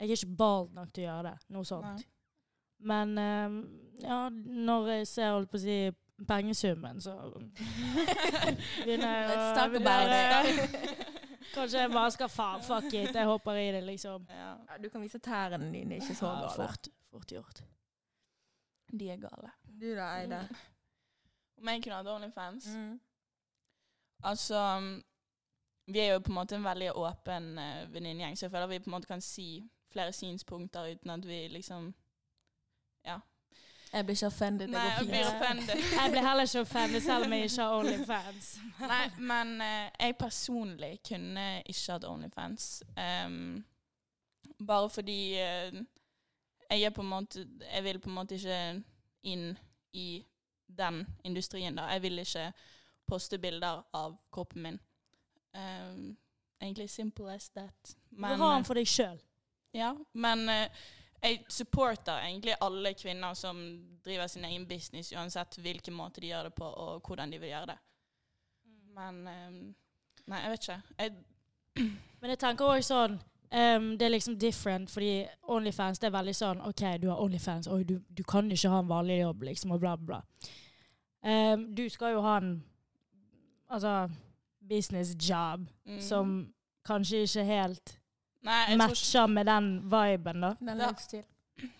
Jeg 0.00 0.10
er 0.10 0.16
ikke 0.16 0.36
bald 0.36 0.72
nok 0.74 0.92
til 0.92 1.04
å 1.04 1.06
gjøre 1.06 1.22
det. 1.30 1.38
Noe 1.54 1.64
sånt. 1.64 1.84
Nei. 1.84 2.04
Men 2.84 3.18
um, 3.18 3.60
ja, 4.02 4.28
når 4.30 4.88
jeg 4.98 5.06
ser 5.08 5.30
holdt 5.32 5.50
på 5.52 5.56
å 5.60 5.62
si 5.62 5.76
pengesummen, 6.28 7.00
så 7.00 7.14
begynner 8.84 9.10
jeg 9.10 9.30
Let's 9.30 9.60
å 9.60 9.68
vurdere- 9.72 11.00
Kanskje 11.54 11.78
jeg 11.84 11.90
bare 11.92 12.10
skal 12.10 12.28
faen, 12.32 12.62
fuck 12.66 12.86
it, 12.96 13.14
jeg 13.14 13.26
hopper 13.28 13.58
i 13.60 13.66
det, 13.74 13.82
liksom. 13.86 14.24
Ja, 14.30 14.54
Ja, 14.70 14.78
du 14.82 14.88
kan 14.90 15.02
vise 15.04 15.18
tærne 15.22 15.68
dine, 15.72 15.98
ikke 16.00 16.14
så 16.16 16.26
Ja, 16.26 16.40
gale. 16.40 16.54
fort, 16.56 16.88
fort 17.12 17.32
gjort. 17.34 17.60
de 18.92 19.10
er 19.10 19.16
gale. 19.22 19.50
Du 19.80 19.86
da, 19.94 20.08
Eide? 20.20 20.40
Om 21.58 21.68
jeg 21.68 21.82
kunne 21.84 21.96
hatt 22.00 22.06
Onlyfans? 22.10 22.66
Mm. 22.76 23.00
Altså 24.24 24.58
um, 24.78 25.02
Vi 25.86 25.98
er 26.00 26.12
jo 26.14 26.18
på 26.24 26.30
en 26.32 26.38
måte 26.40 26.54
en 26.56 26.64
veldig 26.64 26.90
åpen 26.96 27.58
uh, 27.58 27.84
venninnegjeng, 27.94 28.38
så 28.38 28.46
jeg 28.46 28.50
føler 28.54 28.66
vi 28.72 28.78
på 28.78 28.90
en 28.90 28.96
måte 28.96 29.06
kan 29.10 29.20
si 29.20 29.64
flere 29.92 30.12
synspunkter 30.12 30.90
uten 30.94 31.10
at 31.10 31.26
vi 31.28 31.42
liksom 31.48 31.92
Jeg 33.94 34.06
blir 34.06 34.14
ikke 34.14 34.26
offended. 34.26 34.66
Det 34.66 34.74
Nei, 34.74 34.84
jeg 34.98 35.06
blir 35.06 35.26
offended. 35.28 35.82
Jeg 36.02 36.10
blir 36.10 36.26
heller 36.28 36.42
ikke 36.48 36.60
offended 36.60 37.00
selv 37.00 37.24
om 37.24 37.32
jeg 37.32 37.44
ikke 37.44 37.62
har 37.62 37.74
Onlyfans. 37.78 38.48
Nei, 38.92 39.04
men 39.18 39.60
eh, 39.62 39.90
jeg 40.00 40.16
personlig 40.18 40.98
kunne 41.08 41.44
ikke 41.62 41.92
hatt 41.92 42.04
Onlyfans. 42.04 42.82
Um, 42.98 43.64
bare 44.66 44.90
fordi 44.90 45.18
eh, 45.38 45.78
jeg 46.70 46.82
er 46.82 46.90
på 46.90 47.02
en 47.02 47.08
måte 47.08 47.46
Jeg 47.74 47.84
vil 47.84 47.98
på 47.98 48.08
en 48.08 48.14
måte 48.14 48.34
ikke 48.34 48.82
inn 49.22 49.58
i 49.92 50.24
den 50.66 51.06
industrien, 51.24 51.76
da. 51.76 51.86
Jeg 51.92 52.02
vil 52.02 52.18
ikke 52.18 52.52
poste 53.06 53.38
bilder 53.38 53.84
av 53.94 54.16
kroppen 54.32 54.62
min. 54.62 54.80
Um, 55.54 56.16
egentlig 56.60 56.90
simple 56.90 57.32
as 57.32 57.48
that. 57.48 57.96
Du 58.10 58.24
har 58.24 58.54
den 58.54 58.64
for 58.64 58.74
deg 58.74 58.88
sjøl. 58.88 59.20
ja, 59.74 59.94
men 60.12 60.48
eh, 60.48 60.68
jeg 61.24 61.40
supporter 61.48 62.20
egentlig 62.26 62.54
alle 62.60 62.92
kvinner 62.94 63.34
som 63.34 63.60
driver 64.04 64.26
sin 64.28 64.44
egen 64.44 64.66
business, 64.68 65.12
uansett 65.16 65.56
hvilken 65.64 65.94
måte 65.96 66.20
de 66.20 66.28
gjør 66.30 66.50
det 66.50 66.54
på, 66.54 66.64
og 66.68 67.00
hvordan 67.08 67.32
de 67.32 67.38
vil 67.40 67.48
gjøre 67.54 67.72
det. 67.72 67.78
Men 68.94 69.22
um, 69.28 69.62
Nei, 70.26 70.38
jeg 70.40 70.50
vet 70.50 70.66
ikke. 70.68 70.82
Jeg, 70.98 71.12
Men 72.20 72.30
jeg 72.32 72.38
tenker 72.40 72.64
òg 72.72 72.84
sånn 72.86 73.16
um, 73.18 73.88
det 73.98 74.06
er 74.06 74.12
liksom 74.14 74.36
different, 74.40 74.90
fordi 74.90 75.26
Onlyfans 75.52 76.00
det 76.00 76.08
er 76.08 76.14
veldig 76.14 76.34
sånn 76.38 76.62
OK, 76.64 76.84
du 77.02 77.08
har 77.10 77.20
Onlyfans, 77.20 77.66
og 77.68 77.82
du, 77.88 77.98
du 78.08 78.22
kan 78.24 78.48
ikke 78.52 78.70
ha 78.72 78.78
en 78.80 78.88
vanlig 78.88 79.18
jobb, 79.20 79.42
liksom, 79.50 79.74
og 79.76 79.82
bla, 79.82 79.96
bla. 79.96 80.20
Um, 81.24 81.66
du 81.74 81.88
skal 81.92 82.14
jo 82.14 82.22
ha 82.24 82.38
en 82.40 82.54
altså 83.68 84.08
business 84.68 85.16
job 85.30 85.66
Mm. 85.86 86.00
som 86.00 86.54
kanskje 86.86 87.18
ikke 87.26 87.44
helt 87.44 87.98
Nei, 88.44 88.76
matcha 88.76 89.24
ikke 89.24 89.30
med 89.32 89.46
den 89.46 89.70
viben, 89.90 90.40
da. 90.40 90.54
Den 90.60 90.78
Ja. 90.84 90.92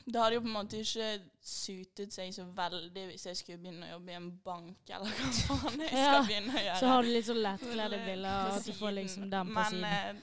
Det 0.07 0.21
hadde 0.21 0.37
jo 0.37 0.41
på 0.41 0.47
en 0.47 0.53
måte 0.55 0.79
ikke 0.79 1.07
suitet 1.43 2.13
seg 2.15 2.31
så 2.33 2.45
veldig 2.57 3.07
hvis 3.11 3.25
jeg 3.27 3.37
skulle 3.37 3.59
begynne 3.59 3.89
å 3.89 3.97
jobbe 3.97 4.13
i 4.13 4.19
en 4.21 4.29
bank, 4.45 4.77
eller 4.89 5.11
hva 5.11 5.31
faen 5.41 5.81
jeg 5.83 5.89
skal 5.91 6.05
Ja, 6.05 6.21
begynne 6.29 6.53
å 6.55 6.63
gjøre. 6.63 6.77
Så 6.79 6.87
har 6.93 7.03
du 7.03 7.09
litt 7.11 7.27
sånn 7.27 7.41
lettkledde 7.43 7.99
På 7.99 8.07
bilder, 8.07 8.53
og 8.53 8.69
du 8.69 8.73
får 8.79 8.95
liksom 9.01 9.27
den 9.33 9.51
på 9.51 9.57
Men, 9.59 9.73
siden. 9.75 9.85
eh, 9.91 10.23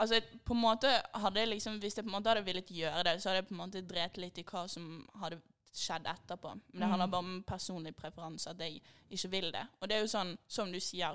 altså, 0.00 0.20
på 0.48 0.56
en 0.56 0.62
måte 0.64 0.94
hadde 1.12 1.42
jeg 1.44 1.48
liksom, 1.52 1.76
Hvis 1.84 1.96
jeg 2.00 2.04
på 2.06 2.10
en 2.10 2.16
måte 2.16 2.32
hadde 2.32 2.44
villet 2.48 2.72
gjøre 2.80 3.04
det, 3.10 3.14
så 3.20 3.28
hadde 3.30 3.42
jeg 3.42 3.48
på 3.50 3.54
en 3.54 3.62
måte 3.62 3.84
drept 3.92 4.16
litt 4.24 4.38
i 4.42 4.46
hva 4.48 4.64
som 4.72 4.88
hadde 5.20 5.40
skjedd 5.76 6.06
etterpå. 6.08 6.54
Men 6.72 6.80
det 6.80 6.86
Mm. 6.86 6.90
handler 6.90 7.06
bare 7.12 7.24
om 7.28 7.42
personlig 7.46 7.94
preferanse, 7.94 8.48
at 8.50 8.58
jeg 8.64 8.80
ikke 9.12 9.28
vil 9.30 9.50
det. 9.52 9.66
Og 9.82 9.88
det 9.88 9.96
er 9.98 10.00
jo 10.00 10.08
sånn, 10.08 10.38
som 10.48 10.72
du 10.72 10.80
sier, 10.80 11.14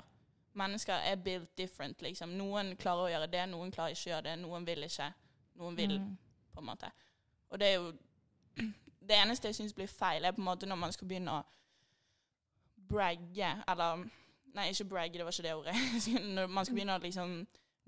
mennesker 0.54 0.94
er 0.94 1.16
built 1.16 1.56
different, 1.58 2.02
liksom. 2.02 2.32
Noen 2.38 2.74
klarer 2.76 3.06
å 3.06 3.10
gjøre 3.12 3.30
det, 3.32 3.46
noen 3.48 3.70
klarer 3.72 3.94
ikke 3.96 4.08
å 4.10 4.12
gjøre 4.14 4.26
det, 4.30 4.36
noen 4.42 4.66
vil 4.66 4.82
ikke. 4.88 5.12
Noen 5.60 5.76
vil 5.76 5.98
Mm. 6.00 6.16
på 6.54 6.60
en 6.60 6.66
måte. 6.66 6.90
Og 7.50 7.58
det 7.60 7.68
er 7.68 7.74
jo 7.74 7.92
Det 9.02 9.16
eneste 9.18 9.48
jeg 9.48 9.54
syns 9.54 9.72
blir 9.74 9.86
feil, 9.90 10.24
er 10.24 10.32
på 10.32 10.38
en 10.40 10.44
måte 10.46 10.66
når 10.66 10.76
man 10.78 10.92
skal 10.92 11.08
begynne 11.08 11.32
å 11.40 11.42
bragge, 12.88 13.48
eller 13.68 14.04
Nei, 14.52 14.66
ikke 14.68 14.84
bragge, 14.84 15.16
det 15.16 15.24
var 15.24 15.32
ikke 15.32 15.42
det 15.46 15.54
ordet. 15.56 15.74
når 16.36 16.46
man 16.52 16.64
skal 16.66 16.74
begynne 16.76 16.96
å 16.98 17.00
liksom 17.00 17.30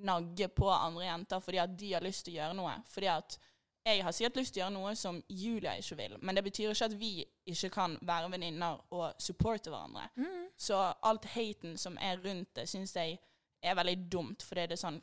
nagge 0.08 0.46
på 0.48 0.70
andre 0.72 1.04
jenter 1.04 1.40
fordi 1.44 1.58
at 1.60 1.74
de 1.78 1.90
har 1.92 2.00
lyst 2.02 2.24
til 2.24 2.32
å 2.32 2.38
gjøre 2.38 2.54
noe. 2.56 2.72
Fordi 2.88 3.10
at 3.12 3.36
jeg 3.84 4.00
har 4.02 4.14
sikkert 4.16 4.38
lyst 4.40 4.54
til 4.54 4.62
å 4.62 4.64
gjøre 4.64 4.74
noe 4.78 4.94
som 4.96 5.18
Julia 5.28 5.74
ikke 5.76 5.98
vil, 5.98 6.14
men 6.24 6.34
det 6.34 6.44
betyr 6.46 6.70
ikke 6.72 6.88
at 6.88 6.96
vi 6.96 7.10
ikke 7.46 7.70
kan 7.70 7.98
være 8.02 8.30
venninner 8.32 8.80
og 8.94 9.20
supporte 9.20 9.70
hverandre. 9.70 10.08
Mm. 10.16 10.48
Så 10.56 10.78
alt 11.02 11.24
haten 11.34 11.78
som 11.78 11.98
er 12.00 12.20
rundt 12.24 12.54
det, 12.56 12.68
syns 12.68 12.96
jeg 12.96 13.18
er 13.62 13.76
veldig 13.76 13.96
dumt, 14.12 14.42
fordi 14.42 14.66
det 14.68 14.76
er 14.78 14.82
sånn 14.82 15.00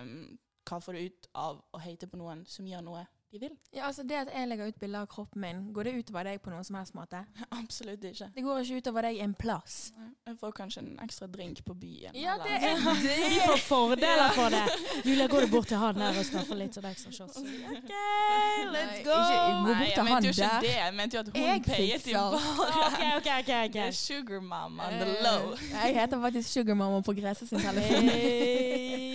um, 0.00 0.38
Hva 0.66 0.80
får 0.82 0.96
du 0.96 1.06
ut 1.06 1.28
av 1.38 1.60
å 1.72 1.78
hate 1.78 2.08
på 2.10 2.18
noen 2.18 2.42
som 2.50 2.66
gjør 2.66 2.82
noe 2.82 3.04
de 3.32 3.38
vil? 3.42 3.52
Ja, 3.74 3.86
altså 3.88 4.02
Det 4.02 4.14
at 4.16 4.28
jeg 4.34 4.48
legger 4.48 4.68
ut 4.70 4.78
bilder 4.80 5.00
av 5.04 5.06
kroppen 5.10 5.40
min, 5.42 5.62
går 5.74 5.82
det 5.88 5.92
utover 5.98 6.24
deg 6.28 6.40
på 6.44 6.50
noen 6.52 6.64
som 6.64 6.76
helst 6.78 6.94
måte? 6.94 7.24
Absolutt 7.60 8.04
ikke. 8.04 8.28
Det 8.36 8.44
går 8.46 8.60
ikke 8.62 8.76
utover 8.82 9.08
deg 9.08 9.18
en 9.24 9.34
plass. 9.34 9.92
Jeg 10.26 10.36
får 10.40 10.52
kanskje 10.56 10.82
en 10.82 10.92
ekstra 11.04 11.26
drink 11.30 11.60
på 11.66 11.74
byen. 11.74 12.14
Ja, 12.18 12.36
det 12.42 12.54
er 12.56 12.80
det. 12.80 13.16
Vi 13.34 13.40
får 13.42 13.60
fordeler 13.66 14.30
for 14.36 14.50
det. 14.54 14.62
Julia, 15.04 15.26
går 15.32 15.46
du 15.46 15.50
bort 15.56 15.68
til 15.70 15.76
han 15.82 15.98
der 16.00 16.18
og 16.22 16.26
skaffer 16.28 16.58
litt 16.60 16.74
sånn 16.78 16.88
ekstra 16.90 17.12
shots? 17.18 17.38
OK, 17.42 17.90
Nei, 17.90 18.66
let's 18.72 19.00
ikke- 19.00 19.10
go! 19.10 19.18
gå 19.18 19.64
bort 19.66 19.76
Nei, 19.76 19.90
til 19.90 19.96
jeg 19.96 20.04
mente 20.10 20.26
jo 20.26 20.34
ikke 20.36 20.52
det. 20.66 20.74
Jeg 20.76 20.94
mente 21.00 21.16
jo 21.16 21.20
at 21.24 21.32
hun 21.34 21.42
Jeg 21.42 21.62
payet 21.66 22.06
i 22.06 22.16
baren. 22.16 22.34
OK, 22.66 22.80
OK. 22.86 23.30
ok, 23.36 23.52
okay. 23.68 23.86
er 23.86 23.90
sugar 24.00 24.40
mama 24.40 24.86
on 24.88 24.98
the 25.02 25.10
low. 25.26 25.52
Eh, 25.52 25.86
Jeg 25.86 26.00
heter 26.00 26.20
faktisk 26.20 26.48
Sugar 26.56 26.74
mama 26.74 27.00
på 27.02 27.12
Grese 27.18 27.46
sin 27.46 27.58
telefon. 27.60 28.06
Nei, 28.06 29.05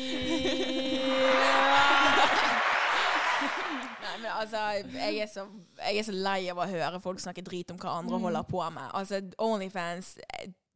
altså, 4.41 4.61
jeg 4.97 5.17
er, 5.23 5.27
så, 5.31 5.45
jeg 5.85 5.97
er 6.01 6.03
så 6.07 6.15
lei 6.15 6.39
av 6.51 6.57
å 6.63 6.67
høre 6.69 6.99
folk 7.03 7.19
snakke 7.23 7.43
drit 7.45 7.71
om 7.71 7.77
hva 7.81 7.97
andre 7.99 8.17
Mm. 8.19 8.25
holder 8.27 8.43
på 8.49 8.65
med. 8.73 8.89
Altså, 8.93 9.21
Onlyfans 9.39 10.15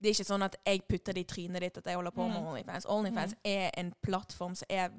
Det 0.01 0.09
er 0.11 0.13
ikke 0.19 0.27
sånn 0.27 0.43
at 0.45 0.55
jeg 0.67 0.81
putter 0.89 1.13
det 1.15 1.21
i 1.23 1.27
trynet 1.33 1.61
ditt 1.63 1.77
at 1.79 1.85
jeg 1.87 1.95
holder 1.95 2.11
på 2.11 2.25
med 2.27 2.37
Onlyfans. 2.37 2.85
Onlyfans. 2.85 2.85
Onlyfans 2.85 3.35
er 3.45 3.71
en 3.79 3.93
plattform 4.03 4.55
som 4.55 4.65
er 4.69 4.89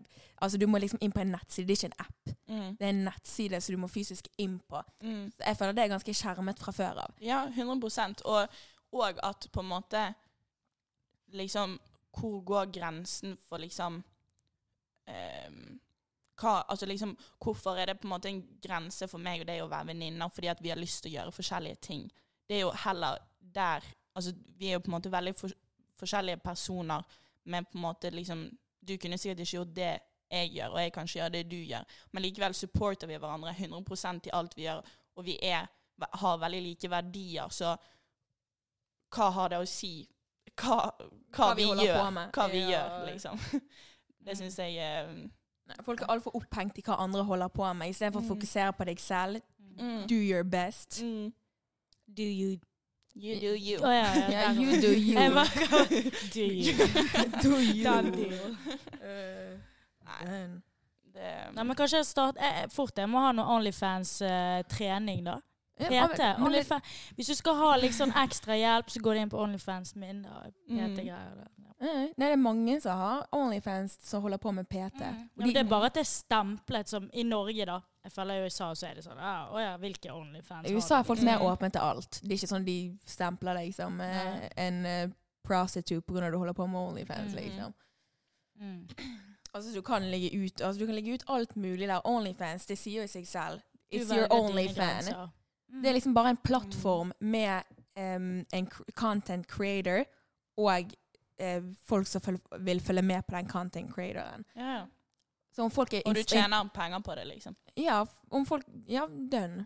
Altså, 0.42 0.58
du 0.58 0.66
må 0.66 0.78
liksom 0.78 0.98
inn 1.00 1.12
på 1.12 1.20
en 1.20 1.30
nettside. 1.32 1.66
Det 1.66 1.76
er 1.76 1.86
ikke 1.86 1.92
en 1.94 2.06
app. 2.06 2.32
Mm. 2.48 2.76
Det 2.76 2.84
er 2.84 2.88
en 2.88 3.04
nettside 3.04 3.60
som 3.62 3.72
du 3.74 3.78
må 3.80 3.88
fysisk 3.88 4.26
inn 4.38 4.58
på. 4.68 4.82
Mm. 5.02 5.32
Jeg 5.46 5.56
føler 5.56 5.72
det 5.72 5.84
er 5.84 5.92
ganske 5.94 6.14
skjermet 6.14 6.58
fra 6.58 6.72
før 6.72 6.98
av. 7.04 7.14
Ja, 7.20 7.46
100% 7.48 8.24
og, 8.24 8.48
og 8.92 9.20
at 9.22 9.48
på 9.52 9.60
en 9.60 9.68
måte 9.70 10.14
Liksom 11.32 11.78
Hvor 12.16 12.40
går 12.44 12.72
grensen 12.72 13.36
for 13.48 13.58
liksom 13.58 14.02
ehm, 15.08 15.75
hva, 16.40 16.62
altså 16.68 16.86
liksom, 16.86 17.16
Hvorfor 17.40 17.76
er 17.80 17.86
det 17.86 18.00
på 18.00 18.06
en 18.08 18.12
måte 18.12 18.28
en 18.28 18.42
grense 18.62 19.08
for 19.08 19.18
meg 19.22 19.40
og 19.40 19.46
deg 19.48 19.62
å 19.64 19.68
være 19.72 19.86
venninner 19.92 20.28
fordi 20.28 20.50
at 20.52 20.60
vi 20.62 20.68
har 20.72 20.76
lyst 20.80 21.02
til 21.02 21.12
å 21.12 21.16
gjøre 21.20 21.32
forskjellige 21.32 21.76
ting? 21.80 22.02
Det 22.48 22.56
er 22.58 22.60
jo 22.66 22.72
heller 22.84 23.18
der 23.40 23.84
altså 24.16 24.32
Vi 24.58 24.68
er 24.68 24.76
jo 24.76 24.80
på 24.84 24.90
en 24.90 24.96
måte 24.98 25.10
veldig 25.12 25.34
for, 25.36 25.52
forskjellige 26.00 26.42
personer, 26.44 27.02
men 27.44 27.64
på 27.64 27.78
en 27.78 27.82
måte 27.86 28.10
liksom 28.10 28.46
Du 28.80 28.96
kunne 28.98 29.18
sikkert 29.18 29.40
ikke 29.46 29.56
gjort 29.56 29.74
det 29.76 29.94
jeg 30.30 30.48
gjør, 30.56 30.72
og 30.74 30.80
jeg 30.80 30.92
kan 30.92 31.06
ikke 31.06 31.18
gjøre 31.20 31.32
det 31.36 31.44
du 31.50 31.56
gjør, 31.56 31.84
men 32.12 32.22
likevel 32.24 32.54
supporter 32.54 33.06
vi 33.06 33.14
hverandre 33.22 33.52
100% 33.54 34.26
i 34.26 34.30
alt 34.34 34.56
vi 34.58 34.64
gjør, 34.64 34.80
og 35.16 35.24
vi 35.24 35.36
er, 35.42 35.68
har 36.18 36.38
veldig 36.42 36.62
like 36.64 36.90
verdier, 36.90 37.48
så 37.54 37.76
hva 39.14 39.28
har 39.36 39.52
det 39.54 39.60
å 39.62 39.68
si? 39.70 39.92
Hva, 40.56 40.78
hva, 40.90 41.12
Hva 41.36 41.48
vi 41.54 41.66
vi, 41.68 41.84
gjør, 41.86 42.10
hva 42.34 42.46
vi 42.50 42.62
Ja. 42.64 42.70
gjør, 42.72 43.06
liksom. 43.12 43.38
Det 44.26 44.34
syns 44.34 44.56
jeg 44.58 44.76
eh, 44.82 45.12
Nei, 45.14 45.30
Folk 45.82 46.00
er 46.00 46.06
altfor 46.10 46.34
opphengt 46.36 46.78
i 46.78 46.82
hva 46.86 46.94
andre 47.02 47.24
holder 47.24 47.48
på 47.48 47.72
med, 47.74 47.88
istedenfor 47.90 48.20
å 48.20 48.22
Mm. 48.22 48.28
fokusere 48.28 48.72
på 48.72 48.84
deg 48.84 48.98
selv. 49.00 49.40
mm, 49.78 50.06
Do 50.08 50.14
your 50.14 50.42
best. 50.44 51.02
mm, 51.02 51.32
Do 52.14 52.22
you 52.22 52.58
You 53.18 53.40
do 53.40 53.54
you. 53.56 53.78
Oh, 53.82 53.88
ja, 53.90 54.12
ja. 54.14 54.28
Ja, 54.30 54.52
der. 54.52 54.60
you 54.60 54.80
do 54.80 54.92
you. 54.92 55.14
Do 56.34 56.40
you. 56.40 56.74
do 57.42 57.58
you. 57.60 57.84
Done 57.84 58.10
deal. 58.12 58.56
Uh, 59.00 59.56
Nei, 60.04 60.60
Nei, 61.54 61.64
men 61.64 61.74
kanskje 61.76 61.96
jeg 62.02 62.06
start, 62.06 62.36
eh, 62.38 62.66
fort 62.68 62.92
jeg 62.98 63.08
må 63.08 63.18
ha 63.24 63.32
noe 63.32 63.46
Onlyfans-trening, 63.56 65.24
da. 65.24 65.38
Ja, 65.78 66.06
PT. 66.08 66.20
Onlyfans. 66.40 66.84
Hvis 67.16 67.26
du 67.26 67.34
skal 67.34 67.54
ha 67.58 67.76
liksom 67.76 68.12
ekstra 68.16 68.56
hjelp, 68.56 68.90
så 68.90 69.00
går 69.00 69.14
det 69.14 69.20
inn 69.26 69.30
på 69.30 69.40
Onlyfans 69.42 69.94
min. 69.94 70.22
Mm. 70.70 70.78
PT-greier. 70.96 71.44
Nei, 71.78 72.06
det 72.16 72.30
er 72.32 72.38
mange 72.40 72.78
som 72.80 72.96
har 72.96 73.26
Onlyfans 73.36 73.98
som 74.08 74.22
holder 74.24 74.40
på 74.40 74.52
med 74.56 74.64
PT. 74.68 75.02
Ja, 75.04 75.10
men 75.34 75.52
det 75.52 75.60
er 75.60 75.68
bare 75.68 75.90
at 75.90 75.98
det 75.98 76.06
er 76.06 76.08
stemplet 76.08 76.88
som 76.88 77.10
i 77.12 77.22
Norge, 77.28 77.66
da. 77.68 77.80
Jeg 78.06 78.12
føler 78.14 78.34
i 78.38 78.46
USA 78.46 78.70
så 78.78 78.86
er 78.88 78.94
det 78.94 79.02
sånn 79.04 79.18
ja, 79.18 79.48
Å 79.50 79.60
ja, 79.60 79.70
hvilke 79.82 80.12
Onlyfans 80.14 80.68
I 80.70 80.74
USA 80.76 81.00
er 81.00 81.06
folk 81.08 81.20
mer 81.26 81.40
Mm. 81.42 81.46
åpne 81.50 81.70
til 81.74 81.80
alt. 81.82 82.20
Det 82.22 82.30
er 82.30 82.36
ikke 82.38 82.52
sånn 82.54 82.64
de 82.64 82.78
stempler 83.04 83.54
deg 83.60 83.74
som 83.74 83.98
liksom, 83.98 84.50
en 84.56 84.86
eh, 84.86 85.08
prostitute 85.44 86.06
pga. 86.06 86.30
du 86.30 86.38
holder 86.38 86.54
på 86.54 86.66
med 86.66 86.80
Onlyfans. 86.80 87.34
Mm. 87.34 87.42
liksom. 87.42 87.74
Mm. 88.60 88.88
Altså, 89.52 89.72
du 89.74 89.82
kan 89.82 90.02
legge 90.10 90.30
ut 90.36 90.60
altså, 90.60 90.78
du 90.80 90.86
kan 90.86 90.94
legge 90.94 91.14
ut 91.14 91.24
alt 91.28 91.56
mulig 91.56 91.88
der. 91.88 92.00
Onlyfans, 92.04 92.66
det 92.66 92.78
sier 92.78 93.02
jo 93.02 93.08
seg 93.08 93.26
selv. 93.26 93.60
It's 93.92 94.08
your 94.10 94.26
dine 94.28 94.40
only 94.40 94.68
fan. 94.68 94.74
grenser. 94.74 95.28
Mm. 95.76 95.82
Det 95.82 95.88
er 95.90 95.96
liksom 95.98 96.14
bare 96.16 96.32
en 96.34 96.42
plattform 96.44 97.12
med 97.20 97.62
um, 97.98 98.44
en 98.52 98.68
content 98.96 99.46
creator 99.50 100.04
og 100.56 100.92
eh, 101.38 101.62
folk 101.84 102.08
som 102.08 102.24
føl 102.24 102.38
vil 102.64 102.80
følge 102.80 103.02
med 103.04 103.26
på 103.26 103.36
den 103.36 103.48
content 103.48 103.92
creatoren. 103.94 104.44
ja, 104.56 104.76
ja. 104.80 104.84
Så 105.56 105.64
om 105.64 105.70
folk 105.72 105.94
er 105.94 106.02
Og 106.04 106.14
du 106.14 106.20
tjener 106.20 106.68
penger 106.68 107.00
på 107.00 107.14
det, 107.16 107.24
liksom. 107.24 107.54
Ja, 107.80 108.02
om 108.30 108.44
folk 108.46 108.66
Ja, 108.88 109.06
dønn. 109.08 109.62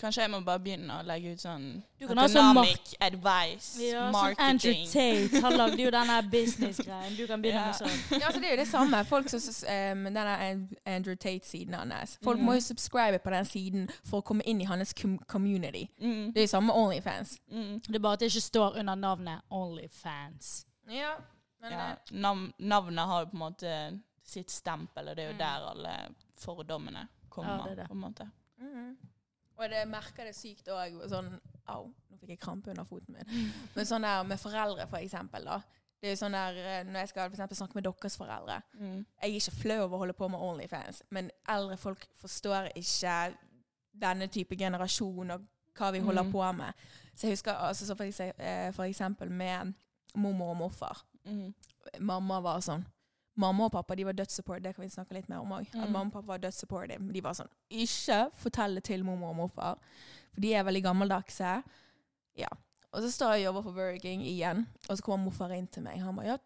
Kanskje 0.00 0.22
jeg 0.22 0.30
må 0.30 0.40
bare 0.44 0.58
begynne 0.58 0.90
å 0.98 1.02
legge 1.06 1.32
ut 1.32 1.38
sånn 1.40 1.82
Du 2.00 2.06
kan 2.08 2.18
ha 2.18 2.24
sånn 2.26 2.54
mark- 2.54 2.66
economic 2.66 2.94
advice, 3.00 3.78
Ja, 3.80 4.10
sånn 4.12 4.34
Andrew. 4.38 4.74
Tate. 4.90 5.40
Han 5.40 5.52
lagde 5.56 5.82
jo 5.82 5.90
den 5.90 6.06
her 6.06 6.22
business-greien. 6.22 7.16
Du 7.16 7.26
kan 7.26 7.40
begynne 7.42 7.60
Ja. 7.60 7.66
med 7.66 7.74
sånn. 7.74 8.00
Ja, 8.20 8.26
altså 8.26 8.40
det 8.40 8.48
er 8.48 8.56
jo 8.56 8.62
det 8.64 8.68
samme. 8.68 9.04
Folk 9.04 9.28
som 9.28 9.38
um, 9.38 10.04
Den 10.14 10.68
Andrew 10.86 11.14
Tate-siden 11.14 11.74
hans. 11.74 12.18
Folk 12.22 12.38
Mm. 12.38 12.44
må 12.44 12.52
jo 12.54 12.60
subscribe 12.60 13.18
på 13.22 13.30
den 13.30 13.44
siden 13.44 13.88
for 14.04 14.20
å 14.20 14.24
komme 14.24 14.42
inn 14.46 14.60
i 14.60 14.64
hans 14.64 14.92
com 14.92 15.18
community. 15.28 15.88
Mm. 16.02 16.32
Det 16.34 16.38
er 16.38 16.42
jo 16.42 16.46
samme 16.56 16.66
med 16.66 16.74
Onlyfans. 16.76 17.38
Mm. 17.52 17.80
Det 17.86 17.94
er 17.94 17.98
bare 18.00 18.12
at 18.12 18.20
det 18.20 18.26
ikke 18.32 18.40
står 18.50 18.76
under 18.78 18.94
navnet 18.94 19.40
Onlyfans. 19.50 20.64
Ja, 20.90 21.14
men 21.62 21.72
Ja, 21.72 21.90
eh, 21.92 21.96
nav 22.10 22.36
navnet 22.58 23.06
har 23.06 23.20
jo 23.24 23.26
på 23.30 23.34
en 23.34 23.38
måte 23.38 24.00
sitt 24.24 24.50
stempel, 24.50 25.08
og 25.08 25.16
det 25.16 25.24
er 25.24 25.28
jo 25.28 25.34
Mm. 25.34 25.38
der 25.38 25.70
alle 25.70 26.14
fordommene 26.36 27.08
kommer. 27.30 27.56
Ja, 27.58 27.62
det 27.64 27.70
er 27.78 27.82
det. 27.82 27.88
på 27.88 27.92
en 27.94 28.00
måte. 28.00 28.30
mhm. 28.60 28.96
Og 29.58 29.70
det 29.70 29.84
merker 29.88 30.24
det 30.24 30.34
sykt 30.36 30.68
òg. 30.68 30.96
Sånn 31.08 31.40
Au, 31.68 31.86
nå 32.10 32.18
fikk 32.20 32.28
jeg 32.34 32.40
krampe 32.40 32.70
under 32.70 32.84
foten 32.84 33.14
min. 33.14 33.52
Men 33.74 33.86
sånn 33.86 34.02
der 34.02 34.22
med 34.28 34.38
foreldre, 34.40 34.86
for 34.90 34.98
eksempel. 34.98 35.44
da. 35.44 35.60
Det 36.00 36.10
er 36.10 36.16
jo 36.16 36.20
sånn 36.26 36.32
der, 36.36 36.58
eh, 36.58 36.82
Når 36.84 36.98
jeg 37.00 37.08
skal 37.08 37.30
for 37.30 37.36
eksempel, 37.36 37.56
snakke 37.56 37.74
med 37.74 37.84
deres 37.84 38.16
foreldre 38.16 38.62
Mm. 38.78 39.06
Jeg 39.22 39.30
er 39.30 39.34
ikke 39.40 39.62
flau 39.62 39.78
over 39.84 39.96
å 39.96 39.98
holde 40.00 40.12
på 40.18 40.28
med 40.28 40.40
Onlyfans, 40.40 41.02
men 41.10 41.30
eldre 41.48 41.76
folk 41.76 42.06
forstår 42.20 42.68
ikke 42.76 43.36
denne 44.00 44.26
type 44.28 44.56
generasjon 44.56 45.30
og 45.30 45.46
hva 45.74 45.90
vi 45.92 46.00
holder 46.00 46.22
Mm. 46.24 46.32
på 46.32 46.52
med. 46.56 46.74
Så 47.16 47.20
jeg 47.28 47.30
husker 47.32 47.52
altså, 47.54 47.94
eh, 48.38 48.70
for 48.72 48.84
eksempel 48.84 49.30
med 49.30 49.74
mormor 50.14 50.50
og 50.50 50.56
morfar. 50.56 51.02
Mm. 51.24 51.54
Mamma 52.00 52.40
var 52.40 52.58
sånn 52.60 52.84
Mamma 53.40 53.66
og 53.66 53.72
pappa 53.74 53.96
de 53.98 54.06
var 54.06 54.14
dødssupport, 54.14 54.62
det 54.62 54.74
kan 54.76 54.84
vi 54.84 54.92
snakke 54.92 55.16
litt 55.16 55.30
mer 55.30 55.42
om 55.42 55.54
òg. 55.56 55.66
Mm. 55.74 55.86
Mamma 55.88 56.04
og 56.06 56.12
pappa 56.14 56.34
var 56.34 56.42
dødssupportive. 56.44 57.12
De 57.14 57.22
var 57.24 57.34
sånn 57.38 57.50
Ikke 57.84 58.20
fortell 58.38 58.78
det 58.78 58.84
til 58.90 59.02
mormor 59.06 59.32
og 59.32 59.40
morfar, 59.42 59.80
for 60.30 60.44
de 60.44 60.52
er 60.54 60.66
veldig 60.66 60.84
gammeldagse. 60.84 61.56
Ja. 62.38 62.50
Og 62.94 63.02
så 63.02 63.10
står 63.10 63.34
jeg 63.34 63.42
og 63.42 63.48
jobber 63.48 63.66
for 63.66 63.78
Burger 63.80 63.98
King 64.02 64.22
igjen, 64.22 64.66
og 64.88 64.96
så 64.96 65.02
kommer 65.02 65.26
morfar 65.26 65.56
inn 65.56 65.66
til 65.66 65.82
meg. 65.82 65.98
Han 66.04 66.14
bare 66.18 66.36
ja, 66.36 66.38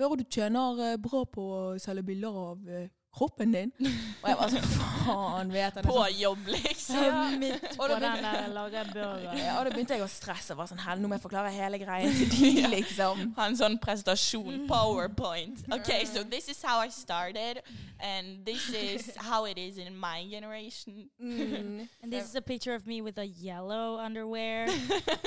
hører 0.00 0.18
du 0.18 0.24
tjener 0.26 0.82
eh, 0.82 0.98
bra 0.98 1.22
på 1.30 1.44
å 1.54 1.60
selge 1.82 2.06
bilder 2.10 2.40
av 2.42 2.70
eh, 2.70 2.88
kroppen 3.16 3.52
din? 3.54 3.72
Og 4.22 4.28
jeg 4.30 4.38
var 4.40 4.52
sånn 4.52 4.66
Faen, 5.06 5.52
vet 5.54 5.78
han 5.78 5.86
På 5.86 6.04
jobb, 6.10 6.48
liksom. 6.50 7.36
Midt 7.42 7.66
på 7.78 7.88
den 7.88 8.02
der 8.02 8.90
burger. 8.92 9.36
Ja, 9.38 9.58
og 9.58 9.66
da 9.66 9.72
begynte 9.72 9.96
jeg 9.96 10.04
å 10.04 10.08
stresse. 10.10 10.54
og 10.54 10.60
var 10.60 10.70
sånn, 10.70 10.80
Hell, 10.82 11.00
nå 11.02 11.10
må 11.10 11.18
jeg 11.18 11.24
forklare 11.24 11.52
hele 11.54 11.78
greien 11.80 12.14
til 12.16 12.30
de, 12.32 12.50
liksom. 12.72 13.22
Ha 13.38 13.48
en 13.50 13.58
sånn 13.58 13.78
presentasjon. 13.82 14.64
PowerPoint. 14.70 15.62
Okay, 15.78 16.04
so 16.08 16.24
this 16.24 16.48
is 16.48 16.62
how 16.62 16.80
I 16.82 16.90
started, 16.90 17.62
and 18.00 18.44
this 18.46 18.68
is 18.70 19.12
how 19.16 19.44
it 19.46 19.58
is 19.58 19.78
in 19.78 19.96
my 19.96 20.26
generation. 20.30 21.08
Mm. 21.20 21.88
And 22.02 22.12
this 22.12 22.28
is 22.28 22.34
a 22.34 22.42
picture 22.42 22.74
of 22.74 22.86
me 22.86 23.00
with 23.02 23.18
a 23.18 23.26
yellow 23.26 23.98
underwear, 23.98 24.66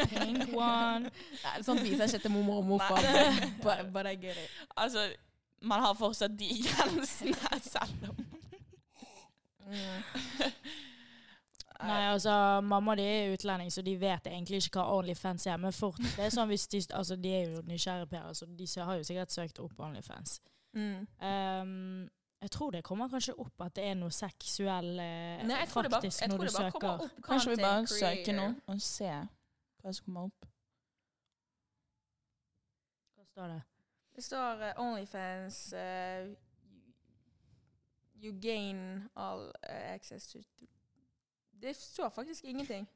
pink 0.10 0.52
one. 0.54 1.10
Sånt 1.64 1.82
viser 1.84 2.06
jeg 2.06 2.20
ikke 2.20 2.28
til 2.28 2.36
mormor 2.36 2.62
og 2.62 2.70
morfar. 2.74 3.02
But, 3.64 3.94
but 3.94 4.08
I 4.08 4.16
get 4.16 4.38
it. 4.38 4.52
Altså, 4.78 5.10
man 5.62 5.84
har 5.84 5.96
fortsatt 5.98 6.38
de 6.40 6.50
grensene, 6.66 7.62
selv 7.74 8.10
om 8.12 8.26
Nei, 11.80 12.10
altså, 12.12 12.32
mamma 12.62 12.96
de 13.00 13.04
er 13.08 13.34
utlending, 13.34 13.70
så 13.72 13.82
de 13.82 13.94
vet 14.02 14.26
egentlig 14.28 14.58
ikke 14.66 14.82
hva 14.82 14.98
Onlyfans 14.98 15.46
er. 15.48 15.60
Men 15.64 15.72
fort, 15.72 16.02
det 16.18 16.26
er 16.26 16.34
sånn 16.34 16.50
hvis 16.52 16.68
de, 16.68 16.82
altså, 16.92 17.16
de 17.16 17.32
er 17.32 17.54
jo 17.54 17.62
nysgjerrige 17.70 18.10
per, 18.12 18.26
så 18.36 18.48
de 18.52 18.68
har 18.84 18.98
jo 19.00 19.06
sikkert 19.08 19.32
søkt 19.32 19.62
opp 19.64 19.80
Onlyfans. 19.88 20.42
Mm. 20.76 21.06
Um, 21.24 22.10
jeg 22.42 22.52
tror 22.52 22.72
det 22.72 22.84
kommer 22.84 23.08
kanskje 23.12 23.34
opp 23.40 23.64
at 23.64 23.76
det 23.76 23.88
er 23.90 23.96
noe 24.00 24.14
seksuell 24.16 24.92
eh, 25.02 25.42
Nei, 25.44 25.58
jeg 25.64 25.72
tror 25.72 25.88
det 25.88 25.92
bare, 25.92 26.02
faktisk 26.02 26.22
jeg 26.22 26.30
når 26.30 26.38
tror 26.38 26.44
du 26.44 26.48
det 26.48 26.54
søker. 26.54 26.72
kommer 26.76 27.02
opp 27.04 27.26
Kanskje 27.26 27.50
vi 27.50 27.58
bare 27.64 27.88
søker 27.88 28.38
nå 28.38 28.46
og 28.68 28.84
ser 28.86 29.26
hva 29.80 29.94
som 29.96 30.06
kommer 30.06 30.30
opp. 30.30 30.48
Hva 33.16 33.28
står 33.32 33.52
det? 33.56 33.60
Det 34.20 34.24
står 34.24 34.56
uh, 34.56 34.84
Onlyfans 34.84 35.74
uh, 35.74 36.36
You 38.24 38.40
gain 38.42 39.10
all 39.16 39.54
eh, 39.70 39.94
access 39.94 40.28
to 40.28 40.40
Det 41.52 41.76
står 41.76 42.10
faktisk 42.10 42.44
ingenting. 42.44 42.88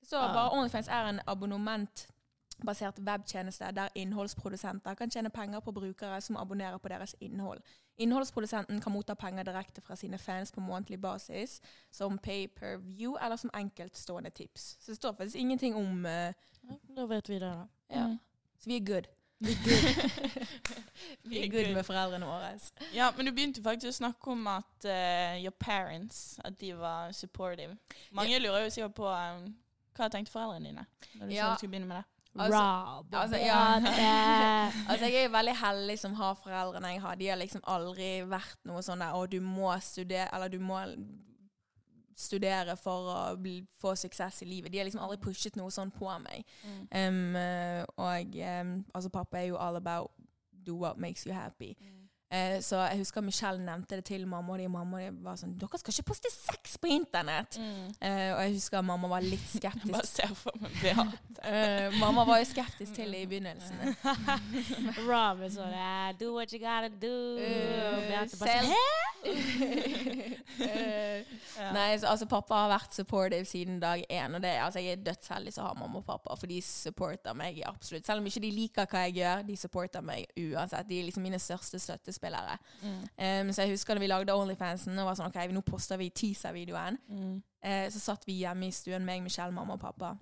Det 0.00 0.06
står 0.06 0.18
Ah. 0.18 0.34
bare 0.34 0.50
Onlyfans 0.58 0.88
er 0.88 1.04
en 1.08 1.20
abonnementbasert 1.26 2.98
webtjeneste 2.98 3.64
der 3.64 3.88
innholdsprodusenter 3.94 4.94
kan 4.94 5.10
tjene 5.10 5.30
penger 5.30 5.60
på 5.60 5.72
brukere 5.72 6.20
som 6.20 6.36
abonnerer 6.36 6.78
på 6.78 6.88
deres 6.88 7.16
innhold. 7.20 7.60
Innholdsprodusenten 7.96 8.80
kan 8.80 8.92
motta 8.92 9.14
penger 9.14 9.42
direkte 9.42 9.80
fra 9.80 9.96
sine 9.96 10.18
fans 10.18 10.52
på 10.52 10.60
månedlig 10.60 11.00
basis, 11.00 11.60
som 11.90 12.18
pay 12.18 12.46
per 12.46 12.76
view 12.76 13.24
eller 13.24 13.36
som 13.36 13.50
enkeltstående 13.54 14.30
tips. 14.30 14.76
Så 14.80 14.92
det 14.92 14.96
står 14.96 15.12
faktisk 15.12 15.36
ingenting 15.36 15.76
om 15.76 16.06
uh, 16.06 16.32
da 16.96 17.06
vet 17.06 17.28
vi 17.28 17.34
det, 17.34 17.40
da. 17.40 17.68
ja. 17.90 18.06
Mm. 18.06 18.18
Så 18.58 18.70
vi 18.70 18.76
er 18.76 18.94
good. 18.94 19.19
Vi 19.40 19.54
Vi 21.30 21.38
er 21.44 21.48
good 21.52 21.72
med 21.74 21.84
foreldrene 21.86 22.26
våre. 22.28 22.50
Ja, 22.94 23.10
men 23.16 23.26
du 23.26 23.32
begynte 23.32 23.62
faktisk 23.64 23.88
å 23.92 23.98
snakke 24.02 24.32
om 24.34 24.46
at 24.50 24.86
uh, 24.86 25.36
your 25.40 25.54
parents 25.60 26.38
at 26.44 26.58
de 26.60 26.72
var 26.76 27.12
supportive. 27.16 27.76
Mange 28.12 28.38
lurer 28.42 28.66
jo 28.66 28.70
sikkert 28.74 28.94
på 28.98 29.08
um, 29.08 29.46
hva 29.96 30.08
tenkte 30.12 30.32
foreldrene 30.34 30.70
dine 30.70 30.86
når 31.20 31.26
du 31.26 31.34
Ja. 31.34 31.54
skulle 31.56 31.70
begynne 31.74 31.88
med 31.90 31.96
det? 32.02 32.04
Altså- 32.38 32.60
Rob. 32.60 33.14
altså, 33.14 33.36
ja. 33.42 34.70
Altså, 34.90 35.06
jeg 35.10 35.24
er 35.24 35.32
veldig 35.34 35.56
heldig 35.58 35.96
som 35.98 36.14
har 36.14 36.36
foreldrene 36.38 36.92
jeg 36.92 37.00
har. 37.02 37.16
De 37.18 37.26
har 37.32 37.36
liksom 37.40 37.64
aldri 37.66 38.10
vært 38.30 38.60
noe 38.70 38.82
sånn 38.86 39.02
der 39.02 39.16
Å, 39.18 39.24
du 39.26 39.40
må 39.42 39.72
studere 39.82 40.28
Eller 40.34 40.48
du 40.52 40.58
må 40.62 40.78
studere 42.20 42.76
for 42.76 43.10
å 43.10 43.18
bli, 43.40 43.60
få 43.80 43.94
suksess 43.98 44.42
i 44.44 44.48
livet. 44.48 44.72
De 44.72 44.80
har 44.80 44.88
liksom 44.88 45.02
aldri 45.04 45.20
pushet 45.22 45.56
noe 45.58 45.72
sånn 45.74 45.92
på 45.94 46.10
meg. 46.22 46.44
Mm. 46.64 46.82
Um, 46.90 47.36
eh, 47.40 47.82
og 47.96 48.36
um, 48.36 48.74
altså, 48.94 49.12
pappa 49.12 49.40
er 49.40 49.50
jo 49.50 49.60
all 49.60 49.80
about 49.80 50.12
do 50.66 50.76
what 50.76 50.98
makes 50.98 51.26
you 51.26 51.34
happy. 51.34 51.76
Eh, 51.80 51.99
så 52.62 52.78
jeg 52.86 53.00
husker 53.00 53.24
Michelle 53.26 53.58
nevnte 53.64 53.96
det 53.98 54.04
til 54.06 54.22
mamma, 54.30 54.52
og 54.54 54.58
de 54.62 54.68
mamma 54.70 55.00
og 55.00 55.02
de 55.02 55.24
var 55.24 55.38
sånn 55.40 55.56
Dere 55.58 55.80
skal 55.80 55.94
ikke 55.96 56.06
poste 56.12 56.30
sex 56.30 56.76
på 56.78 56.86
internett! 56.94 57.56
Mm. 57.58 57.88
Eh, 57.98 58.28
og 58.36 58.40
jeg 58.44 58.54
husker 58.58 58.84
mamma 58.86 59.10
var 59.10 59.24
litt 59.26 59.46
skeptisk. 59.50 59.90
Bare 59.96 60.06
ser 60.06 60.34
for 60.38 60.54
meg 60.62 60.76
Beate. 60.82 61.18
Eh, 61.40 61.86
mamma 61.96 62.26
var 62.28 62.36
jo 62.42 62.44
skeptisk 62.50 62.92
til 62.98 63.14
det 63.16 63.22
i 63.24 63.28
begynnelsen. 63.30 63.94
Rob 65.06 65.40
er 65.46 65.52
sånn 65.54 65.72
eh, 65.72 66.10
Do 66.20 66.34
what 66.34 66.52
you 66.52 66.60
gotta 66.60 66.90
do. 66.92 67.14
Uh, 67.40 67.96
Beate 68.10 68.36
bare 68.36 68.58
sånn 68.60 68.74
Hæ? 68.74 68.82
Eh, 70.60 71.24
Ja. 71.60 71.72
Nei, 71.72 71.98
så, 72.00 72.06
altså 72.08 72.26
Pappa 72.28 72.54
har 72.62 72.70
vært 72.72 72.94
supportive 72.96 73.44
siden 73.48 73.80
dag 73.82 74.00
én. 74.08 74.34
Og 74.36 74.40
det, 74.42 74.52
altså, 74.62 74.80
jeg 74.80 74.96
er 74.98 75.02
dødsheldig 75.04 75.52
som 75.52 75.66
har 75.66 75.74
mamma 75.76 76.00
og 76.00 76.06
pappa, 76.06 76.36
for 76.38 76.48
de 76.48 76.60
supporter 76.64 77.34
meg 77.36 77.60
absolutt. 77.68 78.06
Selv 78.06 78.22
om 78.22 78.28
ikke 78.30 78.40
de 78.44 78.50
liker 78.54 78.88
hva 78.88 79.02
jeg 79.06 79.18
gjør, 79.20 79.42
de 79.48 79.56
supporter 79.60 80.04
meg 80.04 80.24
uansett. 80.40 80.88
De 80.88 81.00
er 81.00 81.08
liksom 81.08 81.24
mine 81.26 81.40
største 81.42 81.80
støttespillere. 81.82 82.19
Mm. 82.82 83.00
Um, 83.16 83.52
så 83.52 83.64
jeg 83.64 83.74
husker 83.74 83.96
da 83.96 84.02
vi 84.02 84.10
lagde 84.10 84.36
Onlyfansen 84.36 84.98
og 84.98 85.08
var 85.08 85.18
sånn 85.18 85.30
OK, 85.30 85.40
nå 85.54 85.64
poster 85.66 86.00
vi 86.00 86.10
teaser-videoen. 86.14 87.00
Mm. 87.08 87.38
Uh, 87.64 87.86
så 87.92 88.02
satt 88.02 88.28
vi 88.28 88.40
hjemme 88.42 88.68
i 88.68 88.74
stuen, 88.74 89.06
meg, 89.06 89.24
Michelle, 89.24 89.54
mamma 89.56 89.78
og 89.78 89.82
pappa, 89.82 90.14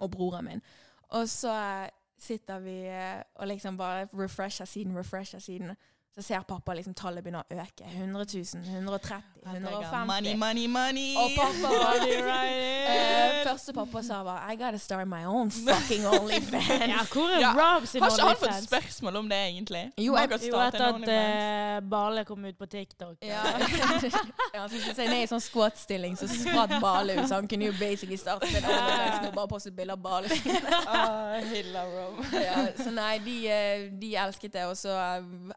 og 0.00 0.12
broren 0.12 0.46
min. 0.46 0.64
Og 1.10 1.28
så 1.28 1.50
eh, 1.50 1.88
sitter 2.20 2.58
vi 2.62 2.76
eh, 2.86 3.22
og 3.34 3.48
liksom 3.50 3.76
bare 3.76 4.06
refresher 4.14 4.64
siden, 4.64 4.98
refresher 4.98 5.38
siden. 5.38 5.74
Så 6.14 6.22
ser 6.22 6.42
pappa 6.48 6.74
liksom 6.74 6.94
tallet 6.94 7.24
begynner 7.24 7.46
å 7.46 7.62
øke. 7.62 7.86
100 7.86 8.26
000, 8.34 8.64
130 8.66 8.82
Han 8.82 9.02
tenker, 9.02 9.39
150 9.46 10.06
Money, 10.06 10.34
money, 10.36 10.66
money! 10.66 11.16
Og 11.16 11.30
pappa 11.36 11.68
var 11.74 12.04
right? 12.04 12.76
Eh, 12.90 13.46
første 13.46 13.72
pappa 13.72 14.02
sa 14.02 14.22
bare 14.24 14.52
I 14.52 14.56
gotta 14.58 14.78
start 14.78 15.06
my 15.08 15.24
own 15.24 15.50
fucking 15.50 16.04
Onlyfans. 16.06 16.68
Ja, 16.92 17.04
hvor 17.12 17.28
er 17.30 17.40
Ja, 17.40 17.52
Rob 17.56 17.86
sin 17.86 18.02
Har 18.02 18.10
ikke 18.10 18.22
han 18.26 18.36
fått 18.36 18.48
OnlyFans? 18.48 18.66
spørsmål 18.68 19.16
om 19.16 19.28
det, 19.30 19.38
egentlig? 19.48 19.82
Jo, 19.98 20.16
jeg- 20.16 20.30
Jo, 20.48 20.56
etter 20.60 20.84
at 20.86 20.94
OnlyFans. 20.94 21.84
uh, 21.84 21.88
Bale 21.90 22.24
kom 22.24 22.44
ut 22.44 22.58
på 22.58 22.66
TikTok. 22.66 23.16
Ja. 23.22 23.42
ja, 24.54 24.60
han 24.60 24.68
skulle 24.68 24.94
si 24.94 25.06
nei 25.08 25.22
i 25.22 25.26
sånn 25.30 25.40
squat-stilling, 25.44 26.16
så 26.20 26.28
spratt 26.28 26.74
Bale 26.82 27.16
ut. 27.20 27.28
Så 27.28 27.34
han 27.40 27.48
kunne 27.48 27.70
jo 27.70 27.72
basically 27.78 28.16
starte 28.20 28.50
med 28.52 28.62
det. 28.66 29.30
å 29.30 29.34
bare 29.34 29.48
postet 29.48 29.76
bilder 29.76 29.94
av 29.94 30.02
Bale. 30.02 30.28
Ja, 32.32 32.66
så 32.84 32.90
nei, 32.94 33.18
de, 33.24 33.36
eh, 33.48 33.86
de 34.00 34.12
elsket 34.16 34.52
det. 34.52 34.66
Og 34.70 34.76
så 34.78 34.92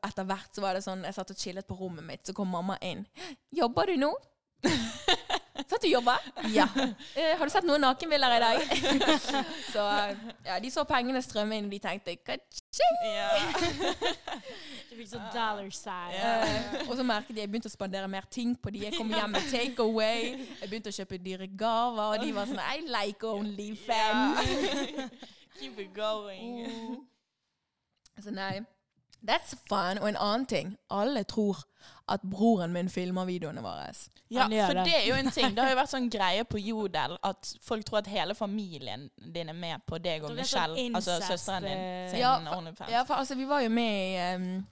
etter 0.03 0.27
hvert 0.29 0.55
så 0.55 0.61
var 0.63 0.77
det 0.77 0.83
sånn 0.85 1.03
Jeg 1.03 1.15
satt 1.17 1.31
og 1.33 1.37
chillet 1.39 1.67
på 1.67 1.77
rommet 1.79 2.05
mitt, 2.05 2.23
så 2.27 2.33
kom 2.35 2.47
mamma 2.53 2.77
inn. 2.81 3.05
'Jobber 3.73 3.89
du 3.89 3.97
nå?' 3.97 4.13
Sånn 5.69 5.81
du 5.81 5.87
jobber? 5.89 6.21
Ja. 6.53 6.67
Eh, 7.17 7.33
'Har 7.37 7.49
du 7.49 7.49
sett 7.49 7.65
noen 7.65 7.81
nakenbilder 7.81 8.35
i 8.35 8.41
dag?' 8.43 8.73
så 9.73 9.85
eh, 9.89 10.19
ja, 10.45 10.59
de 10.61 10.69
så 10.69 10.83
pengene 10.85 11.21
strømme 11.25 11.57
inn, 11.57 11.65
og 11.65 11.73
de 11.73 11.79
tenkte 11.81 12.13
«Ka-ching!» 12.21 12.99
Ja. 13.07 13.31
Du 14.89 14.93
fikk 14.99 15.09
sånn 15.09 15.25
dollar 15.33 15.71
sign. 15.73 16.13
Eh, 16.19 16.83
og 16.85 16.93
så 16.99 17.05
merket 17.07 17.33
de 17.33 17.41
jeg 17.41 17.49
begynte 17.49 17.71
å 17.71 17.73
spandere 17.73 18.11
mer 18.11 18.29
ting 18.29 18.53
på 18.53 18.69
de. 18.75 18.83
Jeg 18.85 18.97
kom 18.99 19.09
hjem 19.09 19.33
med 19.33 19.49
takeaway. 19.49 20.35
Jeg 20.61 20.69
begynte 20.69 20.93
å 20.93 20.97
kjøpe 20.99 21.17
dyre 21.25 21.49
gaver, 21.49 22.13
og 22.13 22.27
de 22.27 22.29
var 22.37 22.51
sånn 22.51 22.61
I 22.61 22.85
like 22.85 23.33
OnlyFans. 23.33 24.53
Ja. 24.53 25.09
Keep 25.57 25.81
it 25.81 25.91
going. 25.97 27.01
Så 28.21 28.29
nei. 28.33 28.61
That's 29.27 29.55
fun. 29.69 29.97
Og 30.01 30.09
en 30.09 30.17
annen 30.19 30.45
ting. 30.45 30.77
Alle 30.91 31.23
tror 31.23 31.63
at 32.11 32.21
broren 32.21 32.73
min 32.73 32.89
filmer 32.89 33.25
videoene 33.25 33.61
våre. 33.63 33.93
Ja, 34.31 34.43
for 34.47 34.73
det. 34.73 34.85
det 34.85 34.95
er 34.97 35.07
jo 35.07 35.15
en 35.15 35.31
ting. 35.31 35.55
Det 35.55 35.63
har 35.63 35.71
jo 35.71 35.77
vært 35.79 35.91
sånn 35.93 36.09
greie 36.11 36.43
på 36.43 36.59
Jodel 36.59 37.17
at 37.23 37.53
folk 37.63 37.85
tror 37.85 38.01
at 38.01 38.07
hele 38.11 38.35
familien 38.35 39.09
din 39.33 39.49
er 39.49 39.53
med 39.57 39.83
på 39.87 39.99
deg 40.03 40.23
og 40.23 40.35
Michelle. 40.35 40.75
sånn 40.75 40.95
altså 40.99 41.17
søsteren 41.21 41.63
din, 41.63 41.77
eh, 41.77 42.09
sin 42.11 42.19
Ja, 42.19 42.37
for- 42.39 42.91
Ja, 42.91 43.03
for 43.03 43.13
altså, 43.13 43.35
vi 43.35 43.45
var 43.45 43.61
jo 43.61 43.69
med 43.69 43.93
i 43.93 44.35
um, 44.35 44.67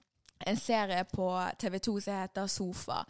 en 0.48 0.58
serie 0.58 1.04
på 1.04 1.30
TV2 1.60 2.02
som 2.02 2.14
heter 2.14 2.48
Sofa. 2.48 3.06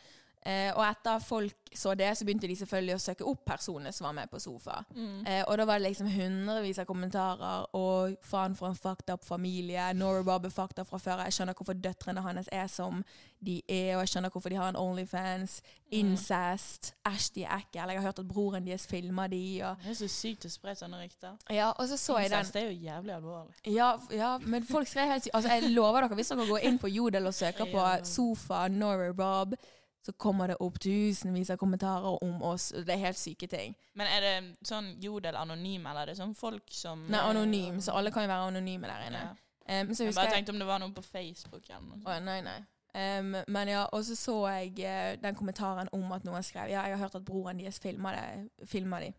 Eh, 0.45 0.71
og 0.73 0.81
etter 0.87 1.19
folk 1.21 1.57
så 1.77 1.93
det, 1.95 2.09
så 2.17 2.25
begynte 2.27 2.49
de 2.49 2.55
selvfølgelig 2.59 2.95
å 2.97 2.99
søke 2.99 3.25
opp 3.29 3.45
personer 3.47 3.93
som 3.95 4.07
var 4.09 4.15
med 4.17 4.29
på 4.31 4.39
Sofa. 4.43 4.81
Mm. 4.95 5.21
Eh, 5.27 5.43
og 5.47 5.57
da 5.57 5.65
var 5.69 5.79
det 5.79 5.85
liksom 5.85 6.09
hundrevis 6.11 6.81
av 6.81 6.87
kommentarer. 6.89 7.67
Og 7.77 8.17
faen 8.27 8.55
for 8.57 8.67
en 8.71 8.75
fucked 8.75 9.09
up 9.13 9.23
familie. 9.23 9.85
Nora 9.95 10.23
Bob 10.27 10.45
er 10.49 10.51
fucked 10.51 10.81
up 10.81 10.89
fra 10.89 10.99
før. 10.99 11.21
Jeg 11.27 11.37
skjønner 11.37 11.55
hvorfor 11.55 11.77
døtrene 11.79 12.23
hans 12.25 12.49
er 12.51 12.67
som 12.67 13.03
de 13.41 13.61
er, 13.67 13.95
og 13.95 14.03
jeg 14.03 14.11
skjønner 14.11 14.33
hvorfor 14.33 14.49
de 14.53 14.57
har 14.59 14.73
en 14.73 14.79
Onlyfans. 14.81 15.61
Incest. 15.95 16.93
Æsj, 17.07 17.29
de 17.35 17.43
er 17.45 17.55
ekle. 17.61 17.85
Jeg 17.91 18.01
har 18.01 18.07
hørt 18.09 18.19
at 18.19 18.27
broren 18.27 18.65
deres 18.67 18.87
filmer 18.87 19.27
de. 19.31 19.43
Og, 19.63 19.75
Det 19.85 19.93
er 19.93 19.99
så 20.01 20.09
sykt 20.11 20.45
å 20.45 20.51
spre 20.51 20.75
sånne 20.75 20.99
rykter. 21.01 21.37
ja, 21.49 21.71
og 21.71 21.87
så 21.87 21.97
så 21.97 22.17
jeg 22.19 22.31
den. 22.31 22.39
Incest 22.39 22.55
er 22.55 22.67
jo 22.67 22.77
jævlig 22.89 23.13
alvorlig. 23.15 23.55
Ja, 23.65 23.93
ja, 24.11 24.37
men 24.37 24.65
folk 24.65 24.87
skrev 24.87 25.07
helt 25.07 25.23
sykt. 25.23 25.35
Altså, 25.35 25.53
jeg 25.53 25.71
lover 25.71 26.01
dere, 26.01 26.15
hvis 26.19 26.33
dere 26.33 26.47
går 26.49 26.67
inn 26.67 26.79
på 26.81 26.91
Jodel 26.91 27.27
og 27.27 27.33
søker 27.33 27.71
på 27.71 27.85
Sofa, 28.05 28.67
Nora 28.67 29.13
Bob, 29.13 29.55
så 30.05 30.13
kommer 30.17 30.47
det 30.47 30.57
opp 30.65 30.79
tusenvis 30.81 31.49
av 31.53 31.59
kommentarer 31.61 32.23
om 32.23 32.41
oss. 32.43 32.71
Det 32.73 32.89
er 32.89 33.03
helt 33.03 33.19
syke 33.19 33.47
ting. 33.47 33.75
Men 33.93 34.09
er 34.09 34.25
det 34.25 34.33
sånn 34.67 34.95
Jodel 35.01 35.37
anonym, 35.37 35.85
eller 35.85 36.03
er 36.03 36.11
det 36.11 36.17
sånn 36.17 36.33
folk 36.37 36.73
som 36.73 37.05
Nei, 37.11 37.21
anonym, 37.21 37.81
så 37.85 37.93
alle 37.99 38.13
kan 38.13 38.25
jo 38.25 38.31
være 38.31 38.49
anonyme 38.49 38.89
der 38.89 39.07
inne. 39.07 39.23
Ja. 39.29 39.37
Um, 39.71 39.93
Jeg 39.93 40.15
bare 40.17 40.33
tenkte 40.33 40.51
om 40.51 40.59
det 40.59 40.67
var 40.67 40.81
noe 40.81 40.93
på 40.95 41.03
Facebook 41.05 41.69
eller 41.69 41.85
noe. 41.85 42.01
Å, 42.05 42.17
nei, 42.25 42.39
nei. 42.45 42.57
Um, 42.91 43.35
men 43.47 43.69
ja, 43.71 43.85
og 43.93 44.03
så 44.03 44.17
så 44.19 44.35
jeg 44.51 44.73
uh, 44.83 45.13
den 45.21 45.35
kommentaren 45.37 45.87
om 45.95 46.09
at 46.11 46.25
noen 46.27 46.43
skrev 46.43 46.73
Ja, 46.73 46.81
jeg 46.89 46.97
har 46.97 47.05
hørt 47.05 47.15
at 47.21 47.25
broren 47.25 47.61
deres 47.61 47.79
filma 47.79 48.99
de. 48.99 49.13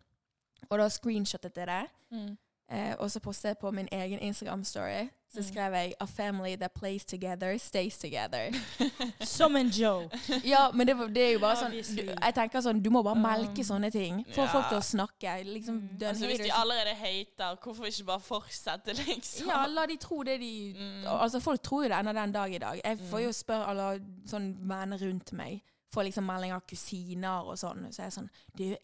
Og 0.68 0.78
da 0.78 0.88
screenshotet 0.92 1.56
jeg 1.56 1.70
det. 1.70 1.84
Mm. 2.10 2.34
Eh, 2.72 2.94
og 2.98 3.10
så 3.10 3.20
postet 3.20 3.48
jeg 3.50 3.58
på 3.60 3.70
min 3.70 3.88
egen 3.92 4.18
Instagram-story. 4.18 5.08
Så 5.32 5.38
Mm. 5.40 5.44
skrev 5.48 5.72
jeg 5.74 5.94
'A 6.00 6.04
family 6.06 6.56
that 6.56 6.72
plays 6.72 7.04
together, 7.04 7.58
stays 7.58 7.98
together'. 7.98 8.52
Som 9.24 9.56
en 9.56 9.68
joke. 9.68 10.10
Ja, 10.44 10.70
men 10.74 10.86
det, 10.86 10.96
det 11.14 11.22
er 11.28 11.32
jo 11.32 11.38
bare 11.38 11.56
sånn 11.56 11.70
du, 11.96 12.02
Jeg 12.22 12.34
tenker 12.34 12.60
sånn, 12.60 12.82
du 12.82 12.90
må 12.90 13.02
bare 13.02 13.16
Um, 13.16 13.22
melke 13.22 13.64
sånne 13.64 13.90
ting. 13.90 14.24
Få 14.34 14.42
ja. 14.42 14.52
folk 14.52 14.68
til 14.68 14.76
å 14.78 14.80
snakke. 14.82 15.44
Liksom, 15.44 15.74
Mm. 15.80 16.02
Altså, 16.08 16.26
hvis 16.26 16.38
de 16.38 16.50
allerede 16.52 16.94
hater, 16.94 17.56
hvorfor 17.62 17.84
ikke 17.84 18.04
bare 18.04 18.20
fortsette, 18.20 18.92
liksom? 19.08 19.46
Ja, 19.48 19.66
la 19.66 19.86
de 19.86 19.96
tro 19.96 20.22
det 20.22 20.40
de 20.40 20.74
Mm. 20.78 21.04
Altså, 21.06 21.40
folk 21.40 21.62
tror 21.62 21.82
jo 21.82 21.88
det 21.88 21.96
ennå 21.98 22.12
den 22.12 22.32
dag 22.32 22.54
i 22.54 22.58
dag. 22.58 22.80
Jeg 22.84 22.98
får 22.98 23.18
Mm. 23.18 23.24
jo 23.24 23.32
spørre 23.32 23.66
alle 23.66 24.00
sånn 24.26 24.56
venner 24.68 24.98
rundt 24.98 25.32
meg. 25.32 25.62
Får 25.94 26.04
liksom 26.04 26.24
melding 26.24 26.52
av 26.52 26.62
kusiner 26.66 27.44
og 27.48 27.56
sånn. 27.58 27.86
Så 27.92 28.00
er 28.00 28.04
jeg 28.04 28.12
sånn 28.12 28.28
du, 28.56 28.76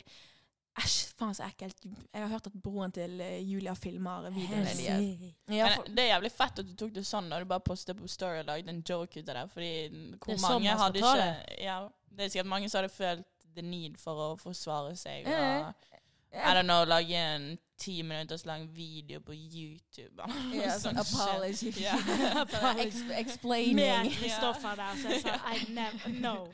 Æsj, 0.79 0.97
faen 1.19 1.35
så 1.35 1.47
ekkelt. 1.49 1.81
Jeg 1.85 2.23
har 2.23 2.29
hørt 2.31 2.47
at 2.47 2.59
broren 2.63 2.93
til 2.95 3.21
eh, 3.25 3.39
Julia 3.43 3.75
filmer 3.79 4.29
videoene 4.31 4.69
deres. 4.69 5.33
Ja, 5.51 5.71
det 5.87 6.05
er 6.05 6.11
jævlig 6.13 6.31
fett 6.35 6.63
at 6.63 6.69
du 6.69 6.75
tok 6.79 6.93
det 6.95 7.05
sånn 7.09 7.33
og 7.33 7.43
du 7.43 7.49
bare 7.51 7.65
postet 7.67 7.99
på 7.99 8.11
Story 8.11 8.43
og 8.43 8.51
lagde 8.53 8.71
en 8.73 8.85
joke 8.87 9.19
ut 9.19 9.33
av 9.33 9.41
det. 9.41 9.47
Fordi 9.55 9.73
Det 9.89 10.21
hvor 10.23 10.35
er 10.37 10.43
sånn 10.45 10.55
mange 10.55 10.69
man 10.69 10.79
skal 10.79 10.85
hadde 10.85 11.03
ta 11.03 11.15
ikke 11.17 11.59
ja, 11.65 11.79
Det 12.13 12.25
er 12.25 12.33
sikkert 12.35 12.53
mange 12.55 12.71
som 12.71 12.83
hadde 12.83 12.95
følt 12.95 13.27
the 13.59 13.65
need 13.65 13.99
for 13.99 14.23
å 14.23 14.29
forsvare 14.39 14.95
seg. 14.99 15.27
Og, 15.27 15.89
I 16.33 16.53
don't 16.55 16.67
know, 16.69 16.85
lage 16.85 17.15
en 17.17 17.59
ti 17.79 18.03
minutters 18.03 18.45
lang 18.45 18.67
video 18.75 19.21
på 19.21 19.33
YouTube. 19.33 20.19
Yeah, 20.53 20.75
sånn 20.83 20.99
apology. 20.99 21.71
Yeah. 21.81 21.97
apology. 22.43 23.05
Explaining. 23.17 23.77
Med 23.79 24.11
Kristoffer 24.19 24.75
der, 24.77 24.97
så 24.99 25.13
jeg 25.15 25.23
sa 25.23 25.37
I 25.55 25.63
never 25.73 26.11
know. 26.19 26.49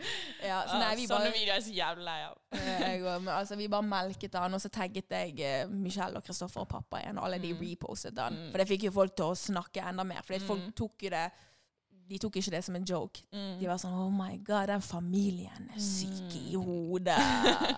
Ja, 0.44 0.60
så 0.68 0.78
nei, 0.78 0.92
vi 1.00 1.06
Sånne 1.08 1.32
videoer 1.32 1.56
er 1.56 1.64
så 1.64 1.72
jævlig 1.74 2.04
lei 2.04 2.18
av. 2.28 2.36
Men 3.24 3.32
altså, 3.34 3.56
vi 3.58 3.68
bare 3.72 3.88
melket 3.88 4.36
han, 4.38 4.54
og 4.54 4.60
så 4.62 4.68
tagget 4.68 5.10
jeg 5.16 5.40
eh, 5.40 5.64
Michelle 5.72 6.20
og 6.20 6.24
Kristoffer 6.28 6.60
og 6.66 6.68
pappa 6.68 7.00
igjen. 7.02 7.18
Og 7.18 7.24
alle 7.30 7.40
de 7.42 7.52
Mm. 7.54 7.60
repostet 7.64 8.14
den. 8.16 8.36
Mm. 8.44 8.50
For 8.52 8.58
det 8.62 8.68
fikk 8.68 8.84
jo 8.90 8.94
folk 9.00 9.16
til 9.16 9.32
å 9.32 9.34
snakke 9.34 9.82
enda 9.90 10.04
mer. 10.04 10.22
For 10.22 10.34
Mm. 10.38 10.46
folk 10.46 10.70
tok 10.76 11.02
jo 11.08 11.10
det 11.16 11.26
De 12.08 12.18
tok 12.18 12.36
ikke 12.36 12.50
det 12.50 12.64
som 12.64 12.76
en 12.76 12.84
joke. 12.84 13.22
Mm. 13.32 13.58
De 13.60 13.66
var 13.68 13.78
sånn 13.80 13.94
Oh 13.96 14.10
my 14.12 14.36
god, 14.44 14.66
den 14.68 14.82
familien 14.84 15.70
er 15.74 15.80
syk 15.80 16.34
i 16.36 16.56
Mm. 16.56 16.62
hodet. 16.64 17.16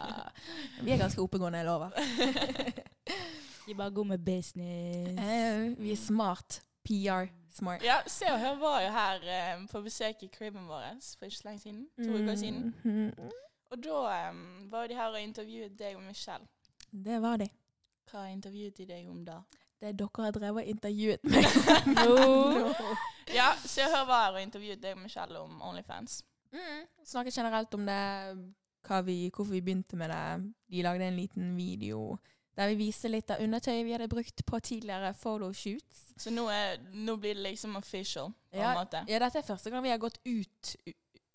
vi 0.85 0.91
er 0.91 0.99
ganske 0.99 1.22
oppegående, 1.22 1.59
jeg 1.59 1.66
lover. 1.66 1.91
De 3.66 3.74
bare 3.74 3.91
går 3.91 4.05
med 4.05 4.18
business. 4.18 5.18
Eh, 5.18 5.79
vi 5.79 5.93
er 5.93 5.97
smart. 5.97 6.61
PR. 6.87 7.27
Smart. 7.51 7.83
Ja, 7.83 7.97
Se 8.07 8.24
og 8.31 8.39
Hør 8.41 8.59
var 8.61 8.81
jo 8.85 8.91
her 8.95 9.57
um, 9.57 9.64
på 9.68 9.81
besøk 9.83 10.22
i 10.22 10.29
criben 10.29 10.66
vår 10.68 10.85
for 11.18 11.27
ikke 11.27 11.37
så 11.37 11.49
lenge 11.49 11.61
siden. 11.64 11.87
To 12.05 12.12
uker 12.14 12.37
siden. 12.37 12.74
Mhm. 12.85 13.31
Og 13.70 13.81
da 13.83 14.31
um, 14.31 14.68
var 14.70 14.87
de 14.87 14.95
her 14.95 15.09
og 15.11 15.20
intervjuet 15.20 15.79
deg 15.79 15.97
og 15.97 16.03
Michelle. 16.03 16.47
Det 16.93 17.16
var 17.22 17.37
de. 17.43 17.49
Hva 18.11 18.29
intervjuet 18.31 18.77
de 18.79 18.87
deg 18.87 19.09
om 19.11 19.24
da? 19.27 19.41
Det 19.81 19.91
er 19.91 19.97
dere 19.99 20.24
har 20.24 20.33
drevet 20.33 20.62
og 20.64 20.70
intervjuet 20.72 21.27
meg 21.29 21.49
No. 21.97 22.70
Ja, 23.35 23.51
Se 23.64 23.85
og 23.85 23.93
Hør 23.93 24.07
var 24.09 24.37
og 24.37 24.41
intervjuet 24.43 24.81
deg 24.83 24.97
og 24.97 25.03
Michelle 25.03 25.43
om 25.43 25.61
Onlyfans. 25.62 26.22
Mm. 26.55 26.87
Snakke 27.05 27.35
generelt 27.35 27.74
om 27.74 27.85
det, 27.87 28.01
hva 28.87 29.03
vi, 29.05 29.18
hvorfor 29.29 29.53
vi 29.53 29.61
begynte 29.66 29.99
med 30.01 30.12
det. 30.14 30.53
De 30.72 30.83
lagde 30.87 31.09
en 31.09 31.20
liten 31.20 31.53
video 31.59 32.16
der 32.57 32.70
vi 32.72 32.87
viser 32.87 33.12
litt 33.12 33.31
av 33.31 33.43
undertøy 33.45 33.83
vi 33.85 33.93
hadde 33.93 34.09
brukt 34.09 34.41
på 34.49 34.61
tidligere 34.64 35.12
photoshoots. 35.20 36.07
Så 36.16 36.33
nå, 36.33 36.47
er, 36.49 36.79
nå 36.95 37.18
blir 37.20 37.37
det 37.37 37.45
liksom 37.51 37.77
official, 37.77 38.31
på 38.49 38.62
en 38.62 38.79
måte. 38.79 39.03
Ja, 39.11 39.20
dette 39.20 39.43
er 39.43 39.45
første 39.47 39.72
gang 39.72 39.85
vi 39.85 39.93
har 39.93 40.01
gått 40.01 40.16
ut, 40.24 40.70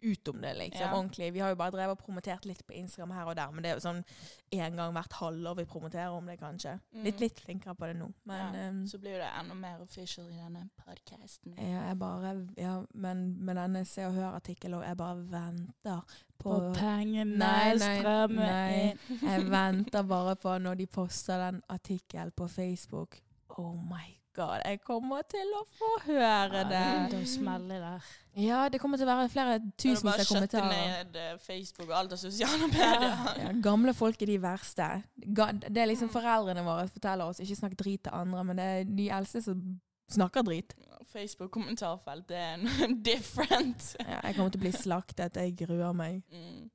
ut 0.02 0.28
om 0.28 0.42
det, 0.42 0.54
liksom, 0.58 0.82
Ja. 0.82 0.94
ordentlig. 0.98 1.34
Vi 1.34 1.40
har 1.40 1.50
jo 1.50 1.56
bare 1.56 1.72
drevet 1.72 1.92
og 1.98 2.00
promotert 2.06 2.46
litt 2.46 2.64
på 2.68 2.74
Instagram 2.74 3.12
her 3.12 3.26
og 3.26 3.36
der, 3.36 3.52
men 3.52 3.64
det 3.64 3.72
er 3.72 3.76
jo 3.76 3.84
sånn 3.86 4.04
en 4.52 4.76
gang 4.76 4.94
hvert 4.94 5.14
halvår 5.14 5.56
vi 5.58 5.66
promoterer 5.66 6.10
om 6.16 6.26
det, 6.26 6.40
kanskje. 6.40 6.80
Mm. 6.94 7.04
Litt, 7.04 7.20
litt 7.20 7.40
flinkere 7.40 7.76
på 7.76 7.86
det 7.88 7.96
nå, 8.00 8.12
men... 8.26 8.54
ja. 8.56 8.70
um, 8.70 8.88
Så 8.88 8.98
blir 9.00 9.18
det 9.22 9.30
enda 9.40 9.54
mer 9.56 9.82
official 9.82 10.28
i 10.28 10.38
denne 10.38 10.70
podcasten. 10.86 11.54
Ja, 11.58 11.88
jeg 11.88 12.00
bare, 12.00 12.48
ja, 12.58 12.84
men 12.94 13.38
med 13.46 13.56
denne 13.56 13.86
Se 13.86 14.06
og 14.06 14.14
Hør-artikkelen 14.14 14.80
og 14.82 14.86
jeg 14.88 14.98
bare 14.98 15.18
venter 15.32 16.02
på, 16.38 16.50
På 16.50 16.74
pengene 16.74 17.38
Nei, 17.38 17.74
nei, 17.78 18.00
strømmer 18.00 18.46
nei. 18.46 18.80
inn. 18.92 19.20
Jeg 19.22 19.50
venter 19.58 20.04
bare 20.04 20.36
på 20.36 20.58
når 20.58 20.76
de 20.82 20.88
poster 20.88 21.38
den 21.52 21.62
artikkelen 21.70 22.32
på 22.36 22.48
Facebook. 22.48 23.22
Oh 23.58 23.76
my 23.76 24.21
god, 24.36 24.62
jeg 24.66 24.80
kommer 24.86 25.22
til 25.30 25.54
å 25.58 25.62
få 25.78 25.90
høre 26.06 26.62
Ja, 26.62 26.64
det 26.70 27.12
det. 27.12 27.22
smeller 27.30 27.80
der. 27.84 28.10
Ja, 28.40 28.60
det 28.72 28.80
kommer 28.80 28.98
til 28.98 29.08
å 29.10 29.12
være 29.16 29.30
flere 29.30 29.58
Så 29.60 29.64
det 29.66 29.78
tusenvis 29.84 30.04
bare 30.08 30.26
skjøtte 30.28 30.62
ned 30.66 31.16
eh, 31.20 31.38
Facebook 31.44 31.90
og 31.90 31.96
alt 31.98 32.14
av 32.16 32.22
sosiale 32.22 32.68
medier. 32.72 33.16
Ja, 33.42 33.52
gamle 33.64 33.94
folk 33.94 34.22
er 34.24 34.32
de 34.32 34.38
verste. 34.44 34.88
Det 35.16 35.78
er 35.82 35.90
liksom 35.92 36.10
foreldrene 36.14 36.64
våre 36.64 36.88
forteller 36.88 37.28
oss 37.28 37.42
ikke 37.44 37.60
snakk 37.60 37.76
drit 37.80 38.04
til 38.08 38.14
andre, 38.16 38.44
men 38.48 38.62
det 38.62 38.68
er 38.78 38.84
de 38.88 39.08
eldste 39.18 39.42
som 39.44 39.64
snakker 40.12 40.48
drit. 40.48 40.76
Facebook-kommentarfelt 41.12 42.28
det 42.30 42.38
er 42.38 42.54
en 42.86 43.02
different. 43.10 43.96
Ja, 44.00 44.22
jeg 44.24 44.36
kommer 44.38 44.54
til 44.54 44.62
å 44.62 44.66
bli 44.68 44.72
slaktet, 44.76 45.36
jeg 45.36 45.58
gruer 45.60 45.92
meg. 45.98 46.22
Mm. 46.32 46.70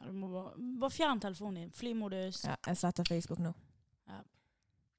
Ja, 0.00 0.06
du 0.08 0.16
må 0.16 0.30
bare, 0.32 0.54
bare 0.80 0.90
fjern 0.94 1.20
telefonen 1.20 1.66
din. 1.66 1.72
Flymodus. 1.76 2.44
Ja, 2.48 2.56
jeg 2.66 2.80
sletter 2.80 3.04
Facebook 3.08 3.42
nå. 3.44 3.52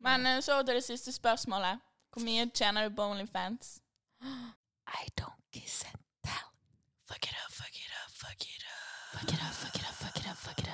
Men 0.03 0.25
eh, 0.27 0.41
så 0.43 0.59
til 0.67 0.75
det 0.75 0.83
siste 0.83 1.13
spørsmålet. 1.15 1.79
Kom 2.13 2.27
igen, 2.27 2.51
tjänar 2.51 2.83
du 2.83 2.95
på 2.95 3.03
Onlyfans? 3.03 3.81
I 4.87 5.09
don't 5.15 5.41
kiss 5.51 5.85
and 5.85 5.97
tell. 6.23 6.49
Fuck 7.07 7.23
it 7.25 7.33
up, 7.45 7.51
fuck 7.51 7.75
it 7.75 7.91
up, 8.05 8.11
fuck 8.11 8.41
it 8.41 8.63
up. 8.63 9.19
Fuck 9.19 9.33
it 9.33 9.41
up, 9.41 9.53
fuck 9.53 9.75
it 9.75 9.81
up, 9.89 9.95
fuck 9.95 10.17
it 10.17 10.27
up, 10.31 10.37
fuck 10.37 10.59
it 10.59 10.67
up. 10.67 10.73